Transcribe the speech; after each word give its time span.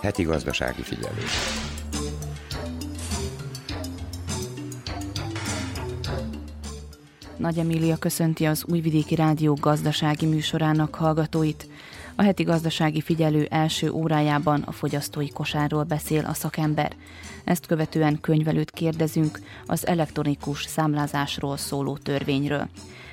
Heti 0.00 0.22
gazdasági 0.22 0.82
figyelő. 0.82 1.22
Nagy 7.36 7.58
Emília 7.58 7.96
köszönti 7.96 8.46
az 8.46 8.64
Újvidéki 8.68 9.14
Rádió 9.14 9.54
gazdasági 9.54 10.26
műsorának 10.26 10.94
hallgatóit. 10.94 11.68
A 12.14 12.22
heti 12.22 12.42
gazdasági 12.42 13.00
figyelő 13.00 13.46
első 13.50 13.90
órájában 13.90 14.62
a 14.62 14.72
fogyasztói 14.72 15.28
kosárról 15.28 15.82
beszél 15.82 16.24
a 16.24 16.34
szakember. 16.34 16.92
Ezt 17.44 17.66
követően 17.66 18.20
könyvelőt 18.20 18.70
kérdezünk 18.70 19.40
az 19.66 19.86
elektronikus 19.86 20.64
számlázásról 20.64 21.56
szóló 21.56 21.96
törvényről. 21.96 22.68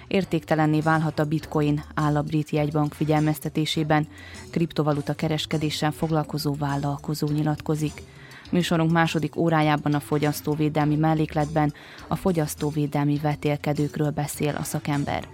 Értéktelenné 0.07 0.79
válhat 0.79 1.19
a 1.19 1.25
bitcoin, 1.25 1.83
áll 1.93 2.15
a 2.15 2.21
brit 2.21 2.49
jegybank 2.49 2.93
figyelmeztetésében, 2.93 4.07
kriptovaluta 4.51 5.13
kereskedéssel 5.13 5.91
foglalkozó 5.91 6.55
vállalkozó 6.59 7.27
nyilatkozik. 7.27 8.02
Műsorunk 8.51 8.91
második 8.91 9.35
órájában 9.35 9.93
a 9.93 9.99
fogyasztóvédelmi 9.99 10.95
mellékletben 10.95 11.73
a 12.07 12.15
fogyasztóvédelmi 12.15 13.17
vetélkedőkről 13.17 14.09
beszél 14.09 14.55
a 14.55 14.63
szakember. 14.63 15.27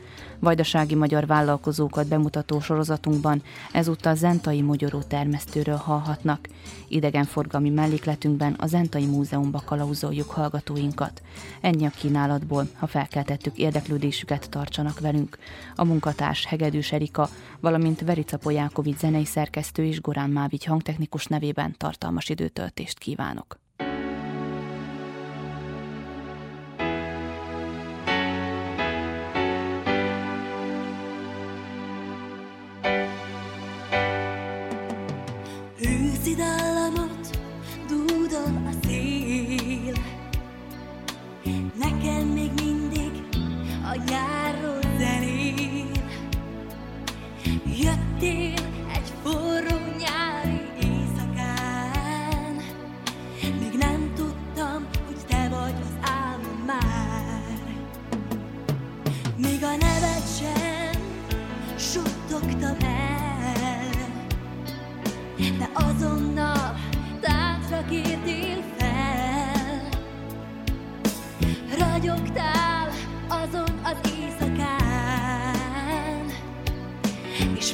Vajdasági 0.43 0.95
magyar 0.95 1.25
vállalkozókat 1.25 2.07
bemutató 2.07 2.59
sorozatunkban 2.59 3.41
ezúttal 3.71 4.15
Zentai 4.15 4.61
Mogyoró 4.61 5.01
termesztőről 5.01 5.75
hallhatnak. 5.75 6.47
Idegenforgalmi 6.87 7.69
mellékletünkben 7.69 8.55
a 8.57 8.67
Zentai 8.67 9.05
Múzeumba 9.05 9.61
kalauzoljuk 9.65 10.29
hallgatóinkat. 10.29 11.21
Ennyi 11.61 11.85
a 11.85 11.89
kínálatból, 11.89 12.67
ha 12.77 12.87
felkeltettük 12.87 13.57
érdeklődésüket, 13.57 14.49
tartsanak 14.49 14.99
velünk. 14.99 15.37
A 15.75 15.83
munkatárs 15.83 16.45
Hegedűs 16.45 16.91
Erika, 16.91 17.29
valamint 17.59 18.01
Verica 18.01 18.37
Polyákovics 18.37 18.97
zenei 18.97 19.25
szerkesztő 19.25 19.85
és 19.85 20.01
Gorán 20.01 20.29
Mávigy 20.29 20.65
hangtechnikus 20.65 21.25
nevében 21.25 21.75
tartalmas 21.77 22.29
időtöltést 22.29 22.97
kívánok. 22.97 23.62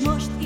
может 0.02 0.39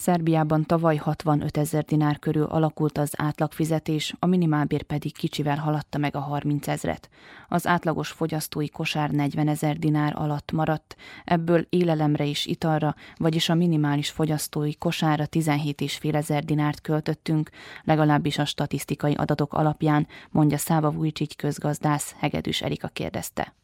Szerbiában 0.00 0.64
tavaly 0.64 0.96
65 0.96 1.56
ezer 1.56 1.84
dinár 1.84 2.18
körül 2.18 2.44
alakult 2.44 2.98
az 2.98 3.12
átlagfizetés, 3.16 4.14
a 4.18 4.26
minimálbér 4.26 4.82
pedig 4.82 5.16
kicsivel 5.16 5.56
haladta 5.56 5.98
meg 5.98 6.16
a 6.16 6.20
30 6.20 6.68
ezret. 6.68 7.08
Az 7.48 7.66
átlagos 7.66 8.08
fogyasztói 8.08 8.68
kosár 8.68 9.10
40 9.10 9.48
ezer 9.48 9.78
dinár 9.78 10.12
alatt 10.16 10.52
maradt, 10.52 10.96
ebből 11.24 11.66
élelemre 11.68 12.26
és 12.26 12.46
italra, 12.46 12.94
vagyis 13.16 13.48
a 13.48 13.54
minimális 13.54 14.10
fogyasztói 14.10 14.74
kosára 14.74 15.24
17,5 15.30 16.14
ezer 16.14 16.44
dinárt 16.44 16.80
költöttünk, 16.80 17.50
legalábbis 17.84 18.38
a 18.38 18.44
statisztikai 18.44 19.14
adatok 19.14 19.54
alapján, 19.54 20.06
mondja 20.30 20.58
Száva 20.58 20.90
Vujcsics 20.90 21.36
közgazdász, 21.36 22.14
Hegedűs 22.18 22.62
Erika 22.62 22.88
kérdezte. 22.88 23.59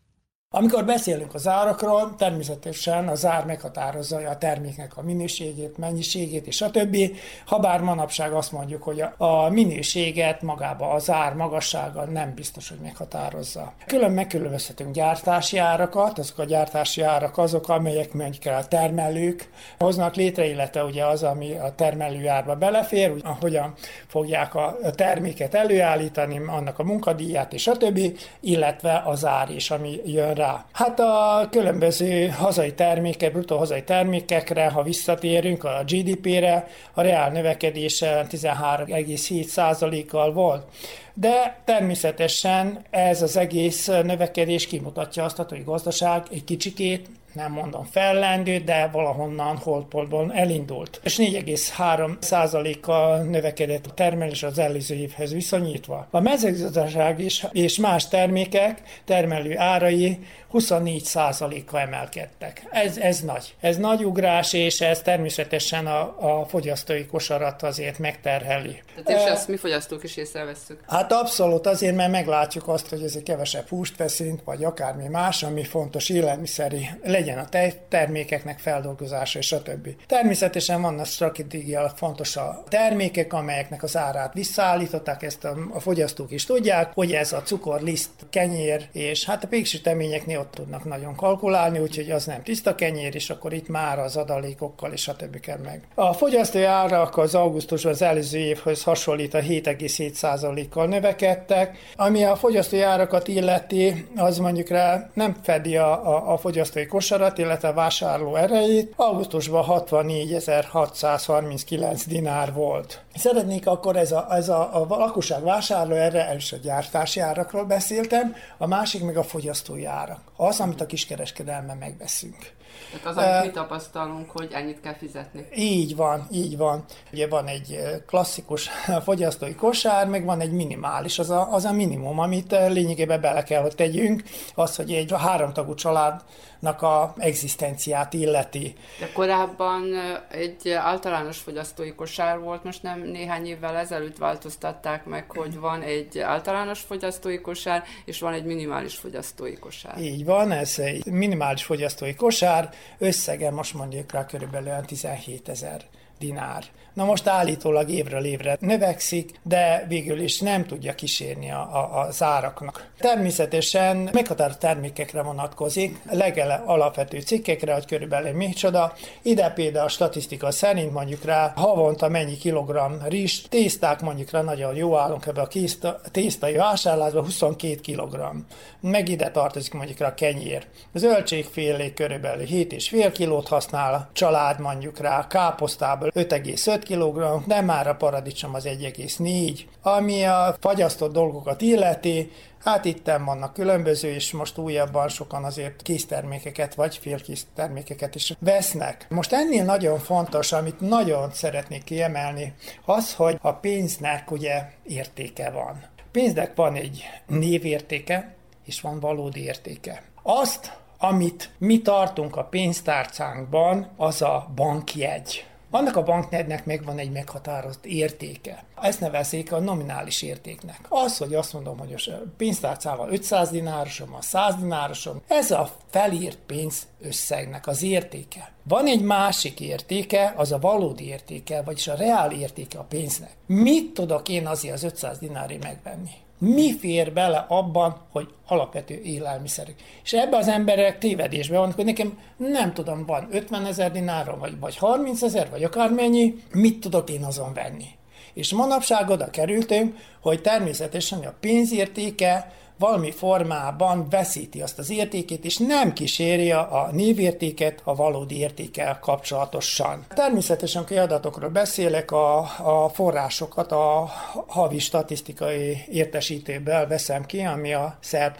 Amikor 0.50 0.84
beszélünk 0.84 1.34
az 1.34 1.48
árakról, 1.48 2.14
természetesen 2.18 3.08
az 3.08 3.26
ár 3.26 3.44
meghatározza 3.44 4.16
a 4.16 4.38
terméknek 4.38 4.96
a 4.96 5.02
minőségét, 5.02 5.78
mennyiségét 5.78 6.46
és 6.46 6.62
a 6.62 6.70
többi. 6.70 7.14
Habár 7.46 7.80
manapság 7.80 8.32
azt 8.32 8.52
mondjuk, 8.52 8.82
hogy 8.82 9.04
a 9.16 9.48
minőséget 9.48 10.42
magába 10.42 10.90
az 10.90 11.10
ár 11.10 11.34
magassága 11.34 12.04
nem 12.04 12.34
biztos, 12.34 12.68
hogy 12.68 12.78
meghatározza. 12.82 13.72
Külön 13.86 14.10
megkülönböztetünk 14.10 14.94
gyártási 14.94 15.58
árakat, 15.58 16.18
azok 16.18 16.38
a 16.38 16.44
gyártási 16.44 17.02
árak 17.02 17.38
azok, 17.38 17.68
amelyek 17.68 18.12
mondjuk 18.12 18.54
a 18.54 18.66
termelők 18.68 19.50
hoznak 19.78 20.14
létre, 20.14 20.48
illetve 20.48 20.84
ugye 20.84 21.06
az, 21.06 21.22
ami 21.22 21.52
a 21.52 21.74
termelő 21.74 22.28
árba 22.28 22.54
belefér, 22.54 23.10
hogy 23.10 23.22
hogyan 23.40 23.74
fogják 24.06 24.54
a 24.54 24.76
terméket 24.94 25.54
előállítani, 25.54 26.40
annak 26.46 26.78
a 26.78 26.84
munkadíját 26.84 27.52
és 27.52 27.66
a 27.66 27.76
többi, 27.76 28.14
illetve 28.40 29.02
az 29.04 29.24
ár 29.24 29.50
is, 29.50 29.70
ami 29.70 30.00
jön 30.04 30.34
rá? 30.36 30.64
Hát 30.72 31.00
a 31.00 31.46
különböző 31.50 32.28
hazai 32.28 32.74
termékek, 32.74 33.32
bruttó 33.32 33.56
hazai 33.56 33.84
termékekre, 33.84 34.68
ha 34.68 34.82
visszatérünk 34.82 35.64
a 35.64 35.84
GDP-re, 35.86 36.68
a 36.92 37.00
reál 37.00 37.30
növekedése 37.30 38.26
13,7%-kal 38.30 40.32
volt. 40.32 40.66
De 41.14 41.60
természetesen 41.64 42.84
ez 42.90 43.22
az 43.22 43.36
egész 43.36 43.86
növekedés 43.86 44.66
kimutatja 44.66 45.24
azt, 45.24 45.36
hogy 45.36 45.62
a 45.66 45.70
gazdaság 45.70 46.26
egy 46.30 46.44
kicsikét 46.44 47.08
nem 47.36 47.52
mondom 47.52 47.84
fellendült, 47.84 48.64
de 48.64 48.88
valahonnan 48.92 49.56
holdpoltból 49.56 50.32
elindult. 50.34 51.00
És 51.02 51.16
4,3%-kal 51.16 53.22
növekedett 53.22 53.86
a 53.86 53.94
termelés 53.94 54.42
az 54.42 54.58
előző 54.58 54.94
évhez 54.94 55.32
viszonyítva. 55.32 56.06
A 56.10 56.20
mezőgazdaság 56.20 57.20
is 57.20 57.44
és 57.52 57.78
más 57.78 58.08
termékek 58.08 58.82
termelő 59.04 59.58
árai 59.58 60.18
24%-kal 60.52 61.80
emelkedtek. 61.80 62.66
Ez, 62.70 62.98
ez 62.98 63.20
nagy. 63.20 63.54
Ez 63.60 63.76
nagy 63.76 64.04
ugrás, 64.04 64.52
és 64.52 64.80
ez 64.80 65.00
természetesen 65.00 65.86
a, 65.86 66.00
a 66.40 66.44
fogyasztói 66.44 67.06
kosarat 67.06 67.62
azért 67.62 67.98
megterheli. 67.98 68.82
Tehát 69.04 69.22
és 69.22 69.30
ezt 69.30 69.48
mi 69.48 69.56
fogyasztók 69.56 70.04
is 70.04 70.16
észreveszünk? 70.16 70.80
Hát 70.86 71.12
abszolút 71.12 71.66
azért, 71.66 71.96
mert 71.96 72.10
meglátjuk 72.10 72.68
azt, 72.68 72.88
hogy 72.88 73.02
ezért 73.02 73.24
kevesebb 73.24 73.68
húst 73.68 73.96
veszünk, 73.96 74.44
vagy 74.44 74.64
akármi 74.64 75.08
más, 75.08 75.42
ami 75.42 75.64
fontos 75.64 76.08
élelmiszeri, 76.08 76.88
legyen 77.02 77.25
a 77.34 77.48
termékeknek 77.88 78.58
feldolgozása, 78.58 79.38
és 79.38 79.52
a 79.52 79.62
többi. 79.62 79.96
Természetesen 80.06 80.82
vannak 80.82 81.06
stratégiailag 81.06 81.96
fontos 81.96 82.36
a 82.36 82.64
termékek, 82.68 83.32
amelyeknek 83.32 83.82
az 83.82 83.96
árát 83.96 84.34
visszaállították, 84.34 85.22
ezt 85.22 85.44
a, 85.44 85.56
a 85.72 85.80
fogyasztók 85.80 86.30
is 86.30 86.44
tudják, 86.44 86.92
hogy 86.94 87.12
ez 87.12 87.32
a 87.32 87.42
cukor, 87.42 87.80
liszt, 87.80 88.10
kenyér, 88.30 88.88
és 88.92 89.24
hát 89.24 89.44
a 89.44 89.48
péksüteményeknél 89.48 90.38
ott 90.38 90.50
tudnak 90.50 90.84
nagyon 90.84 91.14
kalkulálni, 91.14 91.78
úgyhogy 91.78 92.10
az 92.10 92.24
nem 92.24 92.42
tiszta 92.42 92.74
kenyér, 92.74 93.14
és 93.14 93.30
akkor 93.30 93.52
itt 93.52 93.68
már 93.68 93.98
az 93.98 94.16
adalékokkal 94.16 94.92
és 94.92 95.08
a 95.08 95.16
többi 95.16 95.40
kell 95.40 95.58
meg. 95.64 95.82
A 95.94 96.12
fogyasztói 96.12 96.64
árak 96.64 97.16
az 97.16 97.34
augusztusban 97.34 97.92
az 97.92 98.02
előző 98.02 98.38
évhez 98.38 98.82
hasonlít 98.82 99.34
a 99.34 99.40
7,7%-kal 99.40 100.86
növekedtek, 100.86 101.78
ami 101.96 102.24
a 102.24 102.36
fogyasztói 102.36 102.80
árakat 102.80 103.28
illeti, 103.28 104.06
az 104.16 104.38
mondjuk 104.38 104.68
rá 104.68 105.10
nem 105.14 105.36
fedi 105.42 105.76
a, 105.76 106.06
a, 106.06 106.32
a 106.32 106.38
fogyasztói 106.38 106.86
kosarat, 107.06 107.38
illetve 107.38 107.72
vásárló 107.72 108.36
erejét. 108.36 108.92
Augusztusban 108.96 109.64
64.639 109.68 112.02
dinár 112.06 112.52
volt. 112.52 113.00
Szeretnék 113.14 113.66
akkor 113.66 113.96
ez 113.96 114.12
a, 114.12 114.26
ez 114.30 114.48
a, 114.48 114.82
a 114.82 114.86
lakosság 114.88 115.42
vásárló 115.42 115.94
erre, 115.94 116.26
először 116.26 116.58
a 116.58 116.62
gyártási 116.62 117.20
árakról 117.20 117.64
beszéltem, 117.64 118.34
a 118.58 118.66
másik 118.66 119.04
meg 119.04 119.16
a 119.16 119.22
fogyasztói 119.22 119.84
árak. 119.84 120.20
Az, 120.36 120.60
amit 120.60 120.80
a 120.80 120.86
kiskereskedelmen 120.86 121.76
megveszünk. 121.76 122.54
Tehát 122.92 123.06
az, 123.06 123.16
amit 123.16 123.38
uh, 123.38 123.46
mi 123.46 123.50
tapasztalunk, 123.50 124.30
hogy 124.30 124.48
ennyit 124.52 124.80
kell 124.80 124.94
fizetni. 124.94 125.46
Így 125.54 125.96
van, 125.96 126.26
így 126.30 126.56
van. 126.56 126.84
Ugye 127.12 127.28
van 127.28 127.46
egy 127.46 127.78
klasszikus 128.06 128.68
fogyasztói 129.04 129.54
kosár, 129.54 130.08
meg 130.08 130.24
van 130.24 130.40
egy 130.40 130.52
minimális, 130.52 131.18
az 131.18 131.30
a, 131.30 131.52
az 131.52 131.64
a 131.64 131.72
minimum, 131.72 132.18
amit 132.18 132.56
lényegében 132.68 133.20
bele 133.20 133.42
kell, 133.42 133.62
hogy 133.62 133.74
tegyünk, 133.74 134.22
az, 134.54 134.76
hogy 134.76 134.92
egy 134.92 135.12
háromtagú 135.16 135.74
család 135.74 136.22
a 136.62 137.14
egzisztenciát 137.16 138.12
illeti. 138.12 138.74
De 139.00 139.12
korábban 139.12 139.84
egy 140.30 140.70
általános 140.70 141.38
fogyasztói 141.38 141.94
kosár 141.94 142.38
volt, 142.38 142.64
most 142.64 142.82
nem 142.82 143.00
néhány 143.00 143.46
évvel 143.46 143.76
ezelőtt 143.76 144.16
változtatták 144.16 145.04
meg, 145.04 145.30
hogy 145.30 145.58
van 145.58 145.82
egy 145.82 146.18
általános 146.18 146.80
fogyasztói 146.80 147.40
kosár, 147.40 147.84
és 148.04 148.20
van 148.20 148.32
egy 148.32 148.44
minimális 148.44 148.96
fogyasztói 148.96 149.58
kosár. 149.58 149.98
Így 149.98 150.24
van, 150.24 150.50
ez 150.50 150.78
egy 150.78 151.06
minimális 151.06 151.64
fogyasztói 151.64 152.14
kosár, 152.14 152.70
összege 152.98 153.50
most 153.50 153.74
mondjuk 153.74 154.12
rá 154.12 154.26
körülbelül 154.26 154.84
17 154.84 155.48
ezer 155.48 155.80
dinár. 156.18 156.64
Na 156.96 157.04
most 157.04 157.26
állítólag 157.26 157.90
évről 157.90 158.24
évre 158.24 158.56
növekszik, 158.60 159.30
de 159.42 159.84
végül 159.88 160.20
is 160.20 160.40
nem 160.40 160.66
tudja 160.66 160.94
kísérni 160.94 161.50
a, 161.50 161.60
a, 161.60 162.00
az 162.00 162.22
áraknak. 162.22 162.86
Természetesen 162.98 164.08
meghatározott 164.12 164.60
termékekre 164.60 165.22
vonatkozik, 165.22 165.98
legele 166.10 166.62
alapvető 166.66 167.20
cikkekre, 167.20 167.74
hogy 167.74 167.86
körülbelül 167.86 168.32
micsoda. 168.32 168.92
Ide 169.22 169.50
például 169.50 169.84
a 169.84 169.88
statisztika 169.88 170.50
szerint 170.50 170.92
mondjuk 170.92 171.24
rá 171.24 171.52
havonta 171.56 172.08
mennyi 172.08 172.36
kilogramm 172.36 172.92
rizs, 173.08 173.42
tészták 173.48 174.00
mondjuk 174.00 174.30
rá 174.30 174.42
nagyon 174.42 174.74
jó 174.74 174.96
állunk 174.96 175.26
ebbe 175.26 175.40
a 175.40 175.46
készta, 175.46 176.00
tésztai 176.10 176.54
vásárlásba, 176.54 177.22
22 177.22 177.80
kilogramm. 177.80 178.38
Meg 178.80 179.08
ide 179.08 179.30
tartozik 179.30 179.72
mondjuk 179.72 179.98
rá 179.98 180.08
a 180.08 180.14
kenyér. 180.14 180.66
Zöldségfélék 180.94 181.94
körülbelül 181.94 182.46
7,5 182.46 183.10
kilót 183.12 183.48
használ 183.48 183.94
a 183.94 184.08
család 184.12 184.60
mondjuk 184.60 184.98
rá, 184.98 185.26
káposztából 185.26 186.10
5,5 186.14 186.84
kg, 186.88 187.46
de 187.46 187.60
már 187.60 187.86
a 187.86 187.96
paradicsom 187.96 188.54
az 188.54 188.64
1,4. 188.64 189.60
Ami 189.82 190.24
a 190.24 190.56
fagyasztott 190.60 191.12
dolgokat 191.12 191.60
illeti, 191.60 192.30
Hát 192.66 192.84
itt 192.84 193.10
vannak 193.24 193.52
különböző, 193.52 194.08
és 194.08 194.32
most 194.32 194.58
újabban 194.58 195.08
sokan 195.08 195.44
azért 195.44 195.82
késztermékeket 195.82 196.74
vagy 196.74 196.96
félkésztermékeket 196.96 198.14
is 198.14 198.32
vesznek. 198.38 199.06
Most 199.08 199.32
ennél 199.32 199.64
nagyon 199.64 199.98
fontos, 199.98 200.52
amit 200.52 200.80
nagyon 200.80 201.32
szeretnék 201.32 201.84
kiemelni, 201.84 202.54
az, 202.84 203.14
hogy 203.14 203.38
a 203.40 203.52
pénznek 203.52 204.30
ugye 204.30 204.62
értéke 204.82 205.50
van. 205.50 205.84
Pénznek 206.10 206.54
van 206.54 206.74
egy 206.74 207.04
névértéke, 207.26 208.34
és 208.64 208.80
van 208.80 209.00
valódi 209.00 209.42
értéke. 209.42 210.02
Azt, 210.22 210.78
amit 210.98 211.50
mi 211.58 211.82
tartunk 211.82 212.36
a 212.36 212.44
pénztárcánkban, 212.44 213.90
az 213.96 214.22
a 214.22 214.50
bankjegy. 214.54 215.46
Annak 215.70 215.96
a 215.96 216.02
banknednek 216.02 216.64
megvan 216.64 216.98
egy 216.98 217.10
meghatározott 217.10 217.86
értéke. 217.86 218.64
Ezt 218.80 219.00
nevezik 219.00 219.52
a 219.52 219.58
nominális 219.58 220.22
értéknek. 220.22 220.80
Az, 220.88 221.18
hogy 221.18 221.34
azt 221.34 221.52
mondom, 221.52 221.78
hogy 221.78 221.92
a 221.92 222.10
pénztárcával 222.36 223.12
500 223.12 223.50
dinárosom, 223.50 224.14
a 224.14 224.22
100 224.22 224.54
dinárosom, 224.54 225.22
ez 225.26 225.50
a 225.50 225.70
felírt 225.90 226.38
pénz 226.46 226.86
összegnek 227.00 227.66
az 227.66 227.82
értéke. 227.82 228.52
Van 228.62 228.86
egy 228.86 229.02
másik 229.02 229.60
értéke, 229.60 230.34
az 230.36 230.52
a 230.52 230.58
valódi 230.58 231.06
értéke, 231.06 231.62
vagyis 231.62 231.88
a 231.88 231.94
reál 231.94 232.32
értéke 232.32 232.78
a 232.78 232.86
pénznek. 232.88 233.32
Mit 233.46 233.94
tudok 233.94 234.28
én 234.28 234.46
azért 234.46 234.74
az 234.74 234.82
500 234.82 235.18
dinári 235.18 235.58
megvenni? 235.62 236.10
Mi 236.38 236.78
fér 236.78 237.12
bele 237.12 237.44
abban, 237.48 237.96
hogy 238.10 238.28
alapvető 238.46 239.00
élelmiszerek. 239.00 239.74
És 240.04 240.12
ebbe 240.12 240.36
az 240.36 240.48
emberek 240.48 240.98
tévedésbe 240.98 241.58
vannak, 241.58 241.74
hogy 241.74 241.84
nekem 241.84 242.18
nem 242.36 242.72
tudom, 242.72 243.06
van 243.06 243.28
50 243.30 243.66
ezer 243.66 243.90
dinárom, 243.90 244.38
vagy, 244.38 244.58
vagy 244.58 244.76
30 244.76 245.22
ezer, 245.22 245.50
vagy 245.50 245.64
akármennyi, 245.64 246.34
mit 246.52 246.80
tudok 246.80 247.10
én 247.10 247.24
azon 247.24 247.52
venni. 247.52 247.88
És 248.34 248.52
manapság 248.52 249.10
oda 249.10 249.30
kerültünk, 249.30 249.96
hogy 250.20 250.40
természetesen 250.40 251.18
a 251.18 251.34
pénzértéke 251.40 252.52
valami 252.78 253.10
formában 253.10 254.08
veszíti 254.10 254.62
azt 254.62 254.78
az 254.78 254.90
értékét, 254.90 255.44
és 255.44 255.56
nem 255.56 255.92
kíséri 255.92 256.50
a 256.52 256.88
névértéket 256.92 257.80
a 257.84 257.94
valódi 257.94 258.38
értékkel 258.38 258.98
kapcsolatosan. 258.98 260.04
Természetesen, 260.08 260.82
amikor 260.82 261.02
adatokról 261.02 261.50
beszélek, 261.50 262.10
a, 262.10 262.38
a 262.62 262.88
forrásokat 262.88 263.72
a 263.72 264.10
havi 264.46 264.78
statisztikai 264.78 265.84
értesítőből 265.90 266.86
veszem 266.86 267.24
ki, 267.24 267.40
ami 267.40 267.72
a 267.74 267.96
szerb 268.00 268.34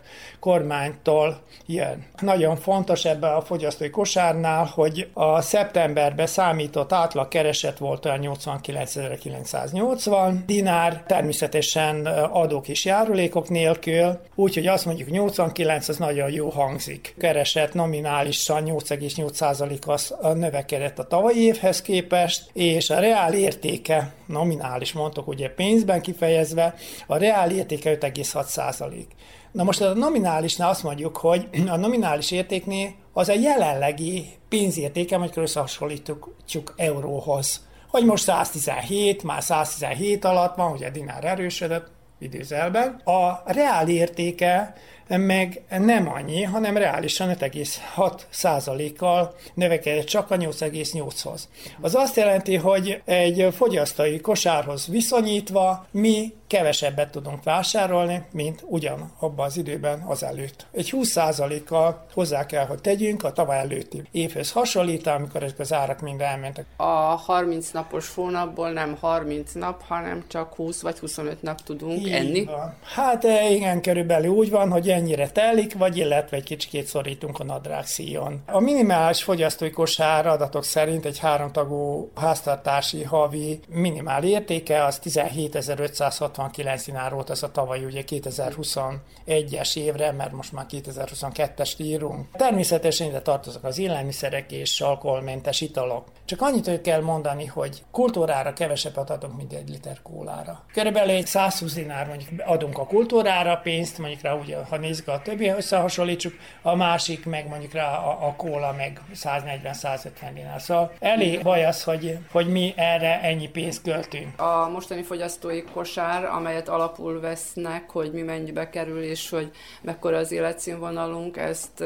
kormánytól 0.46 1.40
jön. 1.66 2.04
Nagyon 2.20 2.56
fontos 2.56 3.04
ebben 3.04 3.34
a 3.34 3.40
fogyasztói 3.40 3.90
kosárnál, 3.90 4.64
hogy 4.64 5.08
a 5.12 5.40
szeptemberben 5.40 6.26
számított 6.26 6.92
átlag 6.92 7.28
kereset 7.28 7.78
volt 7.78 8.04
olyan 8.04 8.20
89.980 8.22 10.34
dinár, 10.46 11.02
természetesen 11.06 12.06
adók 12.30 12.68
és 12.68 12.84
járulékok 12.84 13.48
nélkül, 13.48 14.18
Úgyhogy 14.34 14.66
azt 14.66 14.84
mondjuk 14.84 15.10
89, 15.10 15.88
az 15.88 15.96
nagyon 15.96 16.30
jó 16.30 16.48
hangzik. 16.48 17.14
Keresett 17.18 17.74
nominálisan 17.74 18.64
8,8% 18.66 19.86
az 19.86 20.14
növekedett 20.34 20.98
a 20.98 21.06
tavalyi 21.06 21.44
évhez 21.44 21.82
képest, 21.82 22.50
és 22.52 22.90
a 22.90 22.98
reál 22.98 23.34
értéke, 23.34 24.12
nominális 24.26 24.92
mondtok 24.92 25.28
ugye 25.28 25.50
pénzben 25.50 26.00
kifejezve, 26.00 26.74
a 27.06 27.16
reál 27.16 27.50
értéke 27.50 27.98
5,6%. 27.98 29.04
Na 29.52 29.62
most 29.62 29.80
a 29.80 29.94
nominálisnál 29.94 30.68
azt 30.68 30.82
mondjuk, 30.82 31.16
hogy 31.16 31.48
a 31.66 31.76
nominális 31.76 32.30
értéknél 32.30 32.94
az 33.12 33.28
a 33.28 33.32
jelenlegi 33.32 34.26
pénzértéke, 34.48 35.16
amikor 35.16 35.42
összehasonlítjuk 35.42 36.74
euróhoz. 36.76 37.66
Hogy 37.88 38.04
most 38.04 38.24
117, 38.24 39.22
már 39.22 39.42
117 39.42 40.24
alatt 40.24 40.56
van, 40.56 40.72
ugye 40.72 40.86
a 40.86 40.90
dinár 40.90 41.24
erősödött, 41.24 41.90
idézelben. 42.18 42.88
A 43.04 43.42
reál 43.44 43.88
értéke 43.88 44.74
meg 45.08 45.62
nem 45.68 46.08
annyi, 46.08 46.42
hanem 46.42 46.76
reálisan 46.76 47.28
5,6 47.28 48.20
százalékkal 48.30 49.34
növekedett 49.54 50.06
csak 50.06 50.30
a 50.30 50.36
8,8-hoz. 50.36 51.48
Az 51.80 51.94
azt 51.94 52.16
jelenti, 52.16 52.56
hogy 52.56 53.02
egy 53.04 53.48
fogyasztói 53.54 54.20
kosárhoz 54.20 54.86
viszonyítva 54.86 55.86
mi 55.90 56.34
kevesebbet 56.46 57.10
tudunk 57.10 57.42
vásárolni, 57.42 58.22
mint 58.32 58.62
ugyan 58.66 59.12
abban 59.18 59.46
az 59.46 59.56
időben 59.56 60.00
az 60.00 60.22
előtt. 60.22 60.66
Egy 60.72 60.90
20%-kal 60.96 62.06
hozzá 62.12 62.46
kell, 62.46 62.66
hogy 62.66 62.80
tegyünk 62.80 63.24
a 63.24 63.32
tavaly 63.32 63.58
előtti 63.58 64.02
évhöz 64.10 64.52
hasonlítva, 64.52 65.12
amikor 65.12 65.42
ezek 65.42 65.58
az 65.58 65.72
árak 65.72 66.00
mind 66.00 66.20
elmentek. 66.20 66.66
A 66.76 66.84
30 66.84 67.70
napos 67.70 68.14
hónapból 68.14 68.70
nem 68.70 68.96
30 69.00 69.52
nap, 69.52 69.82
hanem 69.82 70.24
csak 70.28 70.54
20 70.54 70.82
vagy 70.82 70.98
25 70.98 71.42
nap 71.42 71.60
tudunk 71.60 72.00
Így 72.00 72.12
enni. 72.12 72.44
Van. 72.44 72.74
Hát 72.94 73.24
eh, 73.24 73.54
igen, 73.54 73.82
körülbelül 73.82 74.30
úgy 74.30 74.50
van, 74.50 74.70
hogy 74.70 74.88
ennyire 74.96 75.28
telik, 75.28 75.78
vagy 75.78 75.96
illetve 75.96 76.36
egy 76.36 76.44
kicsit 76.44 76.86
szorítunk 76.86 77.38
a 77.38 77.44
nadrág 77.44 77.86
szíjon. 77.86 78.42
A 78.46 78.60
minimális 78.60 79.22
fogyasztói 79.22 79.70
kosár 79.70 80.26
adatok 80.26 80.64
szerint 80.64 81.04
egy 81.04 81.18
háromtagú 81.18 82.10
háztartási 82.14 83.02
havi 83.02 83.60
minimál 83.68 84.24
értéke 84.24 84.84
az 84.84 85.00
17.560 85.04 86.24
69 86.36 86.84
dinár 86.84 87.12
volt 87.12 87.30
ez 87.30 87.42
a 87.42 87.50
tavaly 87.50 87.84
ugye 87.84 88.02
2021-es 88.06 89.76
évre, 89.76 90.12
mert 90.12 90.32
most 90.32 90.52
már 90.52 90.66
2022-est 90.70 91.80
írunk. 91.80 92.26
Természetesen 92.32 93.06
ide 93.06 93.20
tartoznak 93.20 93.64
az 93.64 93.78
élelmiszerek 93.78 94.52
és 94.52 94.80
alkoholmentes 94.80 95.60
italok. 95.60 96.04
Csak 96.24 96.40
annyit 96.40 96.66
hogy 96.66 96.80
kell 96.80 97.00
mondani, 97.00 97.46
hogy 97.46 97.82
kultúrára 97.90 98.52
kevesebbet 98.52 99.10
adunk, 99.10 99.36
mint 99.36 99.52
egy 99.52 99.68
liter 99.68 100.02
kólára. 100.02 100.64
Körülbelül 100.72 101.14
egy 101.14 101.26
120 101.26 101.74
dinár 101.74 102.06
mondjuk 102.06 102.30
adunk 102.44 102.78
a 102.78 102.86
kultúrára 102.86 103.56
pénzt, 103.56 103.98
mondjuk 103.98 104.22
rá 104.22 104.34
ugye, 104.34 104.56
ha 104.56 104.76
nézzük 104.86 105.08
a 105.08 105.20
többi 105.22 105.48
összehasonlítsuk, 105.48 106.34
a 106.62 106.74
másik 106.74 107.24
meg 107.24 107.48
mondjuk 107.48 107.72
rá 107.72 107.96
a, 107.96 108.26
a 108.26 108.34
kóla 108.36 108.72
meg 108.72 109.00
140-150 109.14 110.08
dinár. 110.34 110.60
Szóval 110.60 110.92
elég 110.98 111.42
baj 111.42 111.64
az, 111.64 111.82
hogy, 111.82 112.18
hogy 112.30 112.48
mi 112.48 112.72
erre 112.76 113.20
ennyi 113.20 113.48
pénzt 113.48 113.82
költünk. 113.82 114.40
A 114.40 114.68
mostani 114.68 115.02
fogyasztói 115.02 115.62
kosár 115.62 116.24
amelyet 116.24 116.68
alapul 116.68 117.20
vesznek, 117.20 117.90
hogy 117.90 118.12
mi 118.12 118.22
mennyibe 118.22 118.70
kerül, 118.70 119.02
és 119.02 119.30
hogy 119.30 119.50
mekkora 119.80 120.16
az 120.16 120.32
életszínvonalunk, 120.32 121.36
ezt 121.36 121.84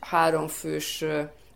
három 0.00 0.46
fős 0.46 1.04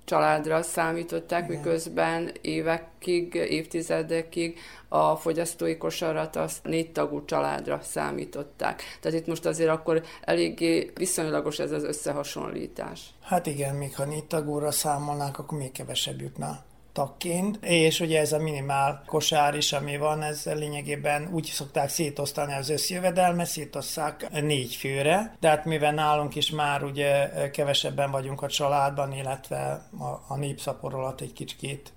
családra 0.09 0.63
számították, 0.63 1.45
Igen. 1.45 1.57
miközben 1.57 2.33
évekig, 2.41 3.35
évtizedekig 3.35 4.59
a 4.89 5.17
fogyasztói 5.17 5.77
kosarat 5.77 6.37
azt 6.37 6.65
négy 6.65 6.93
tagú 6.93 7.25
családra 7.25 7.81
számították. 7.83 8.83
Tehát 9.01 9.19
itt 9.19 9.27
most 9.27 9.47
azért 9.47 9.71
akkor 9.71 10.03
eléggé 10.21 10.91
viszonylagos 10.95 11.59
ez 11.59 11.73
az 11.73 11.85
összehasonlítás. 11.85 13.01
Hát 13.23 13.47
igen, 13.47 13.75
még 13.75 13.97
ha 13.97 14.05
négy 14.05 14.25
tagúra 14.25 14.71
számolnánk, 14.71 15.39
akkor 15.39 15.59
még 15.59 15.73
kevesebb 15.73 16.21
jutna 16.21 16.67
tagként, 16.99 17.59
és 17.63 18.01
ugye 18.01 18.21
ez 18.21 18.33
a 18.33 18.39
minimál 18.39 19.03
kosár 19.07 19.55
is, 19.55 19.73
ami 19.73 19.97
van, 19.97 20.23
ez 20.23 20.45
lényegében 20.45 21.29
úgy 21.33 21.45
szokták 21.45 21.89
szétosztani 21.89 22.55
az 22.55 22.69
összjövedelmet, 22.69 23.47
szétosszák 23.47 24.31
négy 24.31 24.75
főre, 24.75 25.37
de 25.41 25.49
hát 25.49 25.65
mivel 25.65 25.93
nálunk 25.93 26.35
is 26.35 26.51
már 26.51 26.83
ugye 26.83 27.31
kevesebben 27.51 28.11
vagyunk 28.11 28.43
a 28.43 28.47
családban, 28.47 29.13
illetve 29.13 29.83
a, 29.99 30.33
a 30.35 30.37
népszaporolat 30.37 31.21
egy 31.21 31.33
kicsit 31.33 31.93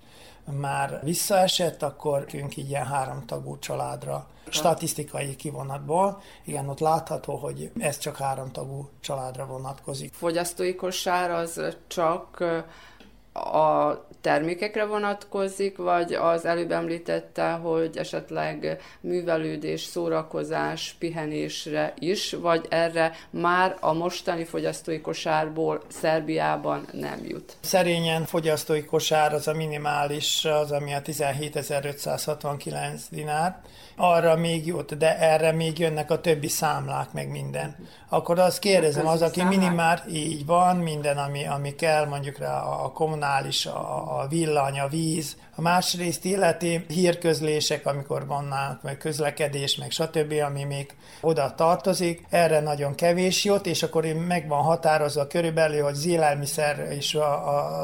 már 0.60 1.00
visszaesett, 1.04 1.84
akkor 1.84 2.26
tűnk 2.26 2.58
így 2.58 2.70
ilyen 2.70 2.86
háromtagú 2.86 3.60
családra 3.60 4.28
statisztikai 4.50 5.36
kivonatból. 5.36 6.22
Igen, 6.46 6.70
ott 6.70 6.80
látható, 6.80 7.36
hogy 7.36 7.72
ez 7.80 7.98
csak 7.98 8.18
háromtagú 8.18 8.90
családra 9.00 9.46
vonatkozik. 9.46 10.14
Fogyasztói 10.14 10.76
kosár 10.76 11.32
az 11.32 11.62
csak 11.88 12.44
a 13.34 14.06
termékekre 14.22 14.86
vonatkozik, 14.86 15.78
vagy 15.78 16.14
az 16.14 16.46
előbb 16.46 16.72
említette, 16.72 17.52
hogy 17.52 17.98
esetleg 17.98 18.82
művelődés, 19.00 19.82
szórakozás, 19.82 20.96
pihenésre 21.00 21.94
is, 22.00 22.34
vagy 22.34 22.66
erre 22.70 23.12
már 23.30 23.78
a 23.80 23.94
mostani 23.94 24.44
fogyasztói 24.44 25.02
kosárból 25.02 25.82
Szerbiában 25.88 26.88
nem 26.92 27.20
jut? 27.28 27.58
Szerényen 27.62 28.26
fogyasztói 28.26 28.86
kosár 28.86 29.34
az 29.34 29.48
a 29.48 29.54
minimális, 29.54 30.46
az 30.46 30.72
ami 30.72 30.94
a 30.94 31.02
17.569 31.02 33.02
dinár, 33.10 33.62
arra 34.02 34.36
még 34.36 34.66
jut, 34.66 34.98
de 34.98 35.20
erre 35.20 35.52
még 35.52 35.80
jönnek 35.80 36.12
a 36.12 36.22
többi 36.22 36.48
számlák, 36.48 37.12
meg 37.12 37.30
minden. 37.30 37.76
Akkor 38.10 38.40
azt 38.40 38.60
kérdezem, 38.60 39.08
az, 39.08 39.22
aki 39.22 39.44
minimál, 39.44 40.04
így 40.12 40.46
van, 40.46 40.78
minden, 40.78 41.18
ami, 41.18 41.46
ami 41.48 41.76
kell, 41.76 42.06
mondjuk 42.06 42.38
rá 42.38 42.62
a 42.62 42.92
kommunális, 42.92 43.66
a, 43.66 44.20
a 44.20 44.28
villany, 44.28 44.80
a 44.80 44.88
víz, 44.88 45.36
a 45.56 45.62
másrészt 45.62 46.26
illeti 46.26 46.86
hírközlések, 46.88 47.86
amikor 47.86 48.26
vannak, 48.28 48.82
meg 48.82 48.98
közlekedés, 48.98 49.76
meg 49.76 49.92
stb., 49.92 50.34
ami 50.46 50.64
még 50.64 50.96
oda 51.22 51.56
tartozik, 51.56 52.26
erre 52.30 52.60
nagyon 52.60 52.96
kevés 52.96 53.44
jut, 53.44 53.66
és 53.66 53.84
akkor 53.84 54.06
meg 54.06 54.48
van 54.48 54.62
határozva 54.62 55.28
körülbelül, 55.28 55.84
hogy 55.84 55.92
az 55.94 56.06
élelmiszer 56.06 56.88
és 56.92 57.18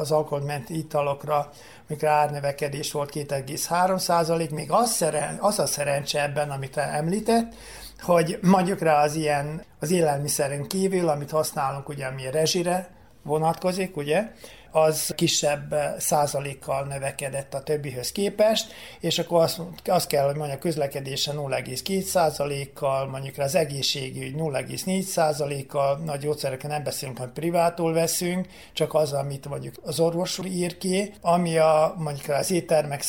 az 0.00 0.10
alkoholment 0.10 0.68
italokra 0.68 1.50
mikor 1.88 2.08
árnövekedés 2.08 2.92
volt 2.92 3.10
2,3 3.14 3.98
százalék, 3.98 4.50
még 4.50 4.70
az, 4.70 4.90
szeren, 4.90 5.36
az 5.40 5.58
a 5.58 5.66
szerencse 5.66 6.22
ebben, 6.22 6.50
amit 6.50 6.76
említett, 6.76 7.54
hogy 8.00 8.38
mondjuk 8.42 8.80
rá 8.80 9.02
az 9.02 9.14
ilyen, 9.14 9.62
az 9.80 9.90
élelmiszeren 9.90 10.66
kívül, 10.66 11.08
amit 11.08 11.30
használunk 11.30 11.88
ugye, 11.88 12.06
ami 12.06 12.30
rezsire 12.30 12.90
vonatkozik, 13.22 13.96
ugye, 13.96 14.32
az 14.70 15.12
kisebb 15.16 15.74
százalékkal 15.98 16.84
növekedett 16.84 17.54
a 17.54 17.62
többihöz 17.62 18.12
képest, 18.12 18.72
és 19.00 19.18
akkor 19.18 19.42
azt, 19.42 19.60
azt 19.84 20.06
kell, 20.06 20.24
hogy 20.24 20.36
mondjuk 20.36 20.58
a 20.58 20.62
közlekedése 20.62 21.32
0,2 21.32 22.02
százalékkal, 22.02 23.06
mondjuk 23.06 23.38
az 23.38 23.54
egészségügy 23.54 24.34
0,4 24.34 25.02
százalékkal, 25.02 25.96
nagy 25.96 26.20
gyógyszereken 26.20 26.70
nem 26.70 26.82
beszélünk, 26.82 27.18
hogy 27.18 27.28
privátul 27.28 27.92
veszünk, 27.92 28.46
csak 28.72 28.94
az, 28.94 29.12
amit 29.12 29.48
mondjuk 29.48 29.74
az 29.82 30.00
orvos 30.00 30.38
ír 30.44 30.78
ki, 30.78 31.14
ami 31.20 31.58
a, 31.58 31.94
mondjuk 31.96 32.28
az 32.28 32.50
éttermek, 32.50 33.02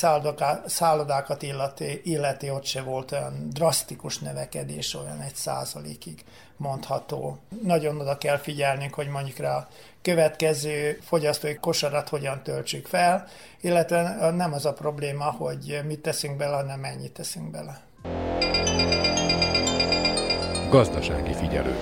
szállodákat 0.66 1.42
illeti, 1.42 2.01
illeti, 2.04 2.50
ott 2.50 2.66
se 2.66 2.82
volt 2.82 3.12
olyan 3.12 3.50
drasztikus 3.54 4.20
növekedés, 4.20 4.96
olyan 4.96 5.22
egy 5.22 5.36
százalékig 5.36 6.24
mondható. 6.60 7.38
Nagyon 7.63 8.00
oda 8.00 8.18
kell 8.18 8.38
figyelnünk, 8.38 8.94
hogy 8.94 9.08
mondjuk 9.08 9.38
rá 9.38 9.56
a 9.56 9.68
következő 10.01 11.00
fogyasztói 11.01 11.56
kosarat 11.56 12.10
hogyan 12.10 12.44
töltsük 12.44 12.88
fel, 12.88 13.28
illetve 13.62 14.32
nem 14.36 14.54
az 14.54 14.66
a 14.66 14.74
probléma, 14.74 15.24
hogy 15.24 15.80
mit 15.88 16.00
teszünk 16.00 16.38
bele, 16.38 16.56
hanem 16.56 16.80
mennyit 16.80 17.12
teszünk 17.12 17.51
bele. 17.51 17.82
Gazdasági 20.70 21.34
figyelő. 21.34 21.75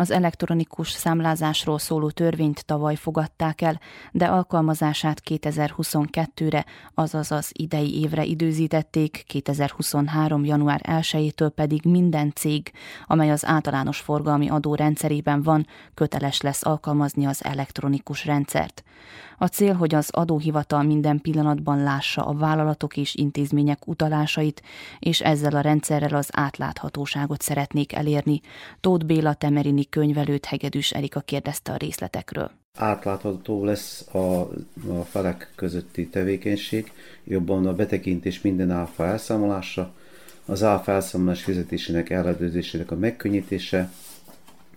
Az 0.00 0.10
elektronikus 0.10 0.90
számlázásról 0.90 1.78
szóló 1.78 2.10
törvényt 2.10 2.64
tavaly 2.64 2.94
fogadták 2.94 3.60
el, 3.60 3.80
de 4.12 4.26
alkalmazását 4.26 5.22
2022-re, 5.30 6.64
azaz 6.94 7.32
az 7.32 7.50
idei 7.52 8.00
évre 8.00 8.24
időzítették, 8.24 9.24
2023. 9.26 10.44
január 10.44 10.80
1-től 10.84 11.50
pedig 11.54 11.84
minden 11.84 12.32
cég, 12.34 12.72
amely 13.06 13.30
az 13.30 13.46
általános 13.46 13.98
forgalmi 13.98 14.48
adó 14.48 14.74
rendszerében 14.74 15.42
van, 15.42 15.66
köteles 15.94 16.40
lesz 16.40 16.66
alkalmazni 16.66 17.26
az 17.26 17.44
elektronikus 17.44 18.24
rendszert. 18.24 18.84
A 19.42 19.46
cél, 19.46 19.74
hogy 19.74 19.94
az 19.94 20.10
adóhivatal 20.10 20.82
minden 20.82 21.20
pillanatban 21.20 21.82
lássa 21.82 22.26
a 22.26 22.34
vállalatok 22.34 22.96
és 22.96 23.14
intézmények 23.14 23.86
utalásait, 23.86 24.62
és 24.98 25.20
ezzel 25.20 25.56
a 25.56 25.60
rendszerrel 25.60 26.14
az 26.14 26.28
átláthatóságot 26.32 27.42
szeretnék 27.42 27.92
elérni. 27.92 28.40
Tóth 28.80 29.04
Béla 29.04 29.34
Temerini 29.34 29.84
könyvelőt 29.90 30.44
Hegedűs 30.44 30.90
Erika 30.90 31.20
kérdezte 31.20 31.72
a 31.72 31.76
részletekről. 31.76 32.50
Átlátható 32.74 33.64
lesz 33.64 34.06
a, 34.14 34.18
a 34.88 35.04
felek 35.08 35.52
közötti 35.54 36.08
tevékenység, 36.08 36.92
jobban 37.24 37.66
a 37.66 37.74
betekintés 37.74 38.40
minden 38.40 38.70
áfa 38.70 39.06
elszámolása, 39.06 39.92
az 40.44 40.62
áfa 40.62 40.92
elszámolás 40.92 41.42
fizetésének 41.42 42.10
ellenőrzésének 42.10 42.90
a 42.90 42.96
megkönnyítése, 42.96 43.92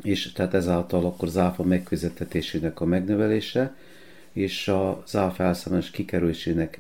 és 0.02 0.32
tehát 0.32 0.54
ezáltal 0.54 1.06
akkor 1.06 1.28
az 1.28 1.38
áfa 1.38 1.64
megfizetetésének 1.64 2.82
a 2.82 2.86
megnövelése, 2.86 3.76
és 4.32 4.68
az 4.68 5.16
áfa 5.16 5.44
elszámolás 5.44 5.92
kikerülésének, 5.92 6.80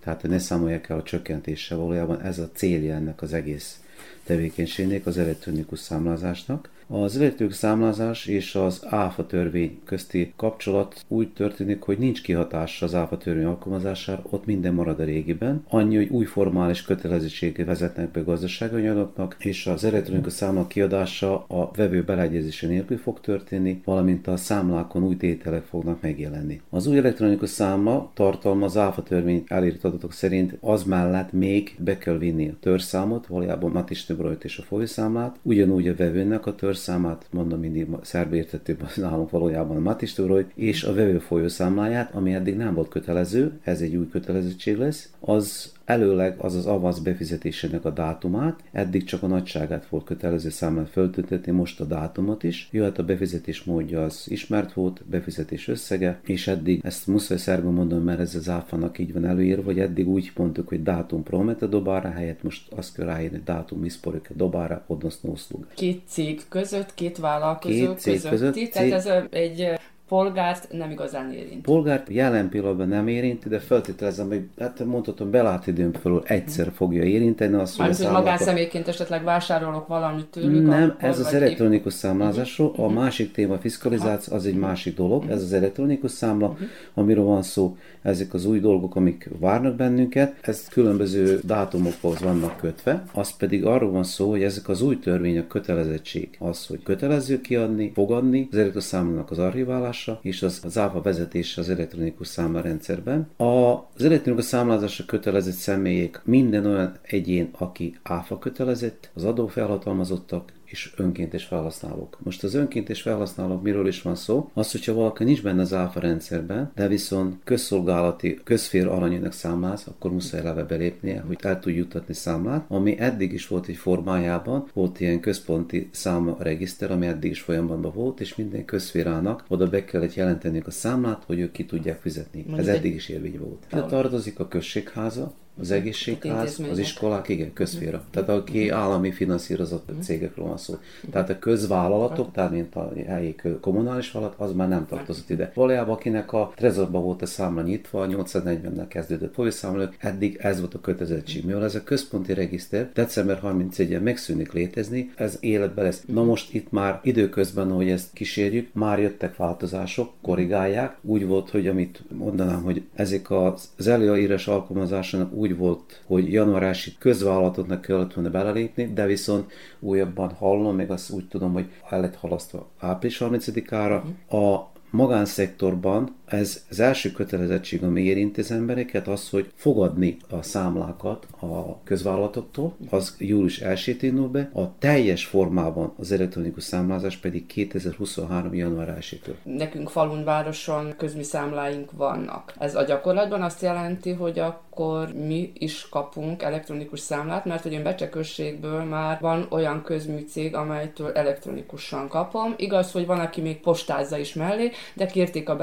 tehát 0.00 0.22
ne 0.22 0.38
számolják 0.38 0.88
el 0.88 0.98
a 0.98 1.02
csökkentése 1.02 1.74
valójában 1.74 2.20
ez 2.20 2.38
a 2.38 2.50
célja 2.52 2.94
ennek 2.94 3.22
az 3.22 3.32
egész 3.32 3.80
tevékenységnek, 4.24 5.06
az 5.06 5.18
elektronikus 5.18 5.78
számlázásnak. 5.78 6.68
Az 6.92 7.16
elektronikus 7.16 7.58
számlázás 7.58 8.26
és 8.26 8.54
az 8.54 8.82
áfa 8.88 9.26
törvény 9.26 9.78
közti 9.84 10.32
kapcsolat 10.36 11.04
úgy 11.08 11.32
történik, 11.32 11.82
hogy 11.82 11.98
nincs 11.98 12.22
kihatás 12.22 12.82
az 12.82 12.94
áfa 12.94 13.16
törvény 13.16 13.44
alkalmazására, 13.44 14.22
ott 14.30 14.46
minden 14.46 14.74
marad 14.74 15.00
a 15.00 15.04
régiben. 15.04 15.64
Annyi, 15.68 15.96
hogy 15.96 16.08
új 16.08 16.24
formális 16.24 16.82
kötelezettséget 16.82 17.66
vezetnek 17.66 18.10
be 18.10 18.20
gazdasági 18.20 18.74
anyagoknak, 18.74 19.36
és 19.38 19.66
az 19.66 19.84
elektronikus 19.84 20.32
számla 20.32 20.66
kiadása 20.66 21.44
a 21.48 21.70
vevő 21.76 22.02
beleegyezése 22.02 22.66
nélkül 22.66 22.98
fog 22.98 23.20
történni, 23.20 23.80
valamint 23.84 24.26
a 24.26 24.36
számlákon 24.36 25.04
új 25.04 25.16
tételek 25.16 25.64
fognak 25.64 26.00
megjelenni. 26.00 26.60
Az 26.70 26.86
új 26.86 26.98
elektronikus 26.98 27.50
számla 27.50 28.10
tartalmaz 28.14 28.76
áfa 28.76 29.02
törvény 29.02 29.44
elírt 29.46 29.84
adatok 29.84 30.12
szerint 30.12 30.56
az 30.60 30.82
mellett 30.84 31.32
még 31.32 31.76
be 31.78 31.98
kell 31.98 32.18
vinni 32.18 32.48
a 32.48 32.56
törszámot, 32.60 33.26
valójában 33.26 33.70
Matis 33.70 34.06
és 34.42 34.58
a 34.58 34.62
folyószámlát, 34.62 35.36
ugyanúgy 35.42 35.88
a 35.88 35.94
vevőnek 35.94 36.46
a 36.46 36.54
törszámát, 36.80 37.26
mondom 37.30 37.60
mindig 37.60 37.86
szerb 38.02 38.32
értetőben 38.32 38.88
nálunk 38.96 39.30
valójában 39.30 39.76
a 39.76 39.80
Matis 39.80 40.14
és 40.54 40.82
a 40.82 40.94
vevő 40.94 41.18
folyószámláját, 41.18 42.14
ami 42.14 42.34
eddig 42.34 42.56
nem 42.56 42.74
volt 42.74 42.88
kötelező, 42.88 43.58
ez 43.62 43.80
egy 43.80 43.96
új 43.96 44.08
kötelezettség 44.08 44.76
lesz, 44.76 45.10
az 45.20 45.72
előleg 45.90 46.34
az 46.38 46.54
az 46.54 46.66
avasz 46.66 46.98
befizetésének 46.98 47.84
a 47.84 47.90
dátumát, 47.90 48.60
eddig 48.72 49.04
csak 49.04 49.22
a 49.22 49.26
nagyságát 49.26 49.86
volt 49.86 50.04
kötelező 50.04 50.48
számlát 50.48 50.88
föltüntetni, 50.88 51.52
most 51.52 51.80
a 51.80 51.84
dátumot 51.84 52.42
is. 52.42 52.68
Jöhet 52.70 52.98
a 52.98 53.04
befizetés 53.04 53.64
módja 53.64 54.02
az 54.02 54.24
ismert 54.28 54.72
volt, 54.72 55.02
befizetés 55.04 55.68
összege, 55.68 56.20
és 56.24 56.46
eddig 56.46 56.80
ezt 56.84 57.06
muszáj 57.06 57.38
szerben 57.38 57.72
mondom, 57.72 58.02
mert 58.02 58.20
ez 58.20 58.34
az 58.34 58.48
áfának 58.48 58.98
így 58.98 59.12
van 59.12 59.24
előírva, 59.24 59.62
hogy 59.62 59.78
eddig 59.78 60.08
úgy 60.08 60.32
mondtuk, 60.36 60.68
hogy 60.68 60.82
dátum 60.82 61.22
promete 61.22 61.66
dobára, 61.66 62.10
helyett 62.10 62.42
most 62.42 62.72
azt 62.72 62.94
kell 62.94 63.06
ráírni, 63.06 63.42
dátum 63.44 63.84
isporike 63.84 64.30
dobára, 64.34 64.84
odnoszno 64.86 65.30
usluga. 65.30 65.66
Két 65.74 66.02
cég 66.06 66.40
között, 66.48 66.94
két 66.94 67.18
vállalkozó 67.18 67.86
két 67.86 67.98
cég 67.98 68.20
közötti, 68.20 68.30
között, 68.30 68.54
cég... 68.54 68.70
tehát 68.70 68.92
ez 68.92 69.06
egy 69.30 69.78
polgárt 70.10 70.72
nem 70.72 70.90
igazán 70.90 71.32
érint. 71.32 71.62
Polgárt 71.62 72.08
jelen 72.08 72.48
pillanatban 72.48 72.88
nem 72.88 73.08
érinti, 73.08 73.48
de 73.48 73.58
feltételezem, 73.58 74.28
hogy 74.28 74.42
hát 74.58 74.84
mondhatom, 74.84 75.30
időn 75.66 75.92
felül 75.92 76.22
egyszer 76.26 76.72
fogja 76.74 77.02
érinteni. 77.02 77.54
Azt, 77.54 77.80
hogy, 77.80 77.96
hogy 77.96 78.10
magánszemélyként 78.10 78.88
esetleg 78.88 79.24
vásárolok 79.24 79.86
valamit 79.86 80.26
tőlük? 80.26 80.66
Nem, 80.66 80.96
ez 80.98 81.18
az 81.18 81.34
elektronikus 81.34 81.92
számlázásról. 81.92 82.68
Uh-huh. 82.68 82.84
A 82.84 82.88
mhm. 82.88 82.98
másik 82.98 83.32
téma 83.32 83.54
a 83.54 83.58
fiskalizáció, 83.58 84.34
az 84.34 84.46
egy 84.46 84.56
másik 84.56 84.96
dolog. 84.96 85.24
Ez 85.28 85.42
az 85.42 85.52
elektronikus 85.52 86.10
számla, 86.10 86.46
uh-huh. 86.48 86.68
amiről 86.94 87.24
van 87.24 87.42
szó. 87.42 87.76
Ezek 88.02 88.34
az 88.34 88.46
új 88.46 88.60
dolgok, 88.60 88.96
amik 88.96 89.28
várnak 89.38 89.76
bennünket, 89.76 90.34
ez 90.40 90.68
különböző 90.68 91.40
dátumokhoz 91.44 92.20
vannak 92.20 92.56
kötve. 92.56 93.02
Az 93.12 93.36
pedig 93.36 93.64
arról 93.64 93.90
van 93.90 94.04
szó, 94.04 94.30
hogy 94.30 94.42
ezek 94.42 94.68
az 94.68 94.82
új 94.82 94.98
törvények 94.98 95.46
kötelezettség. 95.46 96.28
Az, 96.38 96.66
hogy 96.66 96.82
kötelező 96.82 97.40
kiadni, 97.40 97.90
fogadni, 97.94 98.38
az 98.50 98.56
elektronikus 98.56 98.84
számlának 98.84 99.30
az 99.30 99.38
archiválása, 99.38 99.99
számlázása 100.00 100.18
és 100.22 100.42
az, 100.42 100.60
az 100.64 100.78
áfa 100.78 101.00
vezetése 101.02 101.60
az 101.60 101.68
elektronikus 101.68 102.26
számlarendszerben. 102.26 103.28
Az 103.36 104.04
elektronikus 104.04 104.46
számlázásra 104.46 105.04
kötelezett 105.04 105.54
személyek 105.54 106.20
minden 106.24 106.66
olyan 106.66 106.98
egyén, 107.02 107.48
aki 107.58 107.98
áfa 108.02 108.38
kötelezett, 108.38 109.10
az 109.14 109.24
adófelhatalmazottak, 109.24 110.52
és 110.70 110.92
önkéntes 110.96 111.44
felhasználók. 111.44 112.18
Most 112.22 112.44
az 112.44 112.54
önkéntes 112.54 113.02
felhasználók 113.02 113.62
miről 113.62 113.86
is 113.86 114.02
van 114.02 114.14
szó? 114.14 114.50
Az, 114.54 114.70
hogyha 114.70 114.94
valaki 114.94 115.24
nincs 115.24 115.42
benne 115.42 115.60
az 115.60 115.72
áfa 115.72 116.00
rendszerben, 116.00 116.70
de 116.74 116.88
viszont 116.88 117.36
közszolgálati, 117.44 118.40
közfér 118.44 118.86
aranyének 118.86 119.32
számláz, 119.32 119.84
akkor 119.86 120.12
muszáj 120.12 120.40
eleve 120.40 120.64
belépnie, 120.64 121.20
hogy 121.20 121.38
el 121.42 121.60
tud 121.60 121.74
juttatni 121.74 122.14
számlát, 122.14 122.64
ami 122.68 122.98
eddig 122.98 123.32
is 123.32 123.46
volt 123.46 123.66
egy 123.66 123.76
formájában, 123.76 124.68
volt 124.72 125.00
ilyen 125.00 125.20
központi 125.20 125.88
számregiszter, 125.92 126.90
ami 126.90 127.06
eddig 127.06 127.30
is 127.30 127.40
folyamatban 127.40 127.92
volt, 127.94 128.20
és 128.20 128.36
minden 128.36 128.64
közférának 128.64 129.44
oda 129.48 129.68
be 129.68 129.84
kellett 129.84 130.14
jelenteni 130.14 130.62
a 130.66 130.70
számlát, 130.70 131.22
hogy 131.26 131.38
ők 131.38 131.52
ki 131.52 131.64
tudják 131.64 132.00
fizetni. 132.00 132.46
Ez 132.56 132.66
eddig 132.66 132.94
is 132.94 133.08
érvény 133.08 133.38
volt. 133.38 133.66
Tehát 133.68 133.88
tartozik 133.88 134.38
a 134.38 134.48
községháza, 134.48 135.32
az 135.60 135.70
egészségház, 135.70 136.60
az 136.70 136.78
iskolák, 136.78 137.28
igen, 137.28 137.52
közféra. 137.52 138.04
Tehát 138.10 138.28
aki 138.28 138.68
állami 138.68 139.10
finanszírozott 139.10 139.90
cégekről 140.02 140.46
van 140.46 140.58
szó. 140.58 140.74
Tehát 141.10 141.30
a 141.30 141.38
közvállalatok, 141.38 142.32
tehát 142.32 142.50
mint 142.50 142.74
a 142.74 142.92
helyi 143.06 143.34
kommunális 143.60 144.12
vállalat, 144.12 144.34
az 144.36 144.52
már 144.52 144.68
nem 144.68 144.86
tartozott 144.86 145.30
ide. 145.30 145.52
Valójában 145.54 145.94
akinek 145.94 146.32
a 146.32 146.52
trezorban 146.56 147.02
volt 147.02 147.22
a 147.22 147.26
számla 147.26 147.62
nyitva, 147.62 148.06
840-nel 148.08 148.84
kezdődött 148.88 149.34
folyószámlők, 149.34 149.96
eddig 149.98 150.36
ez 150.40 150.58
volt 150.58 150.74
a 150.74 150.80
kötelezettség. 150.80 151.44
Mivel 151.44 151.64
ez 151.64 151.74
a 151.74 151.82
központi 151.82 152.34
regiszter 152.34 152.90
december 152.94 153.40
31-en 153.44 154.02
megszűnik 154.02 154.52
létezni, 154.52 155.12
ez 155.16 155.36
életbe 155.40 155.82
lesz. 155.82 156.02
Na 156.06 156.24
most 156.24 156.54
itt 156.54 156.70
már 156.70 157.00
időközben, 157.02 157.70
hogy 157.70 157.88
ezt 157.88 158.12
kísérjük, 158.12 158.68
már 158.72 158.98
jöttek 158.98 159.36
változások, 159.36 160.12
korrigálják. 160.22 160.96
Úgy 161.02 161.26
volt, 161.26 161.50
hogy 161.50 161.66
amit 161.66 162.02
mondanám, 162.08 162.62
hogy 162.62 162.82
ezek 162.94 163.30
az 163.30 163.86
előírás 163.86 164.48
alkalmazásának 164.48 165.32
úgy 165.32 165.49
volt, 165.52 166.02
hogy 166.06 166.32
januárásig 166.32 166.98
közvállalatoknak 166.98 167.80
kellett 167.80 168.14
volna 168.14 168.30
belelépni, 168.30 168.92
de 168.92 169.06
viszont 169.06 169.52
újabban 169.78 170.30
hallom, 170.30 170.76
még 170.76 170.90
azt 170.90 171.10
úgy 171.10 171.28
tudom, 171.28 171.52
hogy 171.52 171.70
el 171.90 172.00
lett 172.00 172.16
halasztva 172.16 172.68
április 172.78 173.18
30-ára. 173.20 174.02
Mhm. 174.02 174.42
A 174.42 174.70
magánszektorban 174.90 176.16
ez 176.32 176.64
az 176.70 176.80
első 176.80 177.10
kötelezettség, 177.10 177.82
ami 177.82 178.02
érinti 178.02 178.40
az 178.40 178.50
embereket, 178.50 179.08
az, 179.08 179.30
hogy 179.30 179.52
fogadni 179.54 180.16
a 180.30 180.42
számlákat 180.42 181.26
a 181.40 181.82
közvállalatoktól, 181.82 182.76
az 182.90 183.14
július 183.18 183.58
1 183.60 183.96
indul 184.00 184.28
be, 184.28 184.50
a 184.54 184.78
teljes 184.78 185.24
formában 185.24 185.92
az 185.98 186.12
elektronikus 186.12 186.64
számlázás 186.64 187.16
pedig 187.16 187.46
2023. 187.46 188.54
január 188.54 188.88
1 188.88 189.20
Nekünk 189.42 189.88
falun, 189.88 190.24
városon 190.24 190.94
közmi 190.96 191.22
számláink 191.22 191.90
vannak. 191.92 192.54
Ez 192.58 192.74
a 192.74 192.84
gyakorlatban 192.84 193.42
azt 193.42 193.62
jelenti, 193.62 194.12
hogy 194.12 194.38
akkor 194.38 195.12
mi 195.12 195.52
is 195.54 195.88
kapunk 195.88 196.42
elektronikus 196.42 197.00
számlát, 197.00 197.44
mert 197.44 197.62
hogy 197.62 197.72
én 197.72 197.82
becsekőségből 197.82 198.82
már 198.82 199.20
van 199.20 199.46
olyan 199.50 199.82
közműcég, 199.82 200.54
amelytől 200.54 201.12
elektronikusan 201.12 202.08
kapom. 202.08 202.54
Igaz, 202.56 202.92
hogy 202.92 203.06
van, 203.06 203.20
aki 203.20 203.40
még 203.40 203.60
postázza 203.60 204.18
is 204.18 204.34
mellé, 204.34 204.70
de 204.94 205.06
kérték 205.06 205.48
a 205.48 205.56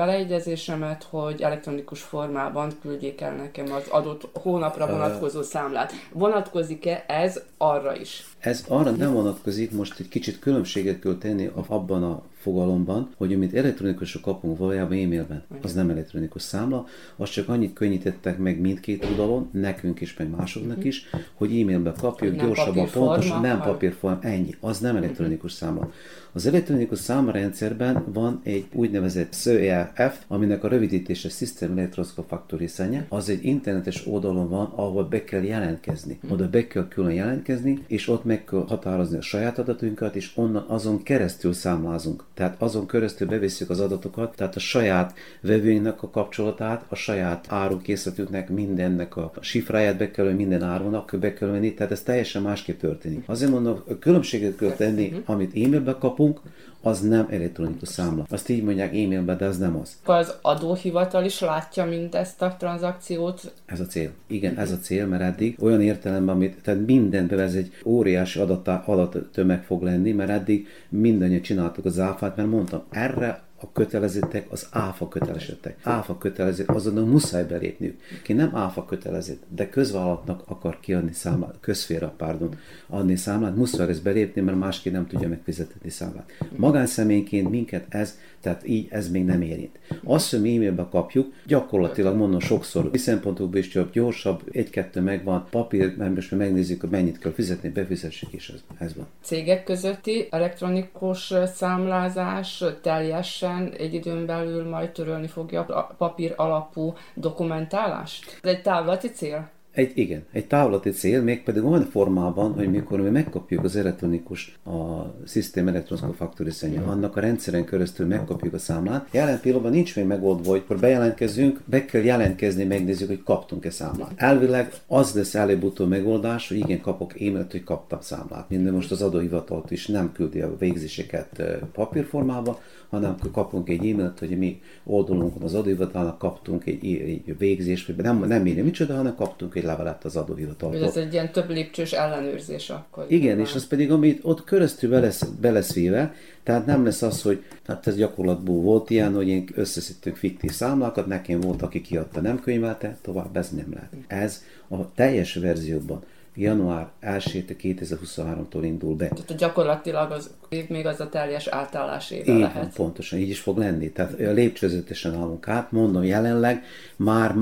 beleegyezésemet, 0.57 1.03
hogy 1.09 1.41
elektronikus 1.41 2.01
formában 2.01 2.71
küldjék 2.81 3.21
el 3.21 3.35
nekem 3.35 3.73
az 3.73 3.87
adott 3.89 4.29
hónapra 4.33 4.87
vonatkozó 4.87 5.41
számlát. 5.41 5.91
Vonatkozik-e 6.11 7.03
ez 7.07 7.41
arra 7.57 7.95
is? 7.95 8.25
Ez 8.39 8.65
arra 8.67 8.91
nem 8.91 9.13
vonatkozik, 9.13 9.71
most 9.71 9.99
egy 9.99 10.07
kicsit 10.07 10.39
különbséget 10.39 10.99
kell 10.99 11.17
tenni 11.17 11.51
abban 11.67 12.03
a 12.03 12.21
fogalomban, 12.41 13.09
hogy 13.17 13.33
amit 13.33 13.53
elektronikusra 13.53 14.19
kapunk 14.19 14.57
valójában 14.57 14.97
e-mailben, 14.97 15.43
az 15.61 15.73
nem 15.73 15.89
elektronikus 15.89 16.41
számla, 16.41 16.85
azt 17.15 17.31
csak 17.31 17.49
annyit 17.49 17.73
könnyítettek 17.73 18.37
meg 18.37 18.59
mindkét 18.59 19.05
oldalon, 19.05 19.49
nekünk 19.51 20.01
is, 20.01 20.17
meg 20.17 20.29
másoknak 20.29 20.83
is, 20.83 21.09
hogy 21.33 21.59
e-mailbe 21.59 21.93
kapjuk, 21.99 22.35
gyorsabban, 22.35 22.89
pontosan, 22.91 23.41
nem 23.41 23.61
papírforma, 23.61 24.19
ennyi, 24.21 24.55
az 24.59 24.79
nem 24.79 24.95
elektronikus 24.95 25.51
számla. 25.51 25.91
Az 26.31 26.45
elektronikus 26.45 26.99
számrendszerben 26.99 28.03
van 28.13 28.41
egy 28.43 28.65
úgynevezett 28.73 29.33
SÖEF, 29.33 30.19
aminek 30.27 30.63
a 30.63 30.67
rövidítése 30.67 31.29
System 31.29 31.77
Electroscope 31.77 32.27
Factory 32.27 32.67
szenye. 32.67 33.05
Az 33.09 33.29
egy 33.29 33.45
internetes 33.45 34.07
oldalon 34.07 34.49
van, 34.49 34.65
ahol 34.75 35.03
be 35.03 35.23
kell 35.23 35.43
jelentkezni. 35.43 36.19
Oda 36.29 36.49
be 36.49 36.67
kell 36.67 36.87
külön 36.87 37.13
jelentkezni, 37.13 37.83
és 37.87 38.07
ott 38.07 38.23
meg 38.23 38.43
kell 38.43 38.65
határozni 38.67 39.17
a 39.17 39.21
saját 39.21 39.59
adatunkat, 39.59 40.15
és 40.15 40.31
onnan 40.35 40.65
azon 40.67 41.03
keresztül 41.03 41.53
számlázunk. 41.53 42.23
Tehát 42.33 42.61
azon 42.61 42.87
keresztül 42.87 43.27
bevisszük 43.27 43.69
az 43.69 43.79
adatokat, 43.79 44.35
tehát 44.35 44.55
a 44.55 44.59
saját 44.59 45.13
vevőinknek 45.41 46.03
a 46.03 46.09
kapcsolatát, 46.09 46.85
a 46.89 46.95
saját 46.95 47.45
árukészletünknek, 47.49 48.49
mindennek 48.49 49.15
a 49.15 49.31
sifráját 49.39 49.97
be 49.97 50.11
kell, 50.11 50.31
minden 50.31 50.63
árunak 50.63 51.15
be 51.19 51.33
kell 51.33 51.49
venni, 51.49 51.73
tehát 51.73 51.91
ez 51.91 52.01
teljesen 52.01 52.41
másképp 52.41 52.79
történik. 52.79 53.23
Azért 53.25 53.51
mondom, 53.51 53.81
a 53.87 53.97
különbséget 53.99 54.55
kell 54.55 54.71
tenni, 54.71 55.21
amit 55.25 55.55
e-mailbe 55.55 55.95
kapunk, 55.99 56.15
kapunk, 56.17 56.41
az 56.81 57.01
nem 57.01 57.27
elektronikus 57.29 57.87
számla. 57.87 58.25
Azt 58.29 58.49
így 58.49 58.63
mondják 58.63 58.89
e-mailben, 58.89 59.37
de 59.37 59.45
az 59.45 59.57
nem 59.57 59.75
az. 59.75 59.97
Az 60.03 60.33
adóhivatal 60.41 61.25
is 61.25 61.39
látja 61.39 61.85
mindezt 61.85 62.41
a 62.41 62.55
tranzakciót? 62.59 63.53
Ez 63.65 63.79
a 63.79 63.85
cél. 63.85 64.11
Igen, 64.27 64.57
ez 64.57 64.71
a 64.71 64.77
cél, 64.77 65.05
mert 65.05 65.21
eddig 65.21 65.57
olyan 65.59 65.81
értelemben, 65.81 66.35
amit, 66.35 66.61
tehát 66.61 66.85
mindenben 66.85 67.39
ez 67.39 67.53
egy 67.53 67.71
óriási 67.85 68.39
adat, 68.39 68.67
adattömeg 68.67 69.63
fog 69.63 69.83
lenni, 69.83 70.11
mert 70.11 70.29
eddig 70.29 70.67
mindannyian 70.89 71.41
csináltuk 71.41 71.85
az 71.85 71.99
áfát, 71.99 72.35
mert 72.35 72.49
mondtam, 72.49 72.83
erre 72.89 73.41
a 73.59 73.71
kötelezettek 73.71 74.51
az 74.51 74.67
áfa 74.71 75.07
kötelezettek. 75.07 75.77
Áfa 75.83 76.17
kötelezett, 76.17 76.67
azon 76.67 77.07
muszáj 77.07 77.43
belépniük. 77.43 77.99
Ki 78.23 78.33
nem 78.33 78.55
áfa 78.55 78.85
kötelezett, 78.85 79.43
de 79.49 79.69
közvállalatnak 79.69 80.41
akar 80.45 80.79
kiadni 80.79 81.13
számlát, 81.13 81.55
közféra, 81.59 82.13
pardon, 82.17 82.55
adni 82.87 83.15
számlát, 83.15 83.55
muszáj 83.55 83.89
ezt 83.89 84.03
belépni, 84.03 84.41
mert 84.41 84.57
másképp 84.57 84.93
nem 84.93 85.07
tudja 85.07 85.27
megfizetni 85.27 85.89
számlát. 85.89 86.31
Magánszemélyként 86.55 87.49
minket 87.49 87.85
ez, 87.89 88.17
tehát 88.47 88.67
így 88.67 88.87
ez 88.89 89.09
még 89.09 89.25
nem 89.25 89.41
érint. 89.41 89.79
Azt, 90.03 90.31
hogy 90.31 90.41
mi 90.41 90.55
e-mailbe 90.55 90.87
kapjuk, 90.91 91.33
gyakorlatilag 91.45 92.15
mondom 92.15 92.39
sokszor, 92.39 92.89
szempontokból 92.93 93.59
is 93.59 93.67
csak 93.67 93.91
gyorsabb, 93.91 94.41
egy-kettő 94.51 95.01
megvan, 95.01 95.47
papír, 95.49 95.97
mert 95.97 96.15
most 96.15 96.31
megnézzük, 96.31 96.81
hogy 96.81 96.89
mennyit 96.89 97.19
kell 97.19 97.31
fizetni, 97.31 97.69
befizessük, 97.69 98.31
és 98.31 98.49
ez, 98.49 98.63
ez 98.77 98.95
van. 98.95 99.07
Cégek 99.21 99.63
közötti 99.63 100.27
elektronikus 100.29 101.33
számlázás 101.45 102.63
teljesen 102.81 103.73
egy 103.77 103.93
időn 103.93 104.25
belül 104.25 104.69
majd 104.69 104.89
törölni 104.89 105.27
fogja 105.27 105.61
a 105.61 105.95
papír 105.97 106.33
alapú 106.35 106.93
dokumentálást? 107.13 108.39
Ez 108.43 108.49
egy 108.49 108.61
távlati 108.61 109.07
cél? 109.07 109.49
Egy, 109.77 109.91
igen, 109.95 110.23
egy 110.31 110.47
távlati 110.47 110.89
cél, 110.89 111.21
mégpedig 111.21 111.63
olyan 111.63 111.83
formában, 111.83 112.53
hogy 112.53 112.71
mikor 112.71 113.01
mi 113.01 113.09
megkapjuk 113.09 113.63
az 113.63 113.75
elektronikus, 113.75 114.59
a 114.65 115.03
szisztém 115.25 115.67
elektronikus 115.67 116.15
faktoriszenye, 116.17 116.81
annak 116.81 117.15
a 117.15 117.19
rendszeren 117.19 117.65
keresztül 117.65 118.07
megkapjuk 118.07 118.53
a 118.53 118.57
számlát. 118.57 119.07
Jelen 119.11 119.39
pillanatban 119.39 119.71
nincs 119.71 119.95
még 119.95 120.05
megoldva, 120.05 120.49
hogy 120.49 120.61
akkor 120.63 120.79
bejelentkezünk, 120.79 121.61
be 121.65 121.85
kell 121.85 122.01
jelentkezni, 122.01 122.63
megnézzük, 122.63 123.07
hogy 123.07 123.23
kaptunk-e 123.23 123.69
számlát. 123.69 124.11
Elvileg 124.15 124.73
az 124.87 125.13
lesz 125.13 125.35
előbb-utóbb 125.35 125.89
megoldás, 125.89 126.47
hogy 126.47 126.57
igen, 126.57 126.81
kapok 126.81 127.21
e-mailt, 127.21 127.51
hogy 127.51 127.63
kaptam 127.63 128.01
számlát. 128.01 128.49
Minden 128.49 128.73
most 128.73 128.91
az 128.91 129.01
adóhivatalt 129.01 129.71
is 129.71 129.87
nem 129.87 130.11
küldi 130.11 130.41
a 130.41 130.57
végzéseket 130.57 131.41
papírformába, 131.73 132.61
hanem 132.89 133.11
akkor 133.11 133.31
kapunk 133.31 133.69
egy 133.69 133.89
e-mailt, 133.89 134.19
hogy 134.19 134.37
mi 134.37 134.61
oldalunkon 134.83 135.41
az 135.41 135.53
adóhivatalnak 135.53 136.17
kaptunk 136.17 136.65
egy, 136.65 136.85
egy 136.85 137.37
végzést, 137.37 137.87
vagy 137.87 137.95
nem, 137.95 138.25
nem 138.27 138.45
írja 138.45 138.63
micsoda, 138.63 138.95
hanem 138.95 139.15
kaptunk 139.15 139.55
egy 139.55 139.63
levelet 139.63 140.05
az 140.05 140.15
adóhivataltól. 140.15 140.83
Ez 140.83 140.97
egy 140.97 141.13
ilyen 141.13 141.31
több 141.31 141.49
lépcsős 141.49 141.91
ellenőrzés 141.91 142.69
akkor. 142.69 143.05
Igen, 143.07 143.39
és 143.39 143.55
az 143.55 143.67
pedig, 143.67 143.91
amit 143.91 144.19
ott 144.23 144.43
köröztül 144.43 144.89
be 144.89 144.99
lesz, 144.99 145.23
be 145.41 145.51
lesz 145.51 145.73
véve, 145.73 146.13
tehát 146.43 146.65
nem 146.65 146.83
lesz 146.83 147.01
az, 147.01 147.21
hogy 147.21 147.43
hát 147.67 147.87
ez 147.87 147.95
gyakorlatból 147.95 148.61
volt 148.61 148.89
ilyen, 148.89 149.13
hogy 149.13 149.27
én 149.27 149.47
összeszedtünk 149.53 150.15
fiktív 150.15 150.51
számlákat, 150.51 151.05
nekem 151.05 151.39
volt, 151.39 151.61
aki 151.61 151.81
kiadta, 151.81 152.21
nem 152.21 152.39
könyvelte, 152.39 152.97
tovább 153.01 153.37
ez 153.37 153.49
nem 153.49 153.73
lehet. 153.73 153.93
Ez 154.07 154.43
a 154.67 154.93
teljes 154.93 155.33
verzióban 155.33 156.03
január 156.37 156.87
1-2023-tól 157.01 158.59
indul 158.61 158.95
be. 158.95 159.07
Tehát 159.07 159.35
gyakorlatilag 159.37 160.11
az 160.11 160.29
még 160.67 160.85
az 160.85 160.99
a 160.99 161.09
teljes 161.09 161.47
átállás 161.47 162.11
éve 162.11 162.33
így 162.33 162.39
lehet. 162.39 162.53
Van, 162.53 162.71
pontosan, 162.75 163.19
így 163.19 163.29
is 163.29 163.39
fog 163.39 163.57
lenni. 163.57 163.91
Tehát 163.91 164.13
lépcsőzetesen 164.17 165.13
állunk 165.13 165.47
át, 165.47 165.71
mondom 165.71 166.03
jelenleg, 166.03 166.63
már, 166.95 167.33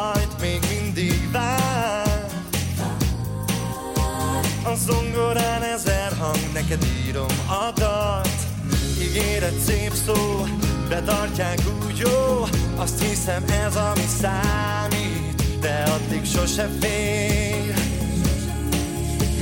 majd 0.00 0.28
még 0.40 0.60
mindig 0.70 1.30
vár. 1.32 2.26
A 4.64 4.74
zongorán 4.74 5.62
ezer 5.62 6.12
hang, 6.18 6.52
neked 6.52 6.86
írom 7.06 7.34
a 7.48 7.70
dalt. 7.80 8.38
Ígéret 9.02 9.58
szép 9.66 9.92
szó, 10.06 10.46
betartják 10.88 11.58
úgy 11.84 11.98
jó. 11.98 12.46
Azt 12.76 13.02
hiszem 13.02 13.44
ez 13.66 13.76
ami 13.76 14.06
számít, 14.20 15.58
de 15.60 15.82
addig 15.86 16.24
sose 16.24 16.68
fél 16.80 17.74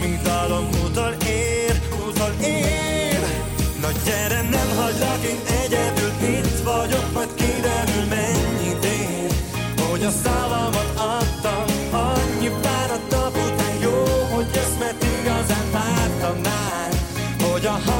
Mint 0.01 0.23
dalom 0.23 0.69
úton 0.85 1.15
ér, 1.27 1.81
úton 2.07 2.41
ér. 2.41 3.19
Na 3.81 3.89
gyere, 4.05 4.43
nem 4.43 4.69
hagylak, 4.77 5.23
én 5.25 5.41
egyedül 5.63 6.29
itt 6.29 6.59
vagyok, 6.65 7.13
majd 7.13 7.35
kiderül 7.35 8.05
mennyi 8.09 8.58
már, 10.01 10.71
már 10.73 10.89
halasztottak. 10.93 11.59
betartják 17.59 17.98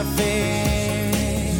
sose 0.00 0.04
fél 0.16 1.54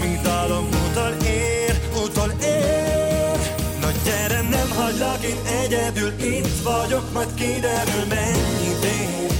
Mint 0.00 0.22
dalom 0.22 0.68
utol 0.68 1.14
ér, 1.26 1.80
utol 2.04 2.32
ér. 2.42 3.38
Na 3.80 3.88
gyere 4.04 4.40
nem 4.40 4.70
hagylak 4.76 5.22
én 5.22 5.38
egyedül 5.62 6.12
Itt 6.18 6.62
vagyok, 6.62 7.12
majd 7.12 7.34
kiderül 7.34 8.06
mennyi 8.08 8.72
ér. 8.84 9.30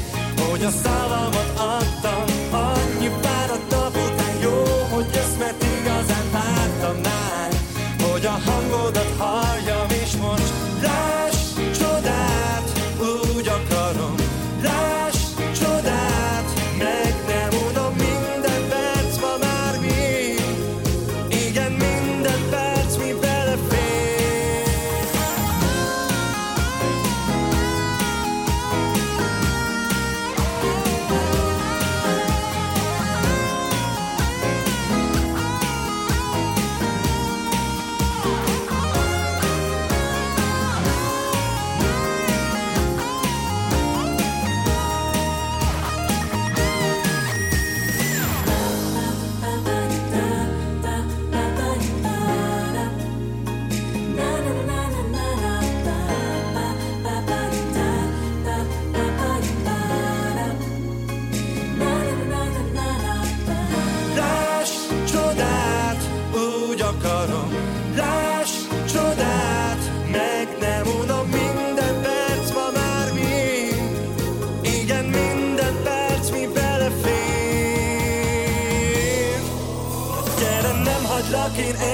Hogy 0.48 0.64
a 0.64 0.70
szavamat 0.70 1.52
adtam 1.56 2.31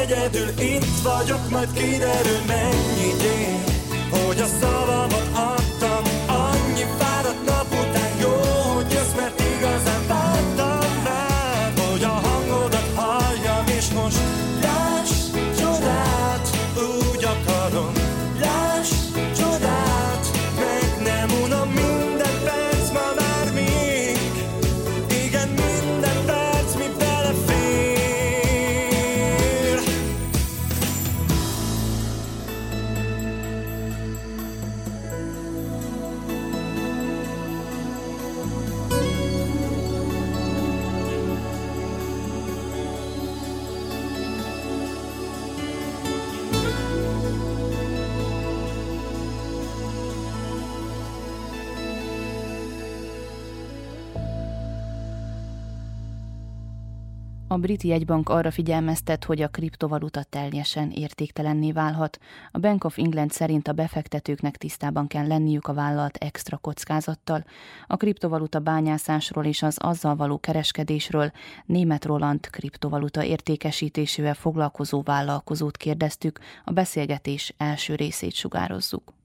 egyedül 0.01 0.49
itt 0.59 1.01
vagyok, 1.03 1.51
majd 1.51 1.73
kiderül 1.73 2.41
mennyi 2.47 3.11
tény, 3.19 3.65
hogy 4.11 4.41
a 4.41 4.47
szavamat 4.47 4.68
brit 57.61 57.83
jegybank 57.83 58.29
arra 58.29 58.51
figyelmeztet, 58.51 59.25
hogy 59.25 59.42
a 59.42 59.49
kriptovaluta 59.49 60.23
teljesen 60.23 60.90
értéktelenné 60.90 61.73
válhat. 61.73 62.18
A 62.53 62.59
Bank 62.59 62.85
of 62.85 62.99
England 62.99 63.31
szerint 63.31 63.68
a 63.68 63.73
befektetőknek 63.73 64.57
tisztában 64.57 65.07
kell 65.07 65.27
lenniük 65.27 65.66
a 65.66 65.75
vállalat 65.75 66.16
extra 66.16 66.57
kockázattal. 66.57 67.44
A 67.87 67.97
kriptovaluta 67.97 68.61
bányászásról 68.61 69.44
és 69.44 69.62
az 69.62 69.79
azzal 69.81 70.16
való 70.16 70.38
kereskedésről 70.38 71.31
német 71.64 72.05
Roland 72.05 72.51
kriptovaluta 72.51 73.25
értékesítésével 73.25 74.35
foglalkozó 74.35 75.03
vállalkozót 75.03 75.77
kérdeztük, 75.77 76.38
a 76.64 76.73
beszélgetés 76.73 77.55
első 77.57 77.94
részét 77.94 78.33
sugározzuk. 78.33 79.16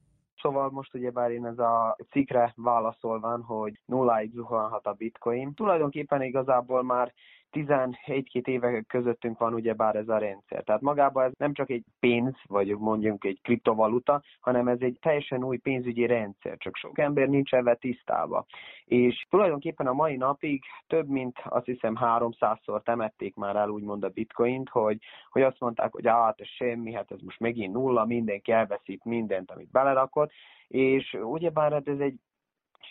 Szóval 0.43 0.69
most 0.69 0.93
ugyebár 0.93 1.32
én 1.32 1.46
ez 1.46 1.60
a 1.60 1.98
cikkre 2.10 2.54
válaszolván, 2.56 3.41
hogy 3.41 3.80
nulláig 3.86 4.32
zuhanhat 4.34 4.86
a 4.86 4.93
bitcoin. 4.93 5.54
Tulajdonképpen 5.54 6.22
igazából 6.22 6.84
már 6.84 7.13
11-2 7.54 8.48
éve 8.48 8.82
közöttünk 8.82 9.39
van 9.39 9.54
ugyebár 9.54 9.96
ez 9.96 10.08
a 10.08 10.18
rendszer. 10.18 10.63
Tehát 10.63 10.82
magában 10.82 11.24
ez 11.24 11.32
nem 11.38 11.54
csak 11.54 11.70
egy 11.70 11.84
pénz, 12.00 12.36
vagy 12.48 12.78
mondjuk 12.78 13.26
egy 13.26 13.39
kriptovaluta, 13.42 14.22
hanem 14.39 14.68
ez 14.68 14.80
egy 14.80 14.98
teljesen 15.02 15.44
új 15.44 15.58
pénzügyi 15.58 16.06
rendszer, 16.06 16.58
csak 16.58 16.76
sok 16.76 17.00
ember 17.00 17.28
nincs 17.28 17.54
ebben 17.54 17.78
tisztában. 17.80 18.46
És 18.86 19.26
tulajdonképpen 19.30 19.88
a 19.88 19.94
mai 19.94 20.16
napig 20.16 20.63
több 20.88 21.08
mint 21.08 21.39
azt 21.44 21.66
hiszem 21.66 21.98
300-szor 22.02 22.84
temették 22.84 23.36
már 23.36 23.56
el 23.56 23.70
úgymond 23.70 24.04
a 24.04 24.10
bitcoint, 24.10 24.70
hogy, 24.70 24.98
hogy 25.30 25.42
azt 25.42 25.60
mondták, 25.60 25.92
hogy 25.92 26.08
hát 26.08 26.39
ez 26.39 26.48
semmi, 26.48 26.94
hát 26.94 27.12
ez 27.12 27.20
most 27.22 27.39
megint 27.39 27.74
nulla, 27.74 28.06
mindenki 28.06 28.52
elveszít 28.52 29.04
mindent, 29.04 29.52
amit 29.52 29.72
belerakott, 29.72 30.32
és 30.68 31.18
ugyebár 31.22 31.72
hát 31.72 31.88
ez 31.88 32.00
egy 32.00 32.20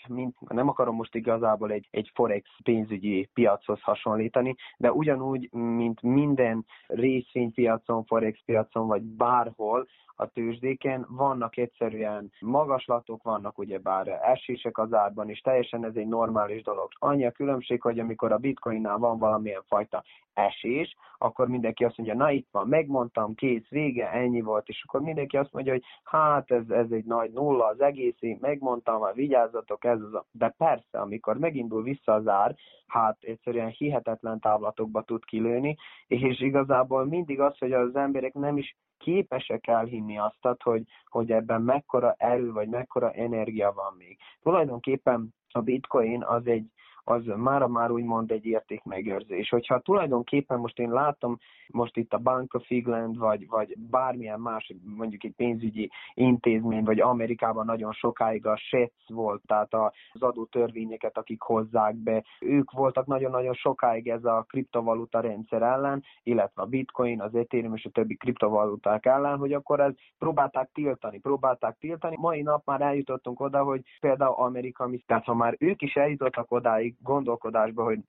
mint, 0.09 0.37
nem 0.41 0.69
akarom 0.69 0.95
most 0.95 1.15
igazából 1.15 1.71
egy, 1.71 1.89
egy 1.91 2.11
forex 2.15 2.51
pénzügyi 2.63 3.31
piachoz 3.35 3.81
hasonlítani, 3.83 4.57
de 4.77 4.93
ugyanúgy, 4.93 5.49
mint 5.53 6.03
minden 6.03 6.65
részvénypiacon, 6.87 8.05
forex 8.05 8.41
piacon, 8.45 8.87
vagy 8.87 9.03
bárhol 9.03 9.87
a 10.17 10.27
tőzsdéken 10.27 11.07
vannak 11.09 11.57
egyszerűen 11.57 12.33
magaslatok, 12.41 13.23
vannak 13.23 13.59
ugyebár 13.59 14.09
esések 14.09 14.79
az 14.79 14.93
árban, 14.93 15.29
és 15.31 15.41
teljesen 15.41 15.85
ez 15.85 15.95
egy 15.95 16.07
normális 16.07 16.63
dolog. 16.63 16.89
Annyi 16.99 17.27
a 17.27 17.31
különbség, 17.31 17.83
hogy 17.83 17.99
amikor 17.99 18.33
a 18.33 18.39
bitcoinnál 18.39 18.99
van 18.99 19.19
valamilyen 19.19 19.63
fajta 19.67 20.03
esés, 20.33 20.97
akkor 21.19 21.49
mindenki 21.49 21.85
azt 21.85 21.97
mondja, 21.97 22.17
na 22.17 22.31
itt 22.31 22.49
van, 22.51 22.69
megmondtam, 22.69 23.35
kész, 23.35 23.69
vége, 23.69 24.11
ennyi 24.11 24.41
volt, 24.41 24.69
és 24.69 24.85
akkor 24.87 25.01
mindenki 25.01 25.37
azt 25.37 25.53
mondja, 25.53 25.73
hogy 25.73 25.85
hát 26.03 26.51
ez, 26.51 26.71
ez 26.71 26.91
egy 26.91 27.05
nagy 27.05 27.33
nulla 27.33 27.67
az 27.67 27.81
egész, 27.81 28.17
én 28.19 28.39
megmondtam, 28.41 29.01
már 29.01 29.15
vigyázzatok, 29.15 29.85
ez 29.85 30.01
az 30.01 30.15
a... 30.15 30.25
De 30.31 30.55
persze, 30.59 31.01
amikor 31.01 31.39
megindul 31.39 31.83
vissza 31.83 32.13
az 32.13 32.29
ár, 32.29 32.55
hát 32.87 33.17
egyszerűen 33.21 33.69
hihetetlen 33.69 34.41
távlatokba 34.41 35.03
tud 35.03 35.25
kilőni, 35.25 35.77
és 36.07 36.41
igazából 36.41 37.05
mindig 37.05 37.41
az, 37.41 37.59
hogy 37.59 37.73
az 37.73 37.97
emberek 37.97 38.35
nem 38.35 38.57
is 38.57 38.77
képesek 39.03 39.67
elhinni 39.67 40.19
azt, 40.19 40.63
hogy, 40.63 40.83
hogy 41.07 41.31
ebben 41.31 41.63
mekkora 41.63 42.15
erő 42.19 42.53
vagy 42.53 42.69
mekkora 42.69 43.13
energia 43.13 43.73
van 43.73 43.95
még. 43.99 44.19
Tulajdonképpen 44.43 45.35
a 45.49 45.61
bitcoin 45.61 46.23
az 46.23 46.47
egy, 46.47 46.67
az 47.05 47.23
mára 47.37 47.69
már 47.69 47.91
úgymond 47.91 48.31
egy 48.31 48.47
értékmegőrzés. 48.47 49.49
Hogyha 49.49 49.81
tulajdonképpen 49.81 50.59
most 50.59 50.79
én 50.79 50.91
látom 50.91 51.39
most 51.73 51.97
itt 51.97 52.13
a 52.13 52.19
Bank 52.19 52.55
of 52.55 52.71
England, 52.71 53.19
vagy, 53.19 53.49
vagy 53.49 53.75
bármilyen 53.91 54.41
más, 54.41 54.73
mondjuk 54.97 55.25
egy 55.25 55.35
pénzügyi 55.37 55.91
intézmény, 56.15 56.85
vagy 56.85 57.01
Amerikában 57.01 57.65
nagyon 57.65 57.93
sokáig 57.93 58.47
a 58.47 58.57
SETS 58.57 59.09
volt, 59.09 59.43
tehát 59.47 59.75
az 60.13 60.35
törvényeket, 60.51 61.19
akik 61.19 61.41
hozzák 61.41 61.97
be, 61.97 62.23
ők 62.41 62.71
voltak 62.71 63.07
nagyon-nagyon 63.07 63.55
sokáig 63.55 64.09
ez 64.09 64.25
a 64.25 64.45
kriptovaluta 64.49 65.21
rendszer 65.21 65.63
ellen, 65.63 66.05
illetve 66.23 66.63
a 66.63 66.67
bitcoin, 66.67 67.21
az 67.21 67.35
ethereum 67.35 67.75
és 67.75 67.85
a 67.85 67.91
többi 67.91 68.17
kriptovaluták 68.17 69.07
ellen, 69.07 69.39
hogy 69.39 69.53
akkor 69.53 69.81
ez 69.81 69.93
próbálták 70.19 70.71
tiltani, 70.73 71.19
próbálták 71.19 71.77
tiltani. 71.79 72.17
Mai 72.19 72.43
nap 72.43 72.67
már 72.67 72.81
eljutottunk 72.81 73.41
oda, 73.41 73.63
hogy 73.63 73.83
például 74.01 74.35
Amerika, 74.35 74.91
tehát 75.07 75.25
ha 75.25 75.35
már 75.35 75.57
ők 75.59 75.83
is 75.83 75.95
eljutottak 75.95 76.51
odáig, 76.51 76.92
gondolkodásba, 77.01 77.85
hogy 77.85 78.01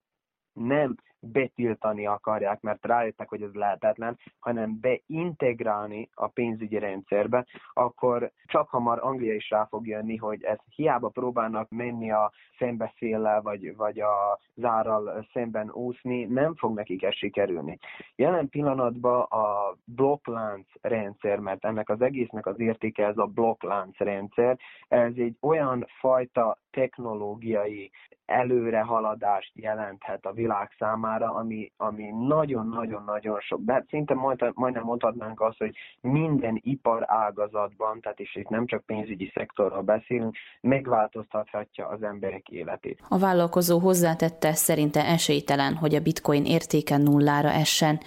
nem 0.53 0.95
betiltani 1.31 2.05
akarják, 2.05 2.61
mert 2.61 2.85
rájöttek, 2.85 3.29
hogy 3.29 3.41
ez 3.41 3.53
lehetetlen, 3.53 4.17
hanem 4.39 4.79
beintegrálni 4.79 6.09
a 6.13 6.27
pénzügyi 6.27 6.79
rendszerbe, 6.79 7.45
akkor 7.73 8.31
csak 8.45 8.69
hamar 8.69 8.99
Anglia 9.01 9.33
is 9.33 9.49
rá 9.49 9.65
fog 9.65 9.87
jönni, 9.87 10.15
hogy 10.15 10.43
ez 10.43 10.57
hiába 10.75 11.09
próbálnak 11.09 11.69
menni 11.69 12.11
a 12.11 12.31
szembeszéllel, 12.57 13.41
vagy, 13.41 13.75
vagy 13.75 13.99
a 13.99 14.39
zárral 14.55 15.27
szemben 15.33 15.71
úszni, 15.71 16.23
nem 16.23 16.55
fog 16.55 16.75
nekik 16.75 17.03
ez 17.03 17.15
sikerülni. 17.15 17.79
Jelen 18.15 18.49
pillanatban 18.49 19.21
a 19.21 19.75
blokklánc 19.85 20.67
rendszer, 20.81 21.39
mert 21.39 21.65
ennek 21.65 21.89
az 21.89 22.01
egésznek 22.01 22.45
az 22.45 22.59
értéke 22.59 23.05
ez 23.05 23.17
a 23.17 23.25
blokklánc 23.25 23.97
rendszer, 23.97 24.57
ez 24.87 25.13
egy 25.15 25.37
olyan 25.41 25.85
fajta 25.99 26.57
technológiai 26.71 27.91
előrehaladást 28.25 29.51
jelenthet 29.55 30.25
a 30.25 30.33
világ 30.33 30.71
számára, 30.77 31.12
ami, 31.21 31.71
ami 31.77 32.03
nagyon-nagyon-nagyon 32.27 33.39
sok, 33.39 33.59
de 33.61 33.85
szinte 33.89 34.13
majd, 34.13 34.51
majdnem 34.53 34.83
mondhatnánk 34.83 35.41
azt, 35.41 35.57
hogy 35.57 35.75
minden 36.01 36.59
iparágazatban, 36.63 37.99
tehát 38.01 38.19
is 38.19 38.35
itt 38.35 38.49
nem 38.49 38.65
csak 38.65 38.85
pénzügyi 38.85 39.31
szektorról 39.33 39.81
beszélünk, 39.81 40.35
megváltoztathatja 40.61 41.87
az 41.87 42.03
emberek 42.03 42.49
életét. 42.49 43.01
A 43.09 43.17
vállalkozó 43.17 43.79
hozzátette, 43.79 44.53
szerinte 44.53 45.05
esélytelen, 45.05 45.75
hogy 45.75 45.95
a 45.95 46.01
bitcoin 46.01 46.45
értéke 46.45 46.97
nullára 46.97 47.49
essen. 47.49 47.99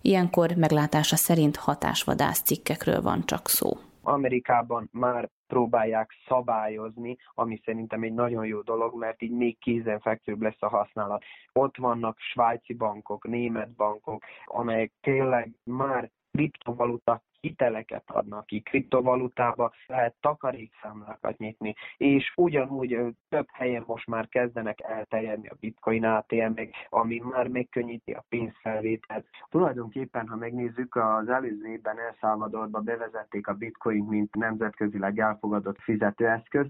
Ilyenkor 0.00 0.50
meglátása 0.56 1.16
szerint 1.16 1.56
hatásvadász 1.56 2.42
cikkekről 2.42 3.02
van 3.02 3.22
csak 3.24 3.48
szó. 3.48 3.70
Amerikában 4.04 4.88
már 4.92 5.28
próbálják 5.46 6.10
szabályozni, 6.26 7.16
ami 7.34 7.60
szerintem 7.64 8.02
egy 8.02 8.12
nagyon 8.12 8.46
jó 8.46 8.60
dolog, 8.60 8.98
mert 8.98 9.22
így 9.22 9.30
még 9.30 9.58
kézenfekvőbb 9.58 10.42
lesz 10.42 10.62
a 10.62 10.68
használat. 10.68 11.24
Ott 11.52 11.76
vannak 11.76 12.18
svájci 12.18 12.74
bankok, 12.74 13.26
német 13.26 13.74
bankok, 13.74 14.24
amelyek 14.44 14.92
tényleg 15.00 15.50
már 15.64 16.10
kriptovaluta 16.34 17.22
hiteleket 17.40 18.02
adnak 18.06 18.46
ki, 18.46 18.60
kriptovalutába 18.60 19.72
lehet 19.86 20.14
takarékszámlákat 20.20 21.38
nyitni, 21.38 21.74
és 21.96 22.32
ugyanúgy 22.36 22.98
több 23.28 23.46
helyen 23.52 23.84
most 23.86 24.06
már 24.06 24.28
kezdenek 24.28 24.80
elterjedni 24.80 25.48
a 25.48 25.56
bitcoin 25.60 26.04
atm 26.04 26.60
ami 26.88 27.22
már 27.30 27.48
megkönnyíti 27.48 28.12
a 28.12 28.24
pénzfelvételt. 28.28 29.26
Tulajdonképpen, 29.50 30.28
ha 30.28 30.36
megnézzük, 30.36 30.96
az 30.96 31.28
előző 31.28 31.66
évben 31.66 31.98
El 31.98 32.16
Salvadorba 32.18 32.80
bevezették 32.80 33.46
a 33.46 33.54
bitcoin, 33.54 34.04
mint 34.04 34.34
nemzetközileg 34.34 35.18
elfogadott 35.18 35.80
fizetőeszköz, 35.80 36.66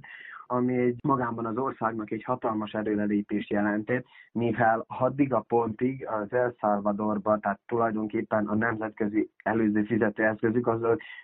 ami 0.47 0.77
egy 0.77 0.99
magában 1.03 1.47
az 1.47 1.57
országnak 1.57 2.11
egy 2.11 2.23
hatalmas 2.23 2.73
erőlelépést 2.73 3.51
jelentett, 3.51 4.05
mivel 4.33 4.85
addig 4.87 5.33
a 5.33 5.41
pontig 5.41 6.07
az 6.07 6.33
El 6.33 6.55
Salvadorban, 6.59 7.41
tehát 7.41 7.61
tulajdonképpen 7.67 8.47
a 8.47 8.55
nemzetközi 8.55 9.31
előző 9.43 9.83
fizetőeszközük 9.83 10.67
az 10.67 10.81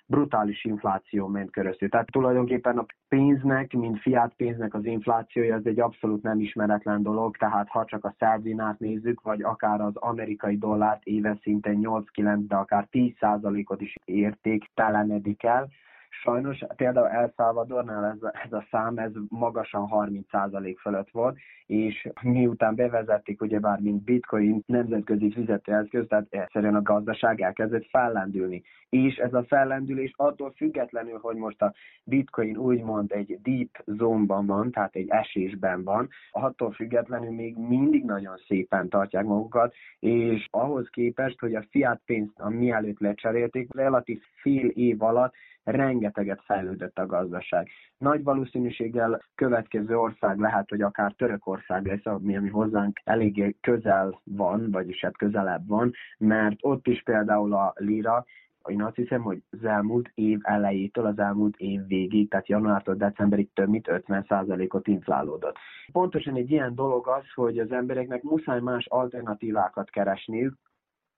brutális 0.06 0.64
infláció 0.64 1.26
ment 1.26 1.50
keresztül. 1.50 1.88
Tehát 1.88 2.10
tulajdonképpen 2.10 2.78
a 2.78 2.86
pénznek, 3.08 3.72
mint 3.72 4.00
fiát 4.00 4.34
pénznek 4.36 4.74
az 4.74 4.84
inflációja, 4.84 5.54
az 5.54 5.66
egy 5.66 5.80
abszolút 5.80 6.22
nem 6.22 6.40
ismeretlen 6.40 7.02
dolog, 7.02 7.36
tehát 7.36 7.68
ha 7.68 7.84
csak 7.84 8.04
a 8.04 8.14
szervinát 8.18 8.78
nézzük, 8.78 9.20
vagy 9.20 9.42
akár 9.42 9.80
az 9.80 9.96
amerikai 9.96 10.58
dollárt 10.58 11.04
éves 11.04 11.38
szinten 11.42 11.78
8-9, 11.82 12.38
de 12.48 12.56
akár 12.56 12.88
10%-ot 12.92 13.80
is 13.80 13.94
értéktelenedik 14.04 15.42
el, 15.42 15.68
Sajnos 16.10 16.58
például 16.76 17.08
El 17.08 17.32
Salvadornál 17.36 18.04
ez, 18.04 18.30
ez 18.44 18.52
a 18.52 18.66
szám 18.70 18.98
ez 18.98 19.10
magasan 19.28 19.88
30% 19.90 20.76
fölött 20.80 21.10
volt, 21.10 21.38
és 21.66 22.08
miután 22.22 22.74
bevezették 22.74 23.42
ugyebár 23.42 23.80
mint 23.80 24.04
bitcoin 24.04 24.62
nemzetközi 24.66 25.32
fizetőeszköz, 25.32 26.06
tehát 26.08 26.26
egyszerűen 26.30 26.74
a 26.74 26.82
gazdaság 26.82 27.40
elkezdett 27.40 27.86
fellendülni. 27.90 28.62
És 28.88 29.16
ez 29.16 29.34
a 29.34 29.44
fellendülés 29.44 30.12
attól 30.16 30.52
függetlenül, 30.56 31.18
hogy 31.18 31.36
most 31.36 31.62
a 31.62 31.74
bitcoin 32.04 32.56
úgymond 32.56 33.12
egy 33.12 33.38
deep 33.42 33.82
zónban 33.86 34.46
van, 34.46 34.70
tehát 34.70 34.94
egy 34.94 35.08
esésben 35.08 35.84
van, 35.84 36.08
attól 36.30 36.72
függetlenül 36.72 37.30
még 37.30 37.56
mindig 37.56 38.04
nagyon 38.04 38.36
szépen 38.46 38.88
tartják 38.88 39.24
magukat, 39.24 39.74
és 39.98 40.46
ahhoz 40.50 40.88
képest, 40.90 41.40
hogy 41.40 41.54
a 41.54 41.64
fiat 41.70 42.00
pénzt, 42.06 42.38
a 42.38 42.48
mielőtt 42.48 42.98
lecserélték, 42.98 43.74
relatív 43.74 44.22
fél 44.42 44.66
év 44.66 45.02
alatt 45.02 45.34
rengeteget 45.70 46.42
fejlődött 46.44 46.98
a 46.98 47.06
gazdaság. 47.06 47.68
Nagy 47.98 48.22
valószínűséggel 48.22 49.22
következő 49.34 49.98
ország 49.98 50.38
lehet, 50.38 50.68
hogy 50.68 50.82
akár 50.82 51.12
Törökország 51.12 51.86
lesz, 51.86 52.06
ami, 52.06 52.36
ami 52.36 52.48
hozzánk 52.48 53.00
eléggé 53.04 53.56
közel 53.60 54.20
van, 54.24 54.70
vagyis 54.70 55.00
hát 55.00 55.16
közelebb 55.16 55.66
van, 55.66 55.92
mert 56.18 56.56
ott 56.60 56.86
is 56.86 57.02
például 57.02 57.54
a 57.54 57.72
lira 57.76 58.24
én 58.68 58.82
azt 58.82 58.96
hiszem, 58.96 59.22
hogy 59.22 59.42
az 59.50 59.64
elmúlt 59.64 60.10
év 60.14 60.38
elejétől 60.42 61.06
az 61.06 61.18
elmúlt 61.18 61.56
év 61.56 61.86
végig, 61.86 62.30
tehát 62.30 62.48
januártól 62.48 62.94
decemberig 62.94 63.52
több 63.52 63.68
mint 63.68 63.86
50%-ot 63.90 64.86
inflálódott. 64.86 65.56
Pontosan 65.92 66.36
egy 66.36 66.50
ilyen 66.50 66.74
dolog 66.74 67.08
az, 67.08 67.24
hogy 67.34 67.58
az 67.58 67.72
embereknek 67.72 68.22
muszáj 68.22 68.60
más 68.60 68.86
alternatívákat 68.86 69.90
keresniük, 69.90 70.54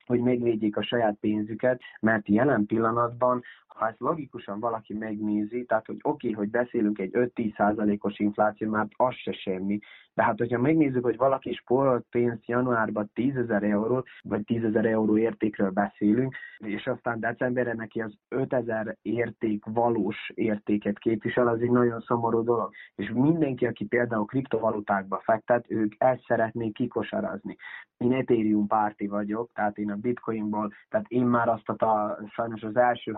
hogy 0.06 0.20
megvédjék 0.20 0.76
a 0.76 0.82
saját 0.82 1.16
pénzüket, 1.20 1.80
mert 2.00 2.28
jelen 2.28 2.66
pillanatban, 2.66 3.42
ha 3.74 3.88
ezt 3.88 4.00
logikusan 4.00 4.60
valaki 4.60 4.94
megnézi, 4.94 5.64
tehát 5.64 5.86
hogy 5.86 5.98
oké, 6.02 6.30
okay, 6.30 6.32
hogy 6.32 6.50
beszélünk 6.50 6.98
egy 6.98 7.10
5-10 7.12 7.56
százalékos 7.56 8.18
infláció, 8.18 8.70
mert 8.70 8.90
az 8.96 9.14
se 9.14 9.32
semmi, 9.32 9.78
de 10.14 10.22
hát 10.22 10.38
hogyha 10.38 10.58
megnézzük, 10.58 11.04
hogy 11.04 11.16
valaki 11.16 11.52
spórolt 11.52 12.06
pénzt 12.10 12.46
januárban 12.46 13.10
10 13.14 13.36
ezer 13.36 13.62
euró, 13.62 14.04
vagy 14.22 14.44
10 14.44 14.64
ezer 14.64 14.84
euró 14.84 15.18
értékről 15.18 15.70
beszélünk, 15.70 16.36
és 16.58 16.86
aztán 16.86 17.20
decemberre 17.20 17.72
neki 17.72 18.00
az 18.00 18.14
5 18.28 18.52
ezer 18.52 18.96
érték 19.02 19.64
valós 19.64 20.30
értéket 20.34 20.98
képvisel, 20.98 21.48
az 21.48 21.60
egy 21.60 21.70
nagyon 21.70 22.00
szomorú 22.00 22.42
dolog. 22.42 22.70
És 22.94 23.10
mindenki, 23.14 23.66
aki 23.66 23.84
például 23.84 24.24
kriptovalutákba 24.24 25.20
fektet, 25.24 25.64
ők 25.68 25.94
ezt 25.98 26.24
szeretnék 26.26 26.74
kikosarazni. 26.74 27.56
Én 27.96 28.12
Ethereum 28.12 28.66
párti 28.66 29.06
vagyok, 29.06 29.50
tehát 29.52 29.78
én 29.78 29.90
a 29.90 29.96
bitcoinból, 29.96 30.72
tehát 30.88 31.06
én 31.08 31.26
már 31.26 31.48
azt 31.48 31.68
a, 31.68 32.18
sajnos 32.30 32.62
az 32.62 32.76
első 32.76 33.12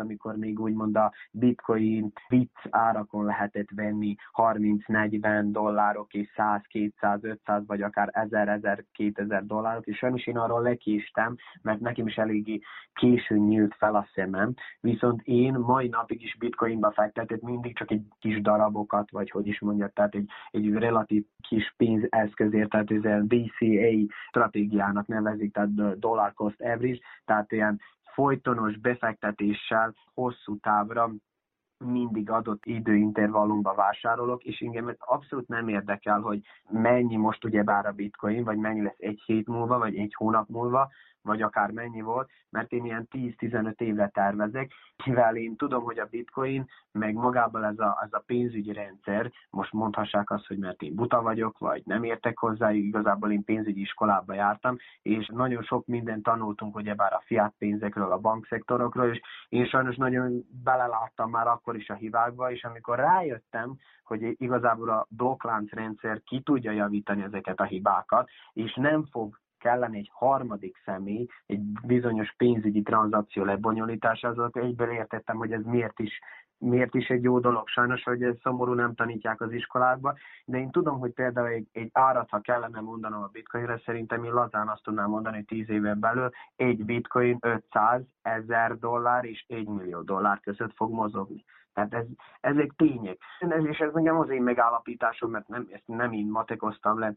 amikor 0.00 0.36
még 0.36 0.60
úgymond 0.60 0.96
a 0.96 1.12
bitcoin 1.30 2.12
vicc 2.28 2.56
árakon 2.70 3.24
lehetett 3.24 3.68
venni 3.74 4.14
30-40 4.36 5.48
dollárok 5.50 6.14
és 6.14 6.28
100, 6.36 6.60
200, 6.68 7.24
500 7.24 7.66
vagy 7.66 7.82
akár 7.82 8.08
1000, 8.12 8.48
1000, 8.48 8.84
2000 8.92 9.46
dollárok, 9.46 9.86
és 9.86 9.96
sajnos 9.96 10.26
én 10.26 10.38
arról 10.38 10.62
lekéstem, 10.62 11.36
mert 11.62 11.80
nekem 11.80 12.06
is 12.06 12.16
eléggé 12.16 12.60
későn 12.92 13.38
nyílt 13.38 13.74
fel 13.74 13.94
a 13.94 14.08
szemem, 14.14 14.54
viszont 14.80 15.22
én 15.22 15.52
mai 15.52 15.88
napig 15.88 16.22
is 16.22 16.36
bitcoinba 16.38 16.90
fektetett 16.90 17.42
mindig 17.42 17.76
csak 17.76 17.90
egy 17.90 18.02
kis 18.18 18.40
darabokat, 18.40 19.10
vagy 19.10 19.30
hogy 19.30 19.46
is 19.46 19.60
mondjak, 19.60 19.92
tehát 19.92 20.14
egy, 20.14 20.28
egy 20.50 20.72
relatív 20.72 21.24
kis 21.48 21.74
pénzeszközért, 21.76 22.70
tehát 22.70 22.90
ez 22.90 23.04
a 23.04 23.20
DCA 23.20 24.14
stratégiának 24.28 25.06
nevezik, 25.06 25.52
tehát 25.52 25.98
dollar 25.98 26.32
cost 26.34 26.60
average, 26.60 26.98
tehát 27.24 27.52
ilyen 27.52 27.80
folytonos 28.20 28.78
befektetéssel 28.78 29.94
hosszú 30.14 30.58
távra 30.58 31.10
mindig 31.84 32.30
adott 32.30 32.64
időintervallumban 32.64 33.76
vásárolok, 33.76 34.44
és 34.44 34.60
engem 34.60 34.96
abszolút 34.98 35.48
nem 35.48 35.68
érdekel, 35.68 36.20
hogy 36.20 36.40
mennyi 36.70 37.16
most 37.16 37.44
ugye 37.44 37.62
bár 37.62 37.86
a 37.86 37.92
bitcoin, 37.92 38.44
vagy 38.44 38.56
mennyi 38.56 38.82
lesz 38.82 38.98
egy 38.98 39.22
hét 39.26 39.46
múlva, 39.46 39.78
vagy 39.78 39.96
egy 39.96 40.14
hónap 40.16 40.48
múlva, 40.48 40.90
vagy 41.22 41.42
akár 41.42 41.70
mennyi 41.70 42.00
volt, 42.00 42.30
mert 42.50 42.72
én 42.72 42.84
ilyen 42.84 43.08
10-15 43.10 43.80
évre 43.80 44.08
tervezek, 44.08 44.72
mivel 45.04 45.36
én 45.36 45.56
tudom, 45.56 45.82
hogy 45.82 45.98
a 45.98 46.06
bitcoin, 46.10 46.68
meg 46.92 47.14
magában 47.14 47.64
ez 47.64 47.78
a, 47.78 47.98
ez 48.02 48.12
a 48.12 48.22
pénzügyi 48.26 48.72
rendszer, 48.72 49.30
most 49.50 49.72
mondhassák 49.72 50.30
azt, 50.30 50.46
hogy 50.46 50.58
mert 50.58 50.82
én 50.82 50.94
buta 50.94 51.22
vagyok, 51.22 51.58
vagy 51.58 51.82
nem 51.84 52.02
értek 52.02 52.38
hozzá, 52.38 52.72
igazából 52.72 53.32
én 53.32 53.44
pénzügyi 53.44 53.80
iskolába 53.80 54.34
jártam, 54.34 54.76
és 55.02 55.28
nagyon 55.32 55.62
sok 55.62 55.86
mindent 55.86 56.22
tanultunk, 56.22 56.76
ugye 56.76 56.94
bár 56.94 57.12
a 57.12 57.22
fiat 57.24 57.54
pénzekről, 57.58 58.12
a 58.12 58.18
bankszektorokról, 58.18 59.10
és 59.10 59.20
én 59.48 59.66
sajnos 59.66 59.96
nagyon 59.96 60.44
beleláttam 60.64 61.30
már 61.30 61.46
akkor 61.46 61.76
is 61.76 61.88
a 61.88 61.94
hibákba, 61.94 62.50
és 62.50 62.64
amikor 62.64 62.98
rájöttem, 62.98 63.76
hogy 64.04 64.34
igazából 64.38 64.88
a 64.88 65.06
blokkláncrendszer 65.08 66.22
ki 66.22 66.40
tudja 66.40 66.70
javítani 66.70 67.22
ezeket 67.22 67.60
a 67.60 67.64
hibákat, 67.64 68.28
és 68.52 68.74
nem 68.74 69.04
fog 69.04 69.38
kellene 69.60 69.96
egy 69.96 70.10
harmadik 70.12 70.76
személy 70.84 71.26
egy 71.46 71.60
bizonyos 71.86 72.34
pénzügyi 72.36 72.82
tranzakció 72.82 73.44
lebonyolításához, 73.44 74.50
egyből 74.52 74.90
értettem, 74.90 75.36
hogy 75.36 75.52
ez 75.52 75.62
miért 75.64 75.98
is 75.98 76.20
miért 76.60 76.94
is 76.94 77.08
egy 77.08 77.22
jó 77.22 77.38
dolog. 77.38 77.68
Sajnos, 77.68 78.02
hogy 78.02 78.22
ez 78.22 78.34
szomorú 78.42 78.72
nem 78.72 78.94
tanítják 78.94 79.40
az 79.40 79.52
iskolákba, 79.52 80.14
de 80.44 80.58
én 80.58 80.70
tudom, 80.70 80.98
hogy 80.98 81.12
például 81.12 81.46
egy, 81.46 81.68
egy 81.72 81.90
árat, 81.92 82.30
ha 82.30 82.40
kellene 82.40 82.80
mondanom 82.80 83.22
a 83.22 83.30
bitcoinre, 83.32 83.80
szerintem 83.84 84.24
én 84.24 84.32
lazán 84.32 84.68
azt 84.68 84.82
tudnám 84.82 85.08
mondani, 85.08 85.36
hogy 85.36 85.44
10 85.44 85.70
éven 85.70 86.00
belül 86.00 86.30
egy 86.56 86.84
bitcoin 86.84 87.38
500 87.40 88.02
ezer 88.22 88.78
dollár 88.78 89.24
és 89.24 89.44
1 89.48 89.66
millió 89.66 90.00
dollár 90.00 90.40
között 90.40 90.74
fog 90.74 90.92
mozogni. 90.92 91.44
Tehát 91.72 91.94
ez, 91.94 92.06
ezek 92.40 92.72
tények. 92.76 93.18
És 93.70 93.78
ez 93.78 93.92
nekem 93.92 94.18
az 94.18 94.30
én 94.30 94.42
megállapításom, 94.42 95.30
mert 95.30 95.48
nem, 95.48 95.68
ezt 95.70 95.86
nem 95.86 96.12
én 96.12 96.26
matekoztam 96.26 96.98
le, 96.98 97.14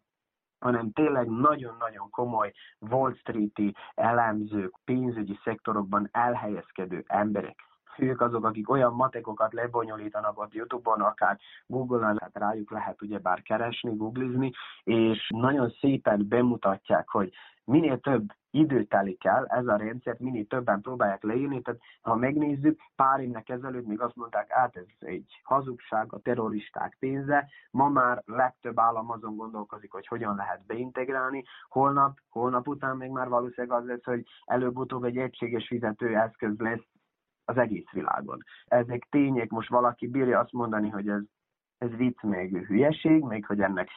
hanem 0.64 0.92
tényleg 0.92 1.28
nagyon-nagyon 1.30 2.10
komoly 2.10 2.52
Wall 2.80 3.14
Street-i 3.14 3.76
elemzők, 3.96 4.76
pénzügyi 4.86 5.40
szektorokban 5.44 6.10
elhelyezkedő 6.12 7.04
emberek 7.08 7.56
ők 7.98 8.22
azok, 8.22 8.46
akik 8.46 8.70
olyan 8.70 8.94
matekokat 8.94 9.54
lebonyolítanak 9.54 10.40
ott 10.40 10.54
Youtube-on, 10.54 11.02
akár 11.02 11.40
Google-on, 11.68 12.18
hát 12.20 12.32
rájuk 12.34 12.72
lehet 12.72 13.02
ugyebár 13.02 13.42
keresni, 13.42 13.96
googlizni, 13.96 14.52
és 14.84 15.30
nagyon 15.36 15.70
szépen 15.80 16.26
bemutatják, 16.28 17.10
hogy 17.10 17.34
minél 17.66 18.00
több 18.00 18.32
idő 18.52 18.84
telik 18.84 19.26
el, 19.26 19.46
ez 19.46 19.68
a 19.68 19.76
rendszert 19.76 20.20
minél 20.20 20.48
többen 20.48 20.82
próbálják 20.82 21.24
leírni, 21.24 21.62
tehát 21.62 21.80
ha 22.02 22.16
megnézzük, 22.16 22.80
pár 22.96 23.20
évnek 23.20 23.50
ezelőtt 23.50 23.88
még 23.88 24.02
azt 24.02 24.16
mondták, 24.16 24.52
át 24.52 24.76
ez 24.76 24.86
egy 25.00 25.42
hazugság, 25.44 26.14
a 26.14 26.20
terroristák 26.20 26.96
pénze, 27.00 27.50
ma 27.72 27.90
már 27.90 28.22
legtöbb 28.26 28.80
állam 28.80 29.12
azon 29.12 29.36
gondolkozik, 29.36 29.92
hogy 29.92 30.08
hogyan 30.08 30.36
lehet 30.36 30.66
beintegrálni, 30.66 31.44
holnap, 31.70 32.18
holnap 32.30 32.68
után 32.68 32.98
még 32.98 33.10
már 33.10 33.30
valószínűleg 33.30 33.78
az 33.78 33.86
lesz, 33.86 34.04
hogy 34.04 34.24
előbb-utóbb 34.46 35.04
egy 35.04 35.18
egységes 35.18 35.68
fizetőeszköz 35.68 36.58
lesz 36.58 36.93
az 37.46 37.58
egész 37.58 37.90
világon. 37.92 38.44
Ezek 38.66 39.08
tények, 39.10 39.50
most 39.50 39.70
valaki 39.70 40.08
bírja 40.08 40.40
azt 40.40 40.52
mondani, 40.52 40.90
hogy 40.90 41.08
ez, 41.08 41.22
ez 41.78 41.90
vicc, 41.90 42.22
még 42.22 42.66
hülyeség, 42.66 43.24
még 43.24 43.46
hogy 43.46 43.62
ennek 43.62 43.90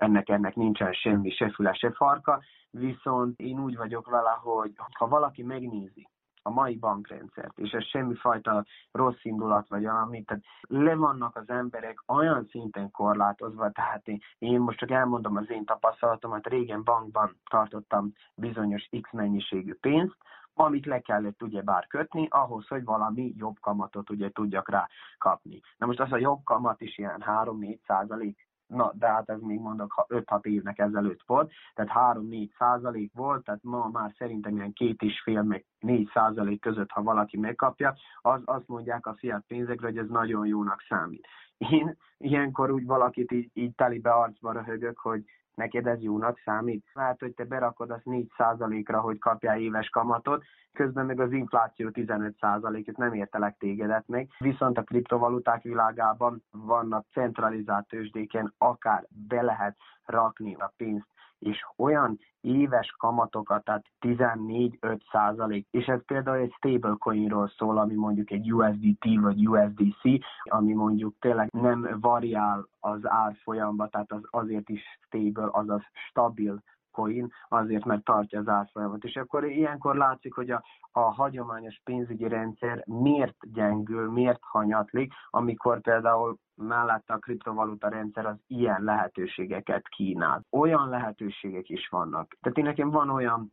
ennek, 0.00 0.28
ennek 0.28 0.54
nincsen 0.54 0.92
semmi, 0.92 1.30
se 1.30 1.50
füle, 1.50 1.72
se 1.72 1.92
farka, 1.92 2.42
viszont 2.70 3.40
én 3.40 3.60
úgy 3.60 3.76
vagyok 3.76 4.10
vele, 4.10 4.38
hogy 4.42 4.72
ha 4.98 5.08
valaki 5.08 5.42
megnézi 5.42 6.08
a 6.42 6.50
mai 6.50 6.76
bankrendszert, 6.76 7.58
és 7.58 7.70
ez 7.70 7.84
semmifajta 7.84 8.64
rossz 8.92 9.24
indulat 9.24 9.68
vagy 9.68 9.82
valami, 9.82 10.22
tehát 10.22 10.42
le 10.60 10.94
vannak 10.94 11.36
az 11.36 11.48
emberek 11.48 12.02
olyan 12.06 12.46
szinten 12.50 12.90
korlátozva, 12.90 13.70
tehát 13.70 14.08
én, 14.08 14.18
én 14.38 14.60
most 14.60 14.78
csak 14.78 14.90
elmondom 14.90 15.36
az 15.36 15.50
én 15.50 15.64
tapasztalatomat, 15.64 16.46
régen 16.46 16.84
bankban 16.84 17.36
tartottam 17.50 18.12
bizonyos 18.34 18.88
x 19.00 19.12
mennyiségű 19.12 19.74
pénzt, 19.74 20.16
amit 20.54 20.86
le 20.86 21.00
kellett 21.00 21.42
ugye 21.42 21.62
bár 21.62 21.86
kötni, 21.86 22.26
ahhoz, 22.30 22.66
hogy 22.66 22.84
valami 22.84 23.32
jobb 23.36 23.58
kamatot 23.60 24.10
ugye 24.10 24.30
tudjak 24.30 24.70
rá 24.70 24.88
kapni. 25.18 25.60
Na 25.76 25.86
most 25.86 26.00
az 26.00 26.12
a 26.12 26.18
jobb 26.18 26.44
kamat 26.44 26.80
is 26.80 26.98
ilyen 26.98 27.22
3-4 27.26 27.78
százalék, 27.86 28.48
na, 28.70 28.92
de 28.94 29.06
hát 29.06 29.28
ez 29.28 29.40
még 29.40 29.60
mondok 29.60 30.06
5-6 30.08 30.44
évnek 30.44 30.78
ezelőtt 30.78 31.22
volt, 31.26 31.52
tehát 31.74 32.16
3-4 32.18 32.50
százalék 32.58 33.12
volt, 33.14 33.44
tehát 33.44 33.62
ma 33.62 33.88
már 33.92 34.12
szerintem 34.18 34.56
ilyen 34.56 34.72
két 34.72 35.02
és 35.02 35.20
fél, 35.22 35.42
meg 35.42 35.64
4 35.78 36.10
százalék 36.14 36.60
között, 36.60 36.90
ha 36.90 37.02
valaki 37.02 37.36
megkapja, 37.36 37.94
az 38.20 38.42
azt 38.44 38.68
mondják 38.68 39.06
a 39.06 39.14
fiat 39.14 39.44
pénzekre, 39.46 39.86
hogy 39.86 39.98
ez 39.98 40.08
nagyon 40.08 40.46
jónak 40.46 40.84
számít. 40.88 41.26
Én 41.58 41.96
ilyenkor 42.18 42.70
úgy 42.70 42.86
valakit 42.86 43.32
így, 43.32 43.50
így 43.52 43.74
telibe 43.74 44.10
arcba 44.10 44.52
röhögök, 44.52 44.98
hogy 44.98 45.24
neked 45.60 45.86
ez 45.86 46.02
jónak 46.02 46.40
számít. 46.44 46.84
Lehet, 46.92 47.20
hogy 47.20 47.34
te 47.34 47.44
berakod 47.44 47.90
azt 47.90 48.02
4%-ra, 48.04 49.00
hogy 49.00 49.18
kapjál 49.18 49.58
éves 49.58 49.88
kamatot, 49.88 50.44
közben 50.72 51.06
meg 51.06 51.20
az 51.20 51.32
infláció 51.32 51.88
15%-et 51.92 52.96
nem 52.96 53.12
értelek 53.12 53.56
tégedet 53.58 54.08
meg. 54.08 54.28
Viszont 54.38 54.78
a 54.78 54.82
kriptovaluták 54.82 55.62
világában 55.62 56.42
vannak 56.50 57.06
centralizált 57.12 57.88
tőzsdéken, 57.88 58.54
akár 58.58 59.06
be 59.28 59.42
lehet 59.42 59.76
rakni 60.04 60.54
a 60.54 60.72
pénzt 60.76 61.08
és 61.40 61.64
olyan 61.76 62.18
éves 62.40 62.94
kamatokat, 62.98 63.64
tehát 63.64 63.84
14-5 64.00 65.00
százalék, 65.10 65.66
és 65.70 65.86
ez 65.86 66.04
például 66.04 66.36
egy 66.36 66.54
stablecoinról 66.56 67.52
szól, 67.56 67.78
ami 67.78 67.94
mondjuk 67.94 68.30
egy 68.30 68.52
USDT 68.52 69.04
vagy 69.20 69.48
USDC, 69.48 70.24
ami 70.42 70.72
mondjuk 70.72 71.14
tényleg 71.18 71.48
nem 71.52 71.96
variál 72.00 72.68
az 72.80 73.00
árfolyamba, 73.02 73.88
tehát 73.88 74.12
az 74.12 74.22
azért 74.30 74.68
is 74.68 74.82
stable, 75.06 75.48
azaz 75.52 75.82
stabil 76.08 76.62
coin, 77.00 77.32
azért, 77.48 77.84
mert 77.84 78.04
tartja 78.04 78.38
az 78.38 78.48
árfolyamot. 78.48 79.04
És 79.04 79.16
akkor 79.16 79.44
ilyenkor 79.44 79.96
látszik, 79.96 80.34
hogy 80.34 80.50
a, 80.50 80.62
a 80.92 81.00
hagyományos 81.00 81.80
pénzügyi 81.84 82.28
rendszer 82.28 82.84
miért 82.86 83.36
gyengül, 83.52 84.10
miért 84.10 84.40
hanyatlik, 84.42 85.12
amikor 85.30 85.80
például 85.80 86.36
mellette 86.54 87.14
a 87.14 87.18
kriptovaluta 87.18 87.88
rendszer 87.88 88.26
az 88.26 88.36
ilyen 88.46 88.82
lehetőségeket 88.82 89.88
kínál. 89.88 90.44
Olyan 90.50 90.88
lehetőségek 90.88 91.68
is 91.68 91.88
vannak. 91.88 92.36
Tehát 92.40 92.58
én 92.58 92.64
nekem 92.64 92.90
van 92.90 93.10
olyan 93.10 93.52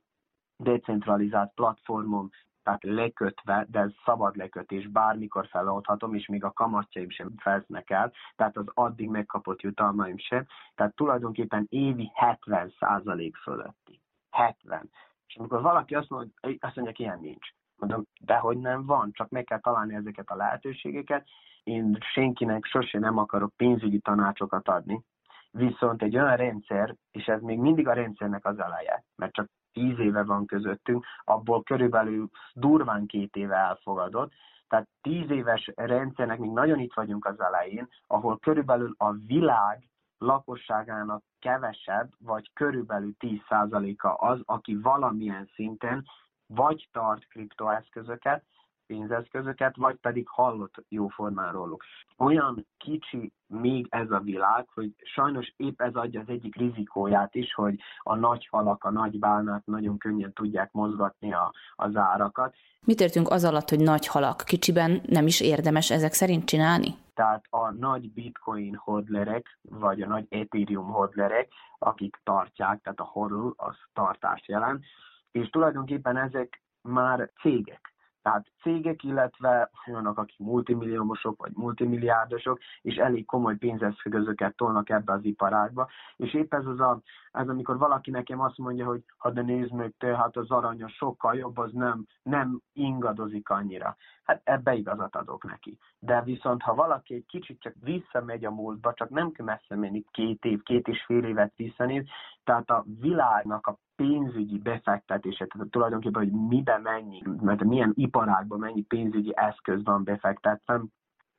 decentralizált 0.58 1.52
platformom, 1.54 2.30
tehát 2.68 2.84
lekötve, 2.84 3.65
de 3.70 3.80
ez 3.80 3.91
szabad 4.05 4.36
lekötés, 4.36 4.88
bármikor 4.88 5.47
feloldhatom, 5.47 6.13
és 6.13 6.26
még 6.26 6.43
a 6.43 6.51
kamatjaim 6.51 7.09
sem 7.09 7.34
felsznek 7.38 7.89
el, 7.89 8.11
tehát 8.36 8.57
az 8.57 8.65
addig 8.74 9.09
megkapott 9.09 9.61
jutalmaim 9.61 10.18
sem, 10.18 10.45
tehát 10.76 10.95
tulajdonképpen 10.95 11.65
évi 11.70 12.11
70% 12.45 13.32
fölötti. 13.43 14.01
70. 14.32 14.89
És 15.28 15.36
amikor 15.36 15.61
valaki 15.61 15.95
azt 15.95 16.09
mondja, 16.09 16.34
azt 16.59 16.76
mondja, 16.76 16.93
ilyen 16.97 17.20
nincs. 17.20 17.47
Mondom, 17.76 18.03
de 18.22 18.36
hogy 18.36 18.57
nem 18.57 18.86
van, 18.86 19.11
csak 19.11 19.30
meg 19.30 19.43
kell 19.43 19.59
találni 19.59 19.95
ezeket 19.95 20.30
a 20.30 20.36
lehetőségeket. 20.36 21.28
Én 21.63 21.97
senkinek 22.13 22.65
sosem 22.65 23.01
nem 23.01 23.18
akarok 23.18 23.53
pénzügyi 23.55 23.99
tanácsokat 23.99 24.68
adni, 24.68 25.03
viszont 25.51 26.01
egy 26.01 26.18
olyan 26.18 26.36
rendszer, 26.36 26.95
és 27.11 27.26
ez 27.26 27.41
még 27.41 27.59
mindig 27.59 27.88
a 27.88 27.93
rendszernek 27.93 28.45
az 28.45 28.59
eleje, 28.59 29.03
mert 29.15 29.34
csak 29.34 29.49
tíz 29.78 29.99
éve 29.99 30.23
van 30.23 30.45
közöttünk, 30.45 31.05
abból 31.23 31.63
körülbelül 31.63 32.30
durván 32.53 33.05
két 33.05 33.36
éve 33.36 33.55
elfogadott, 33.55 34.32
tehát 34.67 34.88
tíz 35.01 35.30
éves 35.30 35.71
rendszernek 35.75 36.39
még 36.39 36.49
nagyon 36.49 36.80
itt 36.80 36.93
vagyunk 36.93 37.25
az 37.25 37.39
elején, 37.39 37.88
ahol 38.07 38.39
körülbelül 38.39 38.95
a 38.97 39.11
világ 39.11 39.89
lakosságának 40.17 41.23
kevesebb, 41.39 42.09
vagy 42.19 42.51
körülbelül 42.53 43.15
10%-a 43.19 44.28
az, 44.28 44.39
aki 44.45 44.75
valamilyen 44.82 45.49
szinten 45.53 46.05
vagy 46.47 46.89
tart 46.91 47.28
kriptoeszközöket, 47.28 48.43
pénzeszközöket, 48.88 49.75
vagy 49.75 49.95
pedig 49.95 50.27
hallott 50.27 50.75
jóformán 50.89 51.51
róluk. 51.51 51.83
Olyan 52.17 52.67
kicsi 52.77 53.31
még 53.47 53.88
ez 53.89 54.11
a 54.11 54.19
világ, 54.19 54.67
hogy 54.73 54.91
sajnos 54.97 55.53
épp 55.57 55.81
ez 55.81 55.93
adja 55.93 56.19
az 56.19 56.29
egyik 56.29 56.55
rizikóját 56.55 57.35
is, 57.35 57.53
hogy 57.53 57.79
a 57.99 58.15
nagy 58.15 58.47
halak, 58.51 58.83
a 58.83 58.91
nagy 58.91 59.19
bálnák 59.19 59.65
nagyon 59.65 59.97
könnyen 59.97 60.33
tudják 60.33 60.71
mozgatni 60.71 61.33
a, 61.33 61.53
az 61.75 61.95
árakat. 61.95 62.55
Mit 62.85 62.99
értünk 62.99 63.29
az 63.29 63.43
alatt, 63.43 63.69
hogy 63.69 63.79
nagy 63.79 64.07
halak? 64.07 64.43
Kicsiben 64.45 65.01
nem 65.05 65.27
is 65.27 65.41
érdemes 65.41 65.91
ezek 65.91 66.13
szerint 66.13 66.45
csinálni? 66.45 66.95
Tehát 67.13 67.45
a 67.49 67.71
nagy 67.71 68.11
bitcoin 68.13 68.75
hodlerek, 68.75 69.59
vagy 69.61 70.01
a 70.01 70.07
nagy 70.07 70.25
ethereum 70.29 70.88
hodlerek, 70.88 71.51
akik 71.77 72.19
tartják, 72.23 72.81
tehát 72.81 72.99
a 72.99 73.09
hodl 73.11 73.47
az 73.55 73.75
tartást 73.93 74.45
jelent, 74.45 74.83
és 75.31 75.49
tulajdonképpen 75.49 76.17
ezek 76.17 76.61
már 76.81 77.31
cégek. 77.41 77.95
Tehát 78.28 78.51
cégek, 78.61 79.03
illetve 79.03 79.69
olyanok, 79.89 80.17
akik 80.17 80.39
multimilliómosok 80.39 81.41
vagy 81.41 81.51
multimilliárdosok, 81.53 82.59
és 82.82 82.95
elég 82.95 83.25
komoly 83.25 83.55
pénzeszközöket 83.55 84.55
tolnak 84.55 84.89
ebbe 84.89 85.13
az 85.13 85.23
iparágba. 85.23 85.89
És 86.15 86.34
épp 86.34 86.53
ez 86.53 86.65
az, 86.65 86.80
a, 86.80 87.01
ez 87.32 87.47
amikor 87.47 87.78
valaki 87.78 88.11
nekem 88.11 88.39
azt 88.39 88.57
mondja, 88.57 88.86
hogy 88.86 89.03
ha 89.17 89.32
de 89.32 89.41
nézd 89.41 89.71
meg 89.71 89.93
te, 89.97 90.15
hát 90.15 90.38
az 90.38 90.51
aranya 90.51 90.88
sokkal 90.88 91.36
jobb, 91.36 91.57
az 91.57 91.71
nem, 91.71 92.05
nem 92.23 92.61
ingadozik 92.73 93.49
annyira. 93.49 93.95
Hát 94.28 94.41
ebbe 94.43 94.73
igazat 94.73 95.15
adok 95.15 95.43
neki. 95.43 95.78
De 95.99 96.21
viszont, 96.21 96.61
ha 96.61 96.75
valaki 96.75 97.13
egy 97.13 97.25
kicsit 97.25 97.61
csak 97.61 97.73
visszamegy 97.80 98.45
a 98.45 98.51
múltba, 98.51 98.93
csak 98.93 99.09
nem 99.09 99.32
kell 99.32 99.45
messze 99.45 99.75
menni 99.75 100.03
két 100.11 100.45
év, 100.45 100.63
két 100.63 100.88
és 100.88 101.03
fél 101.05 101.23
évet 101.23 101.53
visszanéz, 101.55 102.05
tehát 102.43 102.69
a 102.69 102.86
világnak 102.99 103.67
a 103.67 103.78
pénzügyi 103.95 104.59
befektetése, 104.59 105.45
tehát 105.45 105.69
tulajdonképpen, 105.69 106.23
hogy 106.23 106.32
mibe 106.32 106.78
mennyi, 106.78 107.21
mert 107.41 107.63
milyen 107.63 107.91
iparágban 107.95 108.59
mennyi 108.59 108.82
pénzügyi 108.82 109.32
eszköz 109.36 109.84
van 109.84 110.03
befektetve, 110.03 110.82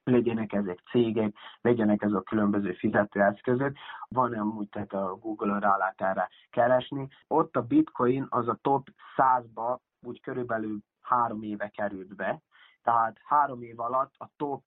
legyenek 0.04 0.52
ezek 0.52 0.78
cégek, 0.90 1.34
legyenek 1.60 2.02
ezek 2.02 2.16
a 2.16 2.22
különböző 2.22 2.72
fizetőeszközök. 2.72 3.76
Van 4.08 4.32
amúgy, 4.32 4.68
tehát 4.68 4.92
a 4.92 5.16
Google-on 5.20 5.60
rá 5.60 5.76
lehet 5.76 6.00
erre 6.00 6.28
keresni. 6.50 7.08
Ott 7.26 7.56
a 7.56 7.62
bitcoin 7.62 8.26
az 8.28 8.48
a 8.48 8.58
top 8.62 8.88
100-ba 9.16 9.78
úgy 10.06 10.20
körülbelül 10.20 10.78
három 11.00 11.42
éve 11.42 11.68
került 11.68 12.16
be, 12.16 12.40
tehát 12.88 13.20
három 13.24 13.62
év 13.62 13.80
alatt 13.80 14.12
a 14.18 14.28
top 14.36 14.62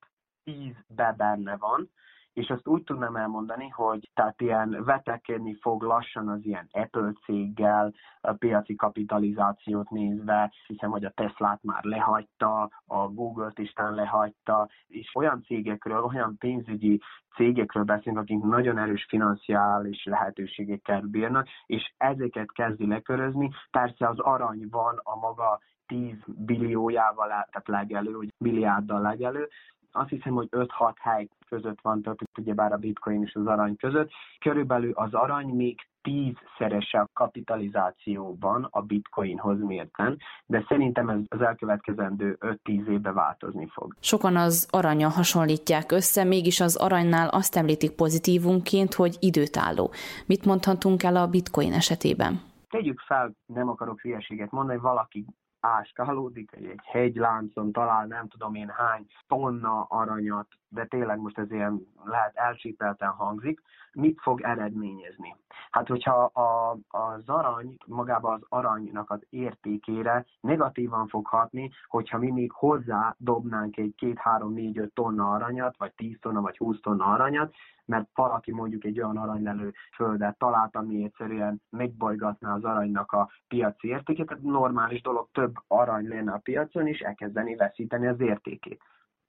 10-be 0.46 1.14
benne 1.18 1.58
van, 1.58 1.90
és 2.34 2.50
azt 2.50 2.68
úgy 2.68 2.84
tudnám 2.84 3.16
elmondani, 3.16 3.68
hogy 3.68 4.10
tehát 4.14 4.42
ilyen 4.42 4.84
vetekedni 4.84 5.58
fog 5.62 5.82
lassan 5.82 6.30
az 6.30 6.46
ilyen 6.46 6.68
Apple 6.72 7.14
céggel, 7.26 7.94
a 8.22 8.32
piaci 8.34 8.76
kapitalizációt 8.76 9.90
nézve, 9.90 10.54
hiszem, 10.68 10.90
hogy 10.92 11.06
a 11.06 11.10
Teslát 11.10 11.64
már 11.64 11.84
lehagyta, 11.84 12.70
a 12.86 13.08
Google-t 13.08 13.60
is 13.60 13.74
lehagyta, 13.76 14.70
és 14.88 15.16
olyan 15.16 15.42
cégekről, 15.44 16.04
olyan 16.04 16.38
pénzügyi 16.38 17.02
cégekről 17.36 17.84
beszélünk, 17.84 18.22
akik 18.22 18.44
nagyon 18.44 18.78
erős 18.78 19.06
financiális 19.10 20.06
lehetőségekkel 20.06 21.02
bírnak, 21.02 21.48
és 21.66 21.94
ezeket 21.98 22.52
kezdi 22.52 22.88
lekörözni. 22.88 23.52
Persze 23.72 24.08
az 24.08 24.20
arany 24.20 24.68
van 24.70 25.00
a 25.04 25.16
maga 25.16 25.60
10 25.92 26.14
billiójával, 26.26 27.28
tehát 27.28 27.68
legelő, 27.68 28.16
vagy 28.16 28.34
milliárddal 28.38 29.02
legelő, 29.02 29.48
azt 29.92 30.10
hiszem, 30.10 30.34
hogy 30.34 30.48
5-6 30.52 30.68
hely 31.00 31.28
között 31.50 31.82
van, 31.82 32.02
tehát 32.02 32.20
ugyebár 32.40 32.72
a 32.72 32.78
bitcoin 32.78 33.24
és 33.24 33.34
az 33.34 33.46
arany 33.46 33.76
között. 33.76 34.12
Körülbelül 34.40 34.92
az 34.92 35.14
arany 35.14 35.48
még 35.48 35.80
tízszerese 36.02 37.00
a 37.00 37.10
kapitalizációban 37.14 38.68
a 38.70 38.82
bitcoinhoz 38.82 39.62
mérten, 39.62 40.18
de 40.46 40.66
szerintem 40.68 41.10
ez 41.10 41.20
az 41.28 41.42
elkövetkezendő 41.42 42.38
5-10 42.40 42.88
évben 42.88 43.14
változni 43.14 43.68
fog. 43.68 43.96
Sokan 44.00 44.36
az 44.36 44.68
aranya 44.70 45.10
hasonlítják 45.10 45.92
össze, 45.92 46.24
mégis 46.24 46.60
az 46.60 46.76
aranynál 46.76 47.28
azt 47.28 47.56
említik 47.56 47.92
pozitívunként, 47.92 48.94
hogy 48.94 49.18
időtálló. 49.20 49.92
Mit 50.26 50.46
mondhatunk 50.46 51.04
el 51.04 51.16
a 51.16 51.28
bitcoin 51.28 51.74
esetében? 51.74 52.42
Tegyük 52.70 53.00
fel, 53.00 53.32
nem 53.46 53.70
akarok 53.70 54.02
hülyeséget 54.02 54.52
mondani, 54.52 54.80
valaki 54.80 55.26
áskálódik, 55.62 56.52
egy 56.52 56.80
hegyláncon 56.84 57.72
talál 57.72 58.06
nem 58.06 58.28
tudom 58.28 58.56
én 58.56 58.70
hány 58.70 59.06
tonna 59.28 59.82
aranyat, 59.82 60.48
de 60.68 60.86
tényleg 60.86 61.20
most 61.20 61.38
ez 61.38 61.52
ilyen 61.52 61.88
lehet 62.04 62.36
elsípelten 62.36 63.10
hangzik, 63.10 63.62
mit 63.94 64.22
fog 64.22 64.42
eredményezni? 64.42 65.36
Hát, 65.72 65.88
hogyha 65.88 66.24
a, 66.24 66.78
az 66.88 67.30
arany, 67.30 67.78
magába 67.86 68.32
az 68.32 68.42
aranynak 68.50 69.10
az 69.10 69.26
értékére 69.30 70.26
negatívan 70.40 71.08
fog 71.08 71.28
hatni, 71.28 71.72
hogyha 71.88 72.18
mi 72.18 72.32
még 72.32 72.52
hozzá 72.52 73.16
dobnánk 73.18 73.78
egy 73.78 73.94
2-3-4-5 73.98 74.90
tonna 74.94 75.32
aranyat, 75.32 75.78
vagy 75.78 75.94
10 75.94 76.18
tonna, 76.20 76.42
vagy 76.42 76.58
20 76.58 76.80
tonna 76.82 77.06
aranyat, 77.06 77.54
mert 77.92 78.10
valaki 78.14 78.52
mondjuk 78.52 78.84
egy 78.84 79.02
olyan 79.02 79.18
aranylelő 79.18 79.74
földet 79.96 80.38
talált, 80.38 80.76
ami 80.76 81.04
egyszerűen 81.04 81.62
megbolygatná 81.70 82.54
az 82.54 82.64
aranynak 82.64 83.12
a 83.12 83.30
piaci 83.48 83.88
értékét, 83.88 84.26
tehát 84.26 84.44
normális 84.44 85.02
dolog, 85.02 85.28
több 85.32 85.54
arany 85.68 86.08
lenne 86.08 86.32
a 86.32 86.38
piacon, 86.38 86.88
és 86.88 87.00
elkezdeni 87.00 87.56
veszíteni 87.56 88.08
az 88.08 88.20
értékét. 88.20 88.82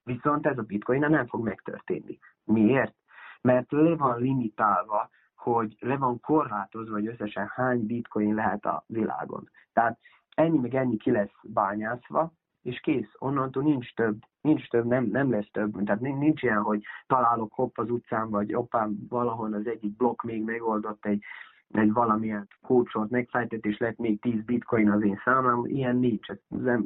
Viszont 0.05 0.47
ez 0.47 0.59
a 0.59 0.63
bitcoin 0.63 1.01
nem 1.01 1.27
fog 1.27 1.45
megtörténni. 1.45 2.19
Miért? 2.45 2.95
Mert 3.41 3.73
le 3.73 3.97
van 3.97 4.21
limitálva, 4.21 5.11
hogy 5.37 5.77
le 5.79 5.97
van 5.97 6.21
korlátozva, 6.21 6.93
hogy 6.93 7.07
összesen 7.07 7.51
hány 7.55 7.87
bitcoin 7.87 8.35
lehet 8.35 8.65
a 8.65 8.85
világon. 8.87 9.51
Tehát 9.73 9.99
ennyi 10.35 10.59
meg 10.59 10.75
ennyi 10.75 10.97
ki 10.97 11.11
lesz 11.11 11.35
bányászva, 11.43 12.33
és 12.63 12.81
kész, 12.81 13.13
onnantól 13.19 13.63
nincs 13.63 13.95
több, 13.95 14.17
nincs 14.41 14.69
több, 14.69 14.85
nem, 14.85 15.05
nem 15.05 15.31
lesz 15.31 15.51
több, 15.53 15.85
tehát 15.85 16.01
nincs 16.01 16.43
ilyen, 16.43 16.63
hogy 16.63 16.83
találok 17.07 17.53
hopp 17.53 17.79
az 17.79 17.91
utcán, 17.91 18.31
vagy 18.31 18.53
hoppán 18.53 19.07
valahol 19.09 19.53
az 19.53 19.67
egyik 19.67 19.97
blokk 19.97 20.23
még 20.23 20.45
megoldott 20.45 21.07
egy 21.07 21.25
egy 21.73 21.93
valamilyen 21.93 22.49
kócsolt 22.63 23.11
megfejtetés 23.11 23.79
lett 23.79 23.99
még 23.99 24.21
10 24.21 24.45
bitcoin 24.45 24.91
az 24.91 25.03
én 25.03 25.21
számlám, 25.25 25.65
ilyen 25.65 25.97
nincs. 25.97 26.29
Ez, 26.29 26.39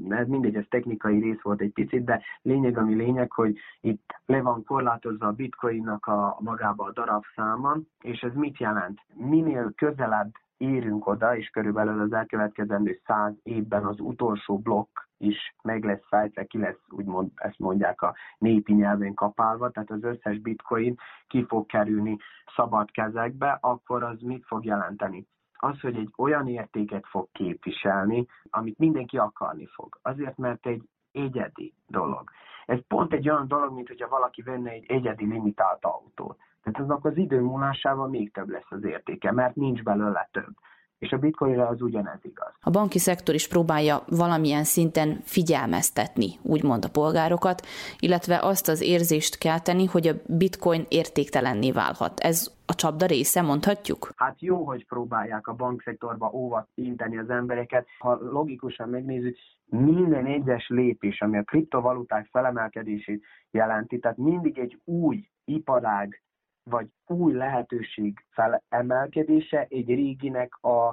ez 0.09 0.29
mindegy, 0.29 0.55
ez 0.55 0.65
technikai 0.69 1.21
rész 1.21 1.41
volt 1.43 1.61
egy 1.61 1.73
picit, 1.73 2.05
de 2.05 2.23
lényeg, 2.43 2.79
ami 2.79 2.95
lényeg, 2.95 3.33
hogy 3.33 3.59
itt 3.81 4.21
le 4.27 4.41
van 4.41 4.65
korlátozva 4.65 5.27
a 5.27 5.33
bitcoinnak 5.33 6.07
a 6.07 6.37
magába 6.41 6.85
a 6.85 6.93
darab 6.93 7.23
száma, 7.35 7.77
és 8.01 8.21
ez 8.21 8.35
mit 8.35 8.59
jelent? 8.59 9.01
Minél 9.15 9.73
közelebb 9.77 10.31
érünk 10.57 11.07
oda, 11.07 11.37
és 11.37 11.49
körülbelül 11.49 12.01
az 12.01 12.13
elkövetkezendő 12.13 13.01
száz 13.05 13.35
évben 13.43 13.85
az 13.85 14.01
utolsó 14.01 14.59
blokk 14.59 14.99
is 15.19 15.55
meg 15.63 15.85
lesz 15.85 16.07
fejtve, 16.09 16.45
ki 16.45 16.59
lesz, 16.59 16.81
úgymond 16.89 17.31
ezt 17.35 17.59
mondják 17.59 18.03
a 18.03 18.15
népi 18.39 18.73
nyelven 18.73 19.15
kapálva, 19.15 19.71
tehát 19.71 19.91
az 19.91 20.03
összes 20.03 20.39
bitcoin 20.39 20.97
ki 21.27 21.45
fog 21.49 21.67
kerülni 21.67 22.17
szabad 22.57 22.91
kezekbe, 22.91 23.59
akkor 23.61 24.03
az 24.03 24.21
mit 24.21 24.45
fog 24.47 24.65
jelenteni? 24.65 25.27
Az, 25.59 25.81
hogy 25.81 25.97
egy 25.97 26.13
olyan 26.17 26.49
értéket 26.49 27.07
fog 27.07 27.29
képviselni, 27.33 28.27
amit 28.51 28.79
mindenki 28.79 29.19
akarni 29.19 29.67
fog. 29.67 29.99
Azért, 30.03 30.37
mert 30.37 30.67
egy 30.67 30.89
egyedi 31.13 31.75
dolog. 31.87 32.31
Ez 32.67 32.79
pont 32.89 33.13
egy 33.13 33.29
olyan 33.29 33.49
dolog, 33.49 33.73
mint 33.75 33.89
hogyha 33.89 34.09
valaki 34.09 34.43
venne 34.43 34.71
egy 34.71 34.85
egyedi 34.89 35.27
limitált 35.27 35.85
autót. 35.85 36.39
Tehát 36.67 36.81
aznak 36.81 37.05
az 37.05 37.17
idő 37.17 37.41
múlásával 37.41 38.09
még 38.09 38.33
több 38.33 38.49
lesz 38.49 38.71
az 38.71 38.85
értéke, 38.85 39.33
mert 39.33 39.55
nincs 39.55 39.83
belőle 39.83 40.29
több 40.33 40.55
és 40.99 41.13
a 41.13 41.19
bitcoinra 41.19 41.67
az 41.67 41.83
ugyanez 41.83 42.19
igaz. 42.23 42.53
A 42.61 42.71
banki 42.71 42.99
szektor 42.99 43.35
is 43.35 43.49
próbálja 43.49 44.03
valamilyen 44.09 44.65
szinten 44.65 45.21
figyelmeztetni, 45.23 46.29
úgymond 46.43 46.85
a 46.85 46.91
polgárokat, 46.91 47.67
illetve 47.99 48.39
azt 48.43 48.69
az 48.69 48.81
érzést 48.83 49.39
kelteni, 49.39 49.85
hogy 49.85 50.07
a 50.07 50.15
bitcoin 50.27 50.85
értéktelenné 50.89 51.73
válhat. 51.73 52.21
Ez 52.21 52.55
a 52.67 52.75
csapda 52.75 53.07
része, 53.07 53.43
mondhatjuk? 53.43 54.11
Hát 54.17 54.41
jó, 54.41 54.65
hogy 54.65 54.87
próbálják 54.87 55.47
a 55.47 55.55
bankszektorba 55.55 56.31
óvat 56.33 56.69
inteni 56.75 57.19
az 57.19 57.31
embereket. 57.31 57.87
Ha 57.99 58.19
logikusan 58.31 58.89
megnézzük, 58.89 59.37
minden 59.67 60.27
egyes 60.27 60.69
lépés, 60.69 61.21
ami 61.21 61.39
a 61.39 61.43
kriptovaluták 61.43 62.29
felemelkedését 62.33 63.25
jelenti, 63.51 63.99
tehát 63.99 64.17
mindig 64.17 64.59
egy 64.59 64.81
új 64.85 65.29
iparág 65.45 66.23
vagy 66.71 66.89
új 67.07 67.33
lehetőség 67.33 68.25
felemelkedése 68.31 69.67
egy 69.69 69.87
réginek 69.87 70.55
a, 70.61 70.87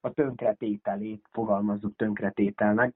a 0.00 0.12
tönkretételét, 0.14 1.28
fogalmazzuk 1.30 1.96
tönkretételnek, 1.96 2.94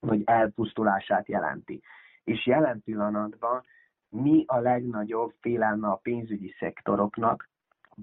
vagy 0.00 0.22
elpusztulását 0.24 1.28
jelenti. 1.28 1.82
És 2.24 2.46
jelen 2.46 2.82
pillanatban 2.84 3.62
mi 4.08 4.44
a 4.46 4.58
legnagyobb 4.58 5.34
félelme 5.40 5.88
a 5.88 6.00
pénzügyi 6.02 6.54
szektoroknak, 6.58 7.48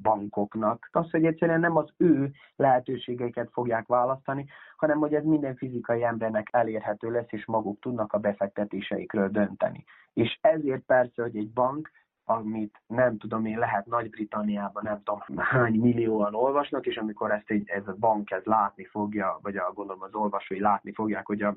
bankoknak, 0.02 0.90
az, 0.92 1.12
hogy 1.12 1.26
egyszerűen 1.26 1.60
nem 1.60 1.76
az 1.76 1.90
ő 1.98 2.32
lehetőségeiket 2.56 3.50
fogják 3.52 3.88
választani, 3.88 4.46
hanem 4.76 4.98
hogy 4.98 5.14
ez 5.14 5.24
minden 5.24 5.56
fizikai 5.56 6.04
embernek 6.04 6.48
elérhető 6.52 7.12
lesz, 7.12 7.32
és 7.32 7.46
maguk 7.46 7.80
tudnak 7.80 8.14
a 8.14 8.18
befektetéseikről 8.18 9.30
dönteni. 9.30 9.84
És 10.14 10.38
ezért 10.42 10.82
persze, 10.86 11.22
hogy 11.22 11.38
egy 11.38 11.52
bank 11.52 11.92
amit 12.30 12.82
nem 12.88 13.18
tudom 13.18 13.46
én, 13.46 13.58
lehet 13.58 13.86
Nagy-Britanniában 13.86 14.84
nem 14.84 15.02
tudom 15.04 15.22
hány 15.38 15.80
millióan 15.80 16.36
olvasnak, 16.36 16.86
és 16.86 16.98
amikor 16.98 17.32
ezt 17.32 17.50
egy, 17.50 17.70
ez 17.70 17.88
a 17.88 17.96
bank 18.00 18.32
ez 18.32 18.44
látni 18.44 18.86
fogja, 18.86 19.40
vagy 19.42 19.58
a, 19.58 19.72
gondolom 19.74 20.02
az 20.02 20.14
olvasói 20.14 20.60
látni 20.60 20.94
fogják, 20.94 21.26
hogy 21.26 21.42
a 21.42 21.56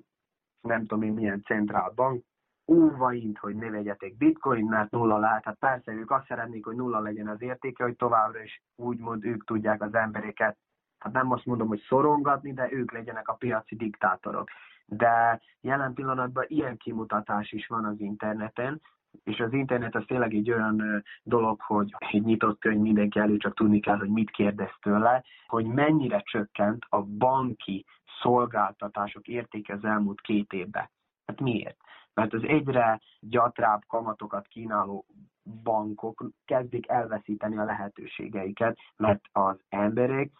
nem 0.61 0.81
tudom 0.81 1.03
én 1.03 1.12
milyen 1.12 1.43
centrál 1.43 1.93
bank, 1.95 2.25
óvaint, 2.66 3.39
hogy 3.39 3.55
ne 3.55 3.71
vegyetek 3.71 4.16
bitcoin, 4.16 4.64
mert 4.64 4.91
nulla 4.91 5.18
lehet. 5.18 5.45
Hát 5.45 5.59
persze 5.59 5.93
ők 5.93 6.11
azt 6.11 6.27
szeretnék, 6.27 6.64
hogy 6.64 6.77
nulla 6.77 7.01
legyen 7.01 7.29
az 7.29 7.43
értéke, 7.43 7.85
hogy 7.85 7.97
továbbra 7.97 8.43
is 8.43 8.62
úgymond 8.77 9.25
ők 9.25 9.45
tudják 9.45 9.83
az 9.83 9.95
embereket, 9.95 10.57
hát 10.99 11.12
nem 11.12 11.31
azt 11.31 11.47
mondom, 11.47 11.68
hogy 11.68 11.81
szorongatni, 11.89 12.53
de 12.53 12.73
ők 12.73 12.93
legyenek 12.93 13.29
a 13.29 13.35
piaci 13.35 13.77
diktátorok. 13.77 14.49
De 14.87 15.41
jelen 15.61 15.95
pillanatban 15.95 16.45
ilyen 16.49 16.77
kimutatás 16.77 17.53
is 17.53 17.66
van 17.66 17.85
az 17.85 18.01
interneten, 18.01 18.81
és 19.24 19.40
az 19.40 19.52
internet 19.52 19.94
az 19.94 20.04
tényleg 20.06 20.34
egy 20.34 20.50
olyan 20.50 21.04
dolog, 21.22 21.61
hogy 21.61 21.94
egy 21.98 22.24
nyitott 22.24 22.58
könyv 22.58 22.80
mindenki 22.80 23.18
elő 23.18 23.36
csak 23.36 23.54
tudni 23.54 23.80
kell, 23.80 23.96
hogy 23.96 24.08
mit 24.08 24.30
kérdez 24.30 24.70
tőle, 24.80 25.24
hogy 25.46 25.64
mennyire 25.66 26.20
csökkent 26.20 26.86
a 26.88 27.02
banki 27.02 27.84
szolgáltatások 28.22 29.28
értéke 29.28 29.74
az 29.74 29.84
elmúlt 29.84 30.20
két 30.20 30.52
évben. 30.52 30.90
Hát 31.26 31.40
miért? 31.40 31.76
Mert 32.14 32.32
az 32.32 32.42
egyre 32.44 33.00
gyatrább 33.20 33.82
kamatokat 33.86 34.46
kínáló 34.46 35.06
bankok 35.62 36.24
kezdik 36.44 36.88
elveszíteni 36.88 37.56
a 37.56 37.64
lehetőségeiket, 37.64 38.78
mert 38.96 39.20
az 39.32 39.56
emberek 39.68 40.30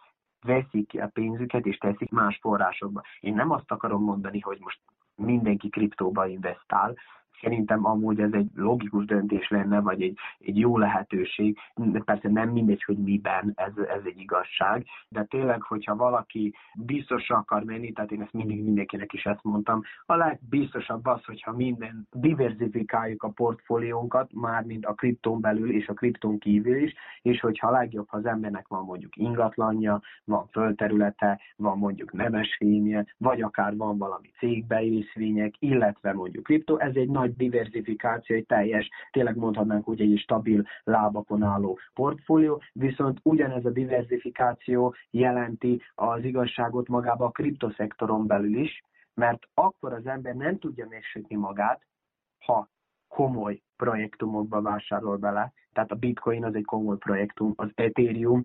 veszik 0.41 1.01
a 1.01 1.07
pénzüket 1.07 1.65
és 1.65 1.77
teszik 1.77 2.09
más 2.09 2.37
forrásokba. 2.41 3.01
Én 3.19 3.33
nem 3.33 3.51
azt 3.51 3.71
akarom 3.71 4.03
mondani, 4.03 4.39
hogy 4.39 4.57
most 4.59 4.79
mindenki 5.15 5.69
kriptóba 5.69 6.27
investál, 6.27 6.95
Szerintem 7.41 7.85
amúgy 7.85 8.19
ez 8.19 8.33
egy 8.33 8.49
logikus 8.55 9.05
döntés 9.05 9.49
lenne, 9.49 9.79
vagy 9.79 10.01
egy, 10.01 10.17
egy 10.39 10.57
jó 10.57 10.77
lehetőség. 10.77 11.57
Persze 12.05 12.29
nem 12.29 12.49
mindegy, 12.49 12.83
hogy 12.83 12.97
miben 12.97 13.53
ez, 13.55 13.71
ez 13.77 14.01
egy 14.05 14.19
igazság, 14.19 14.85
de 15.09 15.23
tényleg, 15.23 15.61
hogyha 15.61 15.95
valaki 15.95 16.53
biztosra 16.75 17.37
akar 17.37 17.63
menni, 17.63 17.91
tehát 17.91 18.11
én 18.11 18.21
ezt 18.21 18.33
mindig 18.33 18.63
mindenkinek 18.63 19.13
is 19.13 19.25
ezt 19.25 19.43
mondtam, 19.43 19.81
a 20.05 20.15
legbiztosabb 20.15 21.05
az, 21.05 21.25
hogyha 21.25 21.51
minden 21.51 22.07
diversifikáljuk 22.11 23.23
a 23.23 23.29
portfóliónkat, 23.29 24.29
mármint 24.33 24.85
a 24.85 24.93
kriptón 24.93 25.41
belül 25.41 25.71
és 25.71 25.87
a 25.87 25.93
kriptón 25.93 26.39
kívül 26.39 26.83
is, 26.83 26.93
és 27.21 27.39
hogyha 27.39 27.67
a 27.67 27.71
legjobb, 27.71 28.07
ha 28.09 28.17
az 28.17 28.25
embernek 28.25 28.67
van 28.67 28.85
mondjuk 28.85 29.15
ingatlanja, 29.15 30.01
van 30.23 30.47
földterülete, 30.47 31.39
van 31.55 31.77
mondjuk 31.77 32.13
nemesfénye, 32.13 33.05
vagy 33.17 33.41
akár 33.41 33.75
van 33.75 33.97
valami 33.97 34.31
cégbeészvények, 34.37 35.55
illetve 35.59 36.13
mondjuk 36.13 36.43
kriptó, 36.43 36.77
ez 36.77 36.95
egy 36.95 37.09
nagy 37.09 37.30
nagy 37.31 37.49
diversifikáció, 37.49 38.35
egy 38.35 38.45
teljes, 38.45 38.89
tényleg 39.11 39.35
mondhatnánk 39.35 39.87
úgy 39.87 40.01
egy 40.01 40.19
stabil 40.19 40.63
lábakon 40.83 41.43
álló 41.43 41.79
portfólió, 41.93 42.61
viszont 42.73 43.19
ugyanez 43.23 43.65
a 43.65 43.69
diversifikáció 43.69 44.95
jelenti 45.09 45.81
az 45.95 46.23
igazságot 46.23 46.87
magába 46.87 47.25
a 47.25 47.31
kriptoszektoron 47.31 48.27
belül 48.27 48.57
is, 48.57 48.81
mert 49.13 49.47
akkor 49.53 49.93
az 49.93 50.05
ember 50.05 50.35
nem 50.35 50.59
tudja 50.59 50.87
megsütni 50.89 51.35
magát, 51.35 51.81
ha 52.45 52.69
komoly 53.07 53.61
projektumokba 53.77 54.61
vásárol 54.61 55.17
bele. 55.17 55.53
Tehát 55.73 55.91
a 55.91 55.95
bitcoin 55.95 56.45
az 56.45 56.55
egy 56.55 56.65
komoly 56.65 56.97
projektum, 56.97 57.53
az 57.55 57.69
Ethereum. 57.75 58.41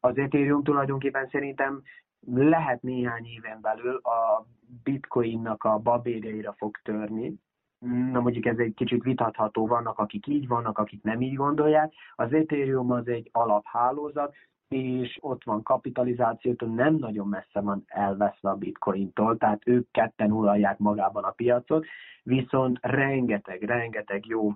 Az 0.00 0.16
Ethereum 0.16 0.62
tulajdonképpen 0.62 1.28
szerintem 1.30 1.82
lehet 2.26 2.82
néhány 2.82 3.24
éven 3.24 3.60
belül 3.60 3.96
a 3.96 4.46
bitcoinnak 4.82 5.64
a 5.64 5.78
babérjaira 5.78 6.52
fog 6.52 6.76
törni, 6.82 7.34
na 7.78 8.20
mondjuk 8.20 8.46
ez 8.46 8.58
egy 8.58 8.74
kicsit 8.74 9.02
vitatható, 9.02 9.66
vannak 9.66 9.98
akik 9.98 10.26
így 10.26 10.48
vannak, 10.48 10.78
akik 10.78 11.02
nem 11.02 11.20
így 11.20 11.34
gondolják. 11.34 11.92
Az 12.14 12.32
Ethereum 12.32 12.90
az 12.90 13.08
egy 13.08 13.28
alaphálózat, 13.32 14.34
és 14.68 15.18
ott 15.20 15.44
van 15.44 15.62
kapitalizációtól, 15.62 16.68
nem 16.68 16.94
nagyon 16.94 17.28
messze 17.28 17.60
van 17.60 17.84
elveszve 17.86 18.50
a 18.50 18.56
bitcointól, 18.56 19.36
tehát 19.36 19.62
ők 19.66 19.90
ketten 19.90 20.32
uralják 20.32 20.78
magában 20.78 21.24
a 21.24 21.30
piacot, 21.30 21.86
viszont 22.22 22.78
rengeteg, 22.82 23.62
rengeteg 23.62 24.26
jó 24.26 24.52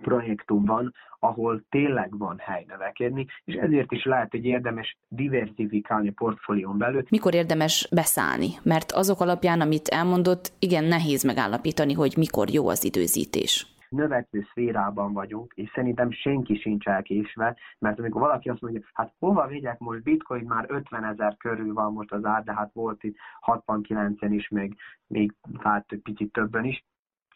projektum 0.00 0.64
van, 0.64 0.94
ahol 1.18 1.62
tényleg 1.68 2.18
van 2.18 2.38
hely 2.38 2.64
növekedni, 2.68 3.26
és 3.44 3.54
ezért 3.54 3.92
is 3.92 4.04
lehet, 4.04 4.30
hogy 4.30 4.44
érdemes 4.44 4.96
diversifikálni 5.08 6.08
a 6.08 6.12
portfólión 6.14 6.78
belül. 6.78 7.02
Mikor 7.10 7.34
érdemes 7.34 7.88
beszállni? 7.90 8.48
Mert 8.62 8.92
azok 8.92 9.20
alapján, 9.20 9.60
amit 9.60 9.88
elmondott, 9.88 10.52
igen 10.58 10.84
nehéz 10.84 11.22
megállapítani, 11.22 11.92
hogy 11.92 12.14
mikor 12.16 12.50
jó 12.50 12.68
az 12.68 12.84
időzítés 12.84 13.72
növekvő 13.92 14.46
szférában 14.50 15.12
vagyunk, 15.12 15.52
és 15.54 15.70
szerintem 15.74 16.10
senki 16.10 16.56
sincs 16.56 16.86
elkésve, 16.86 17.56
mert 17.78 17.98
amikor 17.98 18.20
valaki 18.20 18.48
azt 18.48 18.60
mondja, 18.60 18.80
hát 18.92 19.12
hova 19.18 19.46
vigyek 19.46 19.78
most 19.78 20.02
bitcoin, 20.02 20.44
már 20.44 20.64
50 20.68 21.04
ezer 21.04 21.36
körül 21.36 21.72
van 21.72 21.92
most 21.92 22.12
az 22.12 22.24
ár, 22.24 22.42
de 22.42 22.54
hát 22.54 22.70
volt 22.72 23.02
itt 23.02 23.16
69-en 23.46 24.28
is, 24.30 24.48
még, 24.48 24.76
még 25.06 25.34
hát 25.58 25.86
picit 26.02 26.32
többen 26.32 26.64
is. 26.64 26.84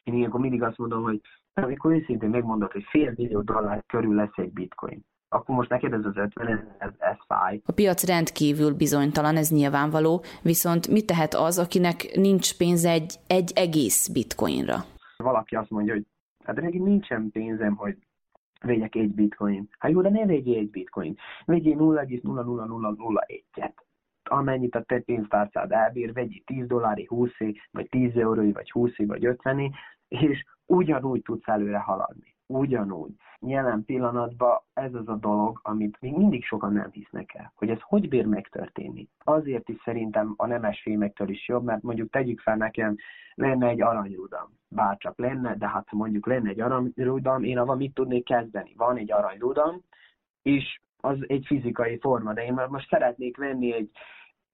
Én 0.05 0.15
ilyenkor 0.15 0.41
mindig 0.41 0.63
azt 0.63 0.79
mondom, 0.79 1.03
hogy 1.03 1.21
amikor 1.63 1.93
őszintén 1.93 2.29
megmondod, 2.29 2.73
hogy 2.73 2.85
fél 2.89 3.13
millió 3.17 3.41
dollár 3.41 3.85
körül 3.87 4.15
lesz 4.15 4.37
egy 4.37 4.53
bitcoin, 4.53 5.05
akkor 5.29 5.55
most 5.55 5.71
neked 5.71 5.93
ez 5.93 6.05
az 6.05 6.17
50, 6.17 6.77
ez, 6.79 6.91
ez 6.99 7.17
fáj. 7.27 7.61
A 7.65 7.73
piac 7.73 8.07
rendkívül 8.07 8.75
bizonytalan, 8.75 9.37
ez 9.37 9.51
nyilvánvaló, 9.51 10.25
viszont 10.43 10.89
mit 10.89 11.07
tehet 11.07 11.35
az, 11.35 11.59
akinek 11.59 12.11
nincs 12.15 12.57
pénze 12.57 12.91
egy, 12.91 13.15
egy 13.27 13.53
egész 13.55 14.09
bitcoinra? 14.09 14.77
Valaki 15.17 15.55
azt 15.55 15.71
mondja, 15.71 15.93
hogy 15.93 16.07
hát 16.45 16.61
neki 16.61 16.79
nincsen 16.79 17.31
pénzem, 17.33 17.75
hogy 17.75 17.97
vegyek 18.61 18.95
egy 18.95 19.15
bitcoin. 19.15 19.69
Hát 19.79 19.91
jó, 19.93 20.01
de 20.01 20.11
ne 20.11 20.27
vegyél 20.27 20.59
egy 20.59 20.71
bitcoin. 20.71 21.17
Vegyél 21.45 21.77
0,00001-et 21.79 23.73
amennyit 24.29 24.75
a 24.75 24.83
te 24.83 25.01
pénztárcád 25.01 25.73
elbír, 25.73 26.13
vegyél 26.13 26.43
10 26.45 26.67
dollári, 26.67 27.05
20 27.09 27.31
vagy 27.71 27.89
10 27.89 28.17
eurói, 28.17 28.53
vagy 28.53 28.71
20 28.71 28.91
vagy 28.97 29.27
50 29.27 29.73
és 30.09 30.45
ugyanúgy 30.67 31.23
tudsz 31.23 31.49
előre 31.49 31.79
haladni. 31.79 32.35
ugyanúgy. 32.49 33.13
Jelen 33.41 33.85
pillanatban 33.85 34.61
ez 34.75 34.95
az 34.95 35.09
a 35.09 35.15
dolog, 35.15 35.61
amit 35.63 36.01
még 36.01 36.17
mindig 36.17 36.45
sokan 36.45 36.73
nem 36.73 36.91
hisznek 36.91 37.35
el, 37.35 37.53
hogy 37.55 37.71
ez 37.71 37.79
hogy 37.81 38.09
bír 38.09 38.27
megtörténni. 38.27 39.09
Azért 39.25 39.69
is 39.69 39.81
szerintem 39.85 40.35
a 40.37 40.47
nemes 40.47 40.81
fémektől 40.83 41.29
is 41.29 41.49
jobb, 41.49 41.65
mert 41.65 41.83
mondjuk 41.83 42.11
tegyük 42.11 42.41
fel 42.41 42.57
nekem, 42.57 42.97
lenne 43.35 43.69
egy 43.69 43.83
aranyrudam. 43.83 44.49
Bárcsak 44.69 45.19
lenne, 45.19 45.57
de 45.57 45.69
hát 45.69 45.93
mondjuk 45.93 46.27
lenne 46.27 46.49
egy 46.49 46.61
aranyrudam, 46.61 47.45
én 47.45 47.59
avval 47.59 47.77
mit 47.77 47.95
tudnék 47.95 48.25
kezdeni? 48.25 48.75
Van 48.77 48.97
egy 48.97 49.13
aranyrudam, 49.13 49.83
és 50.43 50.81
az 51.01 51.19
egy 51.27 51.45
fizikai 51.47 51.99
forma, 51.99 52.33
de 52.33 52.45
én 52.45 52.61
most 52.69 52.89
szeretnék 52.89 53.37
venni 53.37 53.73
egy, 53.73 53.91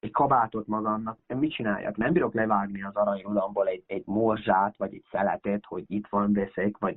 egy 0.03 0.11
kabátot 0.11 0.67
magamnak, 0.67 1.19
mit 1.27 1.53
csináljak? 1.53 1.97
Nem 1.97 2.13
bírok 2.13 2.35
levágni 2.35 2.83
az 2.83 2.97
aranyrudamból 2.97 3.67
egy, 3.67 3.85
egy 3.87 4.03
morzsát, 4.07 4.77
vagy 4.77 4.95
egy 4.95 5.05
szeletet, 5.11 5.65
hogy 5.67 5.85
itt 5.87 6.07
van, 6.07 6.33
veszek, 6.33 6.79
vagy 6.79 6.97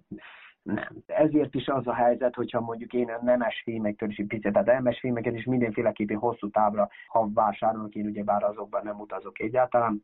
nem. 0.61 1.03
Ezért 1.05 1.55
is 1.55 1.67
az 1.67 1.87
a 1.87 1.93
helyzet, 1.93 2.35
hogyha 2.35 2.61
mondjuk 2.61 2.93
én 2.93 3.09
a 3.09 3.23
nemes 3.23 3.61
fémektől 3.63 4.09
is 4.09 4.17
egy 4.17 4.27
picit, 4.27 4.51
tehát 4.51 4.67
nemes 4.67 4.99
fémeket 4.99 5.35
is 5.35 5.43
mindenféleképpen 5.43 6.17
hosszú 6.17 6.49
távra, 6.49 6.89
ha 7.07 7.29
vásárolok, 7.33 7.95
én 7.95 8.05
ugyebár 8.05 8.43
azokban 8.43 8.83
nem 8.83 8.99
utazok 8.99 9.39
egyáltalán, 9.39 10.03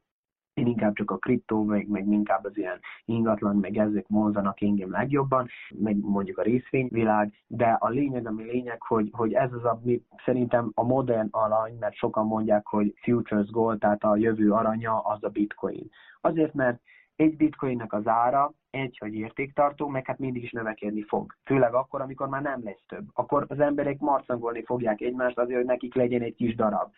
én 0.53 0.67
inkább 0.67 0.93
csak 0.93 1.11
a 1.11 1.17
kriptó, 1.17 1.63
meg, 1.63 1.87
meg 1.87 2.07
inkább 2.07 2.45
az 2.45 2.57
ilyen 2.57 2.79
ingatlan, 3.05 3.55
meg 3.55 3.77
ezek 3.77 4.05
vonzanak 4.07 4.61
engem 4.61 4.91
legjobban, 4.91 5.47
meg 5.69 5.97
mondjuk 5.97 6.37
a 6.37 6.41
részvényvilág, 6.41 7.33
de 7.47 7.77
a 7.79 7.89
lényeg, 7.89 8.27
ami 8.27 8.43
lényeg, 8.43 8.81
hogy, 8.81 9.09
hogy 9.11 9.33
ez 9.33 9.53
az, 9.53 9.63
ami 9.63 10.01
szerintem 10.25 10.71
a 10.73 10.83
modern 10.83 11.27
arany, 11.31 11.77
mert 11.79 11.95
sokan 11.95 12.25
mondják, 12.25 12.67
hogy 12.67 12.93
futures 13.01 13.49
gold, 13.49 13.79
tehát 13.79 14.03
a 14.03 14.15
jövő 14.15 14.51
aranya, 14.51 14.99
az 14.99 15.23
a 15.23 15.29
bitcoin. 15.29 15.89
Azért, 16.21 16.53
mert 16.53 16.81
egy 17.15 17.35
bitcoinnak 17.35 17.93
az 17.93 18.07
ára 18.07 18.53
egy, 18.69 18.97
hogy 18.97 19.13
értéktartó, 19.13 19.87
meg 19.87 20.05
hát 20.05 20.19
mindig 20.19 20.43
is 20.43 20.51
növekedni 20.51 21.01
fog. 21.01 21.35
Főleg 21.45 21.73
akkor, 21.73 22.01
amikor 22.01 22.27
már 22.27 22.41
nem 22.41 22.63
lesz 22.63 22.83
több. 22.87 23.05
Akkor 23.13 23.45
az 23.47 23.59
emberek 23.59 23.99
marcangolni 23.99 24.63
fogják 24.63 25.01
egymást 25.01 25.37
azért, 25.37 25.57
hogy 25.57 25.65
nekik 25.65 25.95
legyen 25.95 26.21
egy 26.21 26.35
kis 26.35 26.55
darab. 26.55 26.91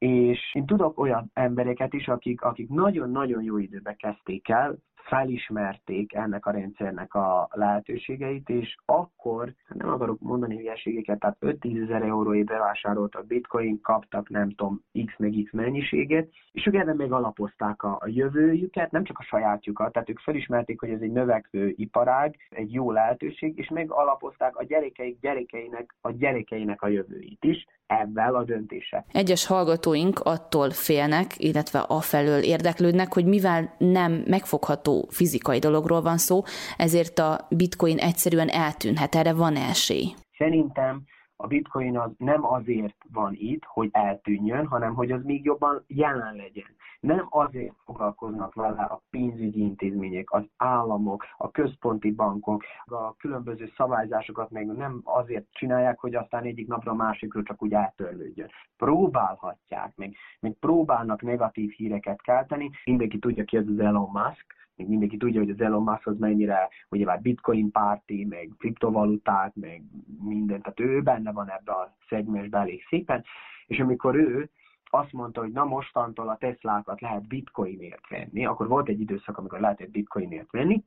És 0.00 0.54
én 0.54 0.66
tudok 0.66 0.98
olyan 0.98 1.30
embereket 1.34 1.94
is, 1.94 2.08
akik, 2.08 2.42
akik 2.42 2.68
nagyon-nagyon 2.68 3.42
jó 3.42 3.58
időben 3.58 3.96
kezdték 3.96 4.48
el, 4.48 4.78
felismerték 5.10 6.14
ennek 6.14 6.46
a 6.46 6.50
rendszernek 6.50 7.14
a 7.14 7.48
lehetőségeit, 7.52 8.48
és 8.48 8.76
akkor, 8.84 9.54
nem 9.68 9.88
akarok 9.88 10.20
mondani 10.20 10.56
hülyeségeket, 10.56 11.18
tehát 11.18 11.36
5-10 11.40 11.82
ezer 11.82 12.02
euróért 12.02 12.46
bevásároltak 12.46 13.26
bitcoin, 13.26 13.80
kaptak 13.80 14.28
nem 14.28 14.50
tudom 14.50 14.82
x 15.06 15.12
meg 15.18 15.34
x 15.44 15.52
mennyiséget, 15.52 16.28
és 16.52 16.66
ők 16.66 16.74
ebben 16.74 16.96
még 16.96 17.12
alapozták 17.12 17.82
a, 17.82 17.96
a 18.00 18.08
jövőjüket, 18.08 18.90
nem 18.90 19.04
csak 19.04 19.18
a 19.18 19.22
sajátjukat, 19.22 19.92
tehát 19.92 20.08
ők 20.08 20.18
felismerték, 20.18 20.80
hogy 20.80 20.90
ez 20.90 21.00
egy 21.00 21.12
növekvő 21.12 21.72
iparág, 21.76 22.36
egy 22.48 22.72
jó 22.72 22.90
lehetőség, 22.92 23.58
és 23.58 23.68
még 23.68 23.90
alapozták 23.90 24.56
a 24.56 24.64
gyerekeik 24.64 25.20
gyerekeinek, 25.20 25.94
a 26.00 26.10
gyerekeinek 26.10 26.82
a 26.82 26.88
jövőit 26.88 27.44
is, 27.44 27.66
ebben 27.90 28.34
a 28.34 28.44
döntése. 28.44 29.04
Egyes 29.12 29.46
hallgatóink 29.90 30.18
attól 30.18 30.70
félnek, 30.70 31.26
illetve 31.36 31.78
afelől 31.78 32.42
érdeklődnek, 32.42 33.12
hogy 33.12 33.24
mivel 33.24 33.74
nem 33.78 34.12
megfogható 34.26 35.06
fizikai 35.10 35.58
dologról 35.58 36.00
van 36.00 36.18
szó, 36.18 36.42
ezért 36.76 37.18
a 37.18 37.46
bitcoin 37.48 37.98
egyszerűen 37.98 38.48
eltűnhet. 38.48 39.14
Erre 39.14 39.34
van 39.34 39.56
esély? 39.56 40.14
Szerintem 40.36 41.02
a 41.36 41.46
bitcoin 41.46 41.98
az 41.98 42.10
nem 42.18 42.44
azért 42.44 42.96
van 43.12 43.32
itt, 43.34 43.62
hogy 43.64 43.88
eltűnjön, 43.92 44.66
hanem 44.66 44.94
hogy 44.94 45.10
az 45.10 45.20
még 45.24 45.44
jobban 45.44 45.84
jelen 45.86 46.34
legyen. 46.36 46.76
Nem 47.00 47.26
azért 47.28 47.74
foglalkoznak 47.84 48.54
vele 48.54 48.82
a 48.82 49.02
pénzügyi 49.10 49.60
intézmények, 49.60 50.32
az 50.32 50.44
államok, 50.56 51.24
a 51.36 51.50
központi 51.50 52.10
bankok, 52.10 52.64
a 52.84 53.16
különböző 53.16 53.72
szabályzásokat 53.76 54.50
meg 54.50 54.66
nem 54.66 55.00
azért 55.04 55.46
csinálják, 55.50 55.98
hogy 55.98 56.14
aztán 56.14 56.44
egyik 56.44 56.66
napra 56.66 56.92
a 56.92 56.94
másikról 56.94 57.42
csak 57.42 57.62
úgy 57.62 57.72
eltörlődjön. 57.72 58.50
Próbálhatják, 58.76 59.92
meg, 59.96 60.14
meg 60.40 60.56
próbálnak 60.60 61.22
negatív 61.22 61.70
híreket 61.70 62.22
kelteni. 62.22 62.70
Mindenki 62.84 63.18
tudja 63.18 63.44
ki 63.44 63.56
az 63.56 63.66
az 63.68 63.78
Elon 63.78 64.10
Musk, 64.12 64.58
még 64.80 64.88
mindenki 64.88 65.16
tudja, 65.16 65.40
hogy 65.40 65.50
az 65.50 65.60
Elon 65.60 65.82
Musk 65.82 66.06
az 66.06 66.18
mennyire, 66.18 66.68
ugye 66.88 67.04
már 67.04 67.20
bitcoin 67.20 67.70
párti, 67.70 68.24
meg 68.24 68.48
kriptovaluták, 68.58 69.54
meg 69.54 69.82
minden, 70.24 70.62
tehát 70.62 70.80
ő 70.80 71.02
benne 71.02 71.32
van 71.32 71.50
ebbe 71.50 71.72
a 71.72 71.96
szegmensben 72.08 72.60
elég 72.60 72.82
szépen, 72.88 73.24
és 73.66 73.78
amikor 73.78 74.14
ő 74.14 74.50
azt 74.90 75.12
mondta, 75.12 75.40
hogy 75.40 75.52
na 75.52 75.64
mostantól 75.64 76.28
a 76.28 76.36
Teslákat 76.36 77.00
lehet 77.00 77.28
bitcoinért 77.28 78.08
venni, 78.08 78.46
akkor 78.46 78.68
volt 78.68 78.88
egy 78.88 79.00
időszak, 79.00 79.38
amikor 79.38 79.60
lehetett 79.60 79.90
bitcoinért 79.90 80.50
venni, 80.50 80.84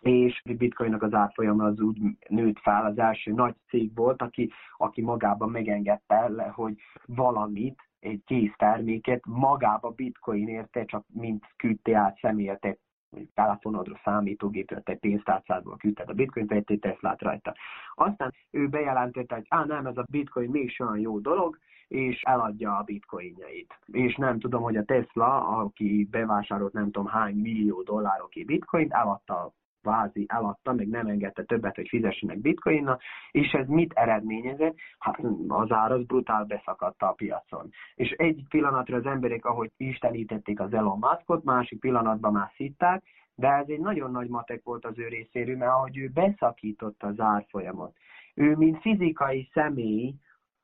és 0.00 0.42
bitcoinnak 0.58 1.02
az 1.02 1.14
árfolyama 1.14 1.64
az 1.64 1.80
úgy 1.80 1.98
nőtt 2.28 2.58
fel, 2.58 2.84
az 2.84 2.98
első 2.98 3.32
nagy 3.32 3.54
cég 3.68 3.94
volt, 3.94 4.22
aki, 4.22 4.50
aki 4.76 5.02
magában 5.02 5.50
megengedte 5.50 6.28
le, 6.28 6.46
hogy 6.46 6.74
valamit, 7.06 7.82
egy 8.00 8.22
kész 8.24 8.52
terméket 8.56 9.26
magába 9.26 9.90
bitcoin 9.90 10.48
érte, 10.48 10.84
csak 10.84 11.04
mint 11.12 11.44
küldte 11.56 11.96
át 11.96 12.18
személyet 12.18 12.78
mondjuk 13.10 13.34
telefonodra, 13.34 14.00
számítógépre, 14.04 14.80
te 14.80 14.94
pénztárcádból 14.94 15.76
küldted 15.76 16.08
a 16.08 16.12
bitcoin 16.12 16.46
egy 16.48 16.78
Teslát 16.80 17.22
rajta. 17.22 17.54
Aztán 17.94 18.34
ő 18.50 18.68
bejelentette, 18.68 19.34
hogy 19.34 19.46
á, 19.48 19.64
nem, 19.64 19.86
ez 19.86 19.96
a 19.96 20.04
bitcoin 20.10 20.50
még 20.50 20.76
olyan 20.78 20.98
jó 20.98 21.18
dolog, 21.18 21.58
és 21.88 22.22
eladja 22.22 22.76
a 22.76 22.82
bitcoinjait. 22.82 23.78
És 23.86 24.16
nem 24.16 24.38
tudom, 24.38 24.62
hogy 24.62 24.76
a 24.76 24.84
Tesla, 24.84 25.48
aki 25.48 26.08
bevásárolt 26.10 26.72
nem 26.72 26.90
tudom 26.90 27.06
hány 27.06 27.34
millió 27.34 27.82
dollárokig 27.82 28.46
bitcoint, 28.46 28.92
eladta 28.92 29.52
vázi 29.82 30.24
eladta, 30.28 30.72
még 30.72 30.88
nem 30.88 31.06
engedte 31.06 31.42
többet, 31.42 31.74
hogy 31.74 31.88
fizessenek 31.88 32.38
bitcoinnal, 32.38 32.98
és 33.30 33.52
ez 33.52 33.66
mit 33.66 33.92
eredményezett? 33.92 34.76
Hát 34.98 35.20
az 35.48 35.72
ár 35.72 35.92
az 35.92 36.04
brutál 36.04 36.44
beszakadta 36.44 37.08
a 37.08 37.12
piacon. 37.12 37.70
És 37.94 38.10
egy 38.10 38.44
pillanatra 38.48 38.96
az 38.96 39.06
emberek, 39.06 39.44
ahogy 39.44 39.70
istenítették 39.76 40.60
az 40.60 40.72
Elon 40.72 40.98
Muskot, 40.98 41.44
másik 41.44 41.80
pillanatban 41.80 42.32
már 42.32 42.50
szitták, 42.56 43.02
de 43.34 43.48
ez 43.48 43.68
egy 43.68 43.80
nagyon 43.80 44.10
nagy 44.10 44.28
matek 44.28 44.64
volt 44.64 44.84
az 44.84 44.98
ő 44.98 45.08
részéről, 45.08 45.56
mert 45.56 45.70
ahogy 45.70 45.96
ő 45.96 46.10
beszakította 46.14 47.06
az 47.06 47.20
árfolyamot, 47.20 47.96
ő, 48.34 48.56
mint 48.56 48.80
fizikai 48.80 49.48
személy, 49.52 50.14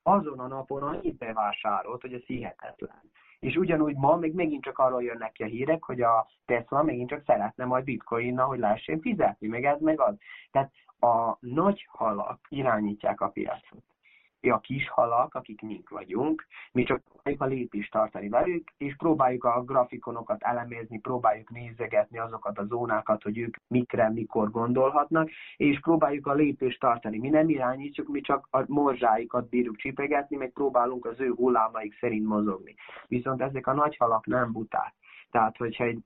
azon 0.07 0.39
a 0.39 0.47
napon 0.47 0.83
annyit 0.83 1.17
bevásárolt, 1.17 2.01
hogy 2.01 2.13
ez 2.13 2.23
hihetetlen. 2.27 3.11
És 3.39 3.57
ugyanúgy 3.57 3.97
ma 3.97 4.17
még 4.17 4.35
megint 4.35 4.63
csak 4.63 4.79
arról 4.79 5.03
jönnek 5.03 5.33
ki 5.33 5.43
a 5.43 5.47
hírek, 5.47 5.85
hogy 5.85 6.01
a 6.01 6.27
Tesla 6.45 6.83
megint 6.83 7.09
csak 7.09 7.23
szeretne 7.27 7.65
majd 7.65 7.85
bitcoinnal, 7.85 8.47
hogy 8.47 8.59
lehessen 8.59 9.01
fizetni, 9.01 9.47
meg 9.47 9.65
ez, 9.65 9.81
meg 9.81 10.01
az. 10.01 10.15
Tehát 10.51 10.73
a 11.01 11.37
nagy 11.41 11.87
halak 11.91 12.41
irányítják 12.49 13.21
a 13.21 13.29
piacot 13.29 13.94
a 14.53 14.59
kis 14.59 14.89
halak, 14.89 15.35
akik 15.35 15.61
mink 15.61 15.89
vagyunk, 15.89 16.47
mi 16.73 16.83
csak 16.83 17.03
próbáljuk 17.05 17.43
a 17.43 17.47
lépést 17.47 17.93
tartani 17.93 18.29
velük, 18.29 18.73
és 18.77 18.95
próbáljuk 18.97 19.45
a 19.45 19.63
grafikonokat 19.63 20.43
elemezni, 20.43 21.01
próbáljuk 21.01 21.51
nézegetni 21.51 22.19
azokat 22.19 22.59
a 22.59 22.65
zónákat, 22.65 23.23
hogy 23.23 23.39
ők 23.39 23.57
mikre, 23.69 24.11
mikor 24.11 24.51
gondolhatnak, 24.51 25.31
és 25.57 25.81
próbáljuk 25.81 26.27
a 26.27 26.33
lépést 26.33 26.81
tartani. 26.81 27.19
Mi 27.19 27.29
nem 27.29 27.49
irányítjuk, 27.49 28.09
mi 28.09 28.21
csak 28.21 28.49
a 28.51 28.65
morzsáikat 28.67 29.49
bírjuk 29.49 29.77
csipegetni, 29.77 30.37
meg 30.37 30.53
próbálunk 30.53 31.05
az 31.05 31.21
ő 31.21 31.33
hullámaik 31.37 31.99
szerint 31.99 32.27
mozogni. 32.27 32.75
Viszont 33.07 33.43
ezek 33.43 33.67
a 33.67 33.73
nagy 33.73 33.97
halak 33.97 34.27
nem 34.27 34.53
buták. 34.53 34.95
Tehát, 35.31 35.57
hogyha 35.57 35.85
egy 35.85 35.99